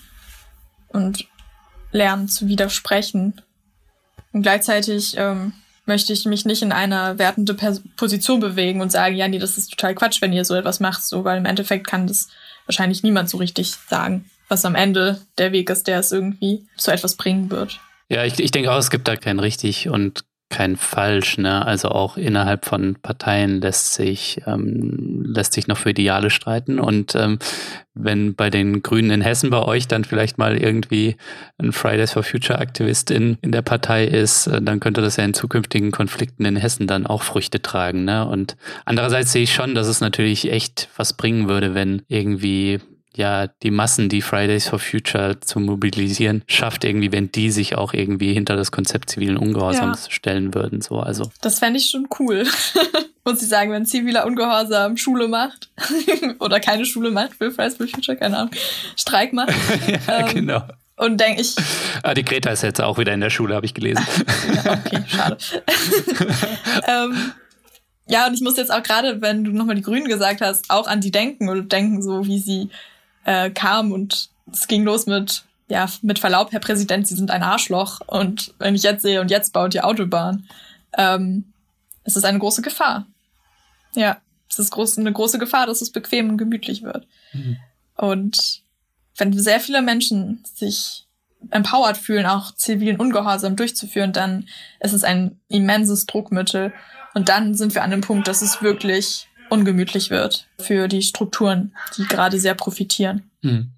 und 0.88 1.26
lernen 1.90 2.28
zu 2.28 2.48
widersprechen. 2.48 3.40
Und 4.32 4.42
gleichzeitig 4.42 5.14
ähm, 5.16 5.54
möchte 5.86 6.12
ich 6.12 6.24
mich 6.24 6.44
nicht 6.44 6.62
in 6.62 6.72
eine 6.72 7.18
wertende 7.18 7.54
Position 7.96 8.40
bewegen 8.40 8.80
und 8.80 8.92
sagen, 8.92 9.16
ja, 9.16 9.28
nee, 9.28 9.38
das 9.38 9.58
ist 9.58 9.70
total 9.70 9.94
Quatsch, 9.94 10.22
wenn 10.22 10.32
ihr 10.32 10.44
so 10.44 10.54
etwas 10.54 10.80
macht, 10.80 11.04
so, 11.04 11.24
weil 11.24 11.38
im 11.38 11.46
Endeffekt 11.46 11.86
kann 11.86 12.06
das 12.06 12.28
wahrscheinlich 12.66 13.02
niemand 13.02 13.28
so 13.28 13.38
richtig 13.38 13.72
sagen, 13.88 14.30
was 14.48 14.64
am 14.64 14.74
Ende 14.74 15.20
der 15.38 15.52
Weg 15.52 15.70
ist, 15.70 15.86
der 15.86 15.98
es 15.98 16.12
irgendwie 16.12 16.66
zu 16.76 16.92
etwas 16.92 17.16
bringen 17.16 17.50
wird. 17.50 17.80
Ja, 18.08 18.24
ich, 18.24 18.38
ich 18.38 18.50
denke 18.50 18.70
auch, 18.70 18.78
es 18.78 18.90
gibt 18.90 19.08
da 19.08 19.16
kein 19.16 19.38
richtig 19.38 19.88
und 19.88 20.24
kein 20.52 20.76
falsch. 20.76 21.38
Ne? 21.38 21.66
Also 21.66 21.88
auch 21.88 22.16
innerhalb 22.16 22.66
von 22.66 22.96
Parteien 23.02 23.60
lässt 23.60 23.94
sich, 23.94 24.40
ähm, 24.46 25.24
lässt 25.26 25.54
sich 25.54 25.66
noch 25.66 25.78
für 25.78 25.90
Ideale 25.90 26.30
streiten. 26.30 26.78
Und 26.78 27.14
ähm, 27.16 27.38
wenn 27.94 28.34
bei 28.34 28.50
den 28.50 28.82
Grünen 28.82 29.10
in 29.10 29.20
Hessen 29.22 29.50
bei 29.50 29.62
euch 29.62 29.88
dann 29.88 30.04
vielleicht 30.04 30.38
mal 30.38 30.56
irgendwie 30.56 31.16
ein 31.58 31.72
Fridays 31.72 32.12
for 32.12 32.22
Future 32.22 32.58
Aktivist 32.58 33.10
in, 33.10 33.38
in 33.40 33.50
der 33.50 33.62
Partei 33.62 34.04
ist, 34.04 34.46
äh, 34.46 34.60
dann 34.60 34.78
könnte 34.78 35.00
das 35.00 35.16
ja 35.16 35.24
in 35.24 35.34
zukünftigen 35.34 35.90
Konflikten 35.90 36.44
in 36.44 36.56
Hessen 36.56 36.86
dann 36.86 37.06
auch 37.06 37.22
Früchte 37.22 37.62
tragen. 37.62 38.04
Ne? 38.04 38.26
Und 38.26 38.56
andererseits 38.84 39.32
sehe 39.32 39.44
ich 39.44 39.54
schon, 39.54 39.74
dass 39.74 39.88
es 39.88 40.02
natürlich 40.02 40.52
echt 40.52 40.88
was 40.96 41.14
bringen 41.14 41.48
würde, 41.48 41.74
wenn 41.74 42.02
irgendwie 42.08 42.78
ja 43.16 43.46
die 43.46 43.70
Massen, 43.70 44.08
die 44.08 44.22
Fridays 44.22 44.68
for 44.68 44.78
Future 44.78 45.40
zu 45.40 45.60
mobilisieren, 45.60 46.42
schafft 46.46 46.84
irgendwie, 46.84 47.12
wenn 47.12 47.30
die 47.30 47.50
sich 47.50 47.76
auch 47.76 47.92
irgendwie 47.92 48.32
hinter 48.32 48.56
das 48.56 48.72
Konzept 48.72 49.10
zivilen 49.10 49.36
Ungehorsams 49.36 50.06
ja. 50.06 50.10
stellen 50.10 50.54
würden. 50.54 50.80
So, 50.80 51.00
also. 51.00 51.30
Das 51.40 51.58
fände 51.58 51.78
ich 51.78 51.90
schon 51.90 52.08
cool. 52.18 52.46
Muss 53.24 53.42
ich 53.42 53.48
sagen, 53.48 53.70
wenn 53.70 53.86
ziviler 53.86 54.26
Ungehorsam 54.26 54.96
Schule 54.96 55.28
macht 55.28 55.70
oder 56.40 56.58
keine 56.58 56.84
Schule 56.84 57.10
macht 57.10 57.34
für 57.34 57.50
Fridays 57.50 57.76
for 57.76 57.86
Future, 57.86 58.16
keine 58.16 58.38
Ahnung, 58.38 58.50
Streik 58.96 59.32
macht. 59.32 59.52
ja, 60.08 60.20
ähm, 60.20 60.34
genau. 60.34 60.62
Und 60.96 61.20
denke 61.20 61.42
ich. 61.42 61.54
Ah, 62.02 62.14
die 62.14 62.24
Greta 62.24 62.50
ist 62.50 62.62
jetzt 62.62 62.80
auch 62.80 62.98
wieder 62.98 63.12
in 63.12 63.20
der 63.20 63.30
Schule, 63.30 63.54
habe 63.54 63.66
ich 63.66 63.74
gelesen. 63.74 64.04
ja, 64.54 64.72
okay, 64.72 65.02
schade. 65.06 65.36
ähm, 66.86 67.32
ja, 68.06 68.26
und 68.26 68.34
ich 68.34 68.40
muss 68.40 68.56
jetzt 68.56 68.72
auch 68.72 68.82
gerade, 68.82 69.20
wenn 69.20 69.44
du 69.44 69.52
nochmal 69.52 69.74
die 69.74 69.82
Grünen 69.82 70.06
gesagt 70.06 70.40
hast, 70.40 70.70
auch 70.70 70.86
an 70.86 71.00
die 71.00 71.10
denken 71.10 71.48
und 71.48 71.72
denken, 71.72 72.02
so 72.02 72.26
wie 72.26 72.38
sie 72.38 72.68
äh, 73.24 73.50
kam 73.50 73.92
und 73.92 74.30
es 74.52 74.66
ging 74.68 74.84
los 74.84 75.06
mit, 75.06 75.44
ja, 75.68 75.88
mit 76.02 76.18
Verlaub, 76.18 76.52
Herr 76.52 76.60
Präsident, 76.60 77.06
Sie 77.06 77.14
sind 77.14 77.30
ein 77.30 77.42
Arschloch 77.42 78.00
und 78.06 78.54
wenn 78.58 78.74
ich 78.74 78.82
jetzt 78.82 79.02
sehe 79.02 79.20
und 79.20 79.30
jetzt 79.30 79.52
baut 79.52 79.74
die 79.74 79.80
Autobahn, 79.80 80.48
ähm, 80.96 81.52
es 82.04 82.16
ist 82.16 82.24
eine 82.24 82.38
große 82.38 82.62
Gefahr. 82.62 83.06
Ja, 83.94 84.18
es 84.48 84.58
ist 84.58 84.70
groß, 84.70 84.98
eine 84.98 85.12
große 85.12 85.38
Gefahr, 85.38 85.66
dass 85.66 85.82
es 85.82 85.90
bequem 85.90 86.30
und 86.30 86.36
gemütlich 86.36 86.82
wird. 86.82 87.06
Mhm. 87.32 87.56
Und 87.96 88.62
wenn 89.16 89.32
sehr 89.38 89.60
viele 89.60 89.82
Menschen 89.82 90.42
sich 90.54 91.06
empowered 91.50 91.96
fühlen, 91.96 92.26
auch 92.26 92.54
zivilen 92.54 92.98
Ungehorsam 92.98 93.56
durchzuführen, 93.56 94.12
dann 94.12 94.48
ist 94.80 94.92
es 94.92 95.04
ein 95.04 95.40
immenses 95.48 96.06
Druckmittel. 96.06 96.72
Und 97.14 97.28
dann 97.28 97.54
sind 97.54 97.74
wir 97.74 97.82
an 97.82 97.90
dem 97.90 98.00
Punkt, 98.00 98.28
dass 98.28 98.42
es 98.42 98.62
wirklich 98.62 99.28
ungemütlich 99.52 100.10
wird 100.10 100.48
für 100.58 100.88
die 100.88 101.02
Strukturen, 101.02 101.74
die 101.96 102.04
gerade 102.04 102.40
sehr 102.40 102.54
profitieren. 102.54 103.30
Hm. 103.42 103.70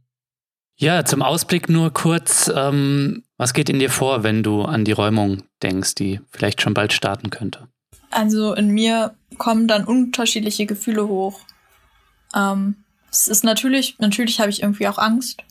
Ja, 0.77 1.05
zum 1.05 1.23
Ausblick 1.23 1.69
nur 1.69 1.93
kurz, 1.93 2.51
ähm, 2.55 3.23
was 3.37 3.53
geht 3.53 3.69
in 3.69 3.79
dir 3.79 3.91
vor, 3.91 4.23
wenn 4.23 4.43
du 4.43 4.63
an 4.63 4.85
die 4.85 4.93
Räumung 4.93 5.43
denkst, 5.63 5.95
die 5.95 6.21
vielleicht 6.31 6.63
schon 6.63 6.75
bald 6.75 6.93
starten 6.93 7.31
könnte? 7.31 7.69
Also 8.11 8.55
in 8.55 8.69
mir 8.69 9.15
kommen 9.39 9.69
dann 9.69 9.85
unterschiedliche 9.85 10.67
Gefühle 10.67 11.07
hoch. 11.07 11.41
Ähm, 12.35 12.77
Es 13.11 13.29
ist 13.29 13.45
natürlich, 13.45 13.97
natürlich 14.01 14.41
habe 14.41 14.51
ich 14.51 14.63
irgendwie 14.63 14.89
auch 14.89 14.99
Angst, 14.99 15.45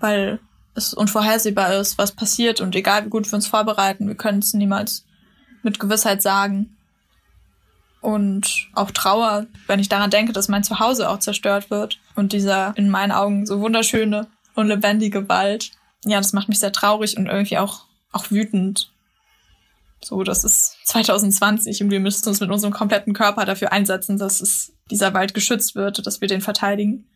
weil 0.00 0.38
es 0.74 0.92
unvorhersehbar 0.92 1.74
ist, 1.80 1.96
was 1.96 2.12
passiert 2.12 2.60
und 2.60 2.74
egal 2.76 3.06
wie 3.06 3.10
gut 3.10 3.30
wir 3.30 3.36
uns 3.36 3.46
vorbereiten, 3.46 4.08
wir 4.08 4.14
können 4.14 4.40
es 4.40 4.52
niemals 4.52 5.06
mit 5.62 5.78
Gewissheit 5.78 6.20
sagen. 6.20 6.76
Und 8.02 8.68
auch 8.74 8.90
Trauer, 8.90 9.46
wenn 9.68 9.78
ich 9.78 9.88
daran 9.88 10.10
denke, 10.10 10.32
dass 10.32 10.48
mein 10.48 10.64
Zuhause 10.64 11.08
auch 11.08 11.20
zerstört 11.20 11.70
wird 11.70 12.00
und 12.16 12.32
dieser 12.32 12.76
in 12.76 12.90
meinen 12.90 13.12
Augen 13.12 13.46
so 13.46 13.60
wunderschöne 13.60 14.26
und 14.56 14.66
lebendige 14.66 15.28
Wald. 15.28 15.70
Ja, 16.04 16.18
das 16.18 16.32
macht 16.32 16.48
mich 16.48 16.58
sehr 16.58 16.72
traurig 16.72 17.16
und 17.16 17.28
irgendwie 17.28 17.58
auch, 17.58 17.86
auch 18.10 18.30
wütend. 18.32 18.90
So, 20.02 20.24
das 20.24 20.42
ist 20.42 20.78
2020 20.86 21.84
und 21.84 21.90
wir 21.92 22.00
müssen 22.00 22.28
uns 22.28 22.40
mit 22.40 22.50
unserem 22.50 22.72
kompletten 22.72 23.12
Körper 23.12 23.44
dafür 23.44 23.70
einsetzen, 23.70 24.18
dass 24.18 24.40
es, 24.40 24.72
dieser 24.90 25.14
Wald 25.14 25.32
geschützt 25.32 25.76
wird, 25.76 26.04
dass 26.04 26.20
wir 26.20 26.26
den 26.26 26.40
verteidigen. 26.40 27.06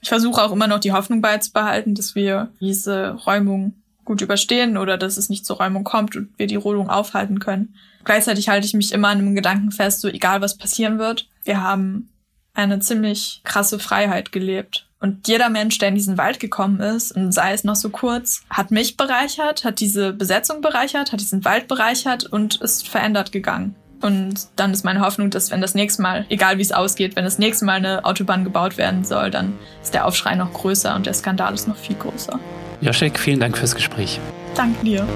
Ich 0.00 0.08
versuche 0.08 0.42
auch 0.42 0.52
immer 0.52 0.68
noch 0.68 0.80
die 0.80 0.92
Hoffnung 0.92 1.20
beizubehalten, 1.20 1.94
dass 1.94 2.14
wir 2.14 2.50
diese 2.60 3.10
Räumung 3.10 3.74
gut 4.08 4.22
überstehen 4.22 4.78
oder 4.78 4.96
dass 4.96 5.18
es 5.18 5.28
nicht 5.28 5.44
zur 5.44 5.58
Räumung 5.58 5.84
kommt 5.84 6.16
und 6.16 6.30
wir 6.38 6.46
die 6.46 6.56
Rodung 6.56 6.88
aufhalten 6.88 7.38
können. 7.38 7.74
Gleichzeitig 8.04 8.48
halte 8.48 8.66
ich 8.66 8.72
mich 8.72 8.92
immer 8.92 9.08
an 9.08 9.18
einem 9.18 9.34
Gedanken 9.34 9.70
fest, 9.70 10.00
so 10.00 10.08
egal 10.08 10.40
was 10.40 10.56
passieren 10.56 10.98
wird, 10.98 11.28
wir 11.44 11.62
haben 11.62 12.08
eine 12.54 12.80
ziemlich 12.80 13.42
krasse 13.44 13.78
Freiheit 13.78 14.32
gelebt. 14.32 14.86
Und 14.98 15.28
jeder 15.28 15.48
Mensch, 15.50 15.78
der 15.78 15.90
in 15.90 15.94
diesen 15.94 16.18
Wald 16.18 16.40
gekommen 16.40 16.80
ist, 16.80 17.12
und 17.12 17.32
sei 17.32 17.52
es 17.52 17.62
noch 17.62 17.76
so 17.76 17.90
kurz, 17.90 18.42
hat 18.50 18.70
mich 18.72 18.96
bereichert, 18.96 19.64
hat 19.64 19.78
diese 19.78 20.12
Besetzung 20.12 20.60
bereichert, 20.60 21.12
hat 21.12 21.20
diesen 21.20 21.44
Wald 21.44 21.68
bereichert 21.68 22.24
und 22.24 22.56
ist 22.62 22.88
verändert 22.88 23.30
gegangen. 23.30 23.76
Und 24.00 24.48
dann 24.56 24.72
ist 24.72 24.84
meine 24.84 25.00
Hoffnung, 25.00 25.30
dass 25.30 25.50
wenn 25.50 25.60
das 25.60 25.74
nächste 25.74 26.02
Mal, 26.02 26.24
egal 26.30 26.58
wie 26.58 26.62
es 26.62 26.72
ausgeht, 26.72 27.14
wenn 27.14 27.24
das 27.24 27.38
nächste 27.38 27.64
Mal 27.64 27.74
eine 27.74 28.04
Autobahn 28.04 28.42
gebaut 28.42 28.78
werden 28.78 29.04
soll, 29.04 29.30
dann 29.30 29.52
ist 29.82 29.92
der 29.92 30.06
Aufschrei 30.06 30.34
noch 30.34 30.52
größer 30.52 30.96
und 30.96 31.06
der 31.06 31.14
Skandal 31.14 31.54
ist 31.54 31.68
noch 31.68 31.76
viel 31.76 31.96
größer. 31.96 32.40
Joschek, 32.80 33.18
vielen 33.18 33.40
Dank 33.40 33.58
fürs 33.58 33.74
Gespräch. 33.74 34.20
Danke 34.54 34.84
dir. 34.84 35.06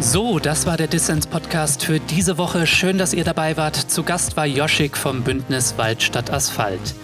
So, 0.00 0.38
das 0.38 0.66
war 0.66 0.76
der 0.76 0.88
Dissens-Podcast 0.88 1.84
für 1.84 1.98
diese 1.98 2.36
Woche. 2.36 2.66
Schön, 2.66 2.98
dass 2.98 3.14
ihr 3.14 3.24
dabei 3.24 3.56
wart. 3.56 3.76
Zu 3.76 4.02
Gast 4.02 4.36
war 4.36 4.44
Joschik 4.44 4.96
vom 4.96 5.22
Bündnis 5.22 5.78
Waldstadt 5.78 6.30
Asphalt. 6.30 6.94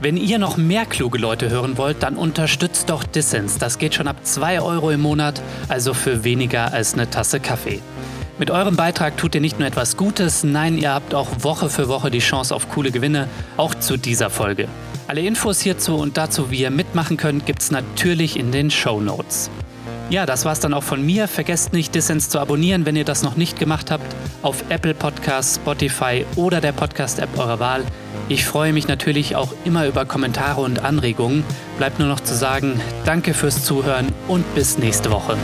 Wenn 0.00 0.16
ihr 0.16 0.38
noch 0.38 0.56
mehr 0.56 0.86
kluge 0.86 1.18
Leute 1.18 1.50
hören 1.50 1.76
wollt, 1.76 2.04
dann 2.04 2.14
unterstützt 2.14 2.88
doch 2.88 3.02
Dissens. 3.02 3.58
Das 3.58 3.78
geht 3.78 3.94
schon 3.96 4.06
ab 4.06 4.18
2 4.22 4.60
Euro 4.60 4.90
im 4.90 5.00
Monat, 5.00 5.42
also 5.66 5.92
für 5.92 6.22
weniger 6.22 6.72
als 6.72 6.94
eine 6.94 7.10
Tasse 7.10 7.40
Kaffee. 7.40 7.80
Mit 8.38 8.52
eurem 8.52 8.76
Beitrag 8.76 9.16
tut 9.16 9.34
ihr 9.34 9.40
nicht 9.40 9.58
nur 9.58 9.66
etwas 9.66 9.96
Gutes, 9.96 10.44
nein, 10.44 10.78
ihr 10.78 10.92
habt 10.92 11.14
auch 11.14 11.28
Woche 11.40 11.68
für 11.68 11.88
Woche 11.88 12.12
die 12.12 12.20
Chance 12.20 12.54
auf 12.54 12.68
coole 12.68 12.92
Gewinne, 12.92 13.26
auch 13.56 13.74
zu 13.74 13.96
dieser 13.96 14.30
Folge. 14.30 14.68
Alle 15.08 15.22
Infos 15.22 15.60
hierzu 15.60 15.96
und 15.96 16.16
dazu, 16.16 16.48
wie 16.52 16.60
ihr 16.60 16.70
mitmachen 16.70 17.16
könnt, 17.16 17.44
gibt's 17.44 17.72
natürlich 17.72 18.38
in 18.38 18.52
den 18.52 18.70
Show 18.70 19.00
Notes. 19.00 19.50
Ja, 20.10 20.26
das 20.26 20.44
war's 20.44 20.60
dann 20.60 20.74
auch 20.74 20.84
von 20.84 21.04
mir. 21.04 21.26
Vergesst 21.26 21.72
nicht, 21.72 21.94
Dissens 21.94 22.28
zu 22.28 22.38
abonnieren, 22.38 22.86
wenn 22.86 22.94
ihr 22.94 23.04
das 23.04 23.22
noch 23.22 23.36
nicht 23.36 23.58
gemacht 23.58 23.90
habt, 23.90 24.14
auf 24.42 24.62
Apple 24.68 24.94
Podcasts, 24.94 25.56
Spotify 25.56 26.24
oder 26.36 26.60
der 26.60 26.72
Podcast-App 26.72 27.36
eurer 27.36 27.58
Wahl. 27.58 27.82
Ich 28.28 28.44
freue 28.44 28.72
mich 28.72 28.88
natürlich 28.88 29.36
auch 29.36 29.52
immer 29.64 29.86
über 29.86 30.04
Kommentare 30.04 30.60
und 30.60 30.84
Anregungen. 30.84 31.44
Bleibt 31.78 31.98
nur 31.98 32.08
noch 32.08 32.20
zu 32.20 32.34
sagen, 32.34 32.80
danke 33.04 33.34
fürs 33.34 33.64
Zuhören 33.64 34.08
und 34.26 34.54
bis 34.54 34.78
nächste 34.78 35.10
Woche. 35.10 35.36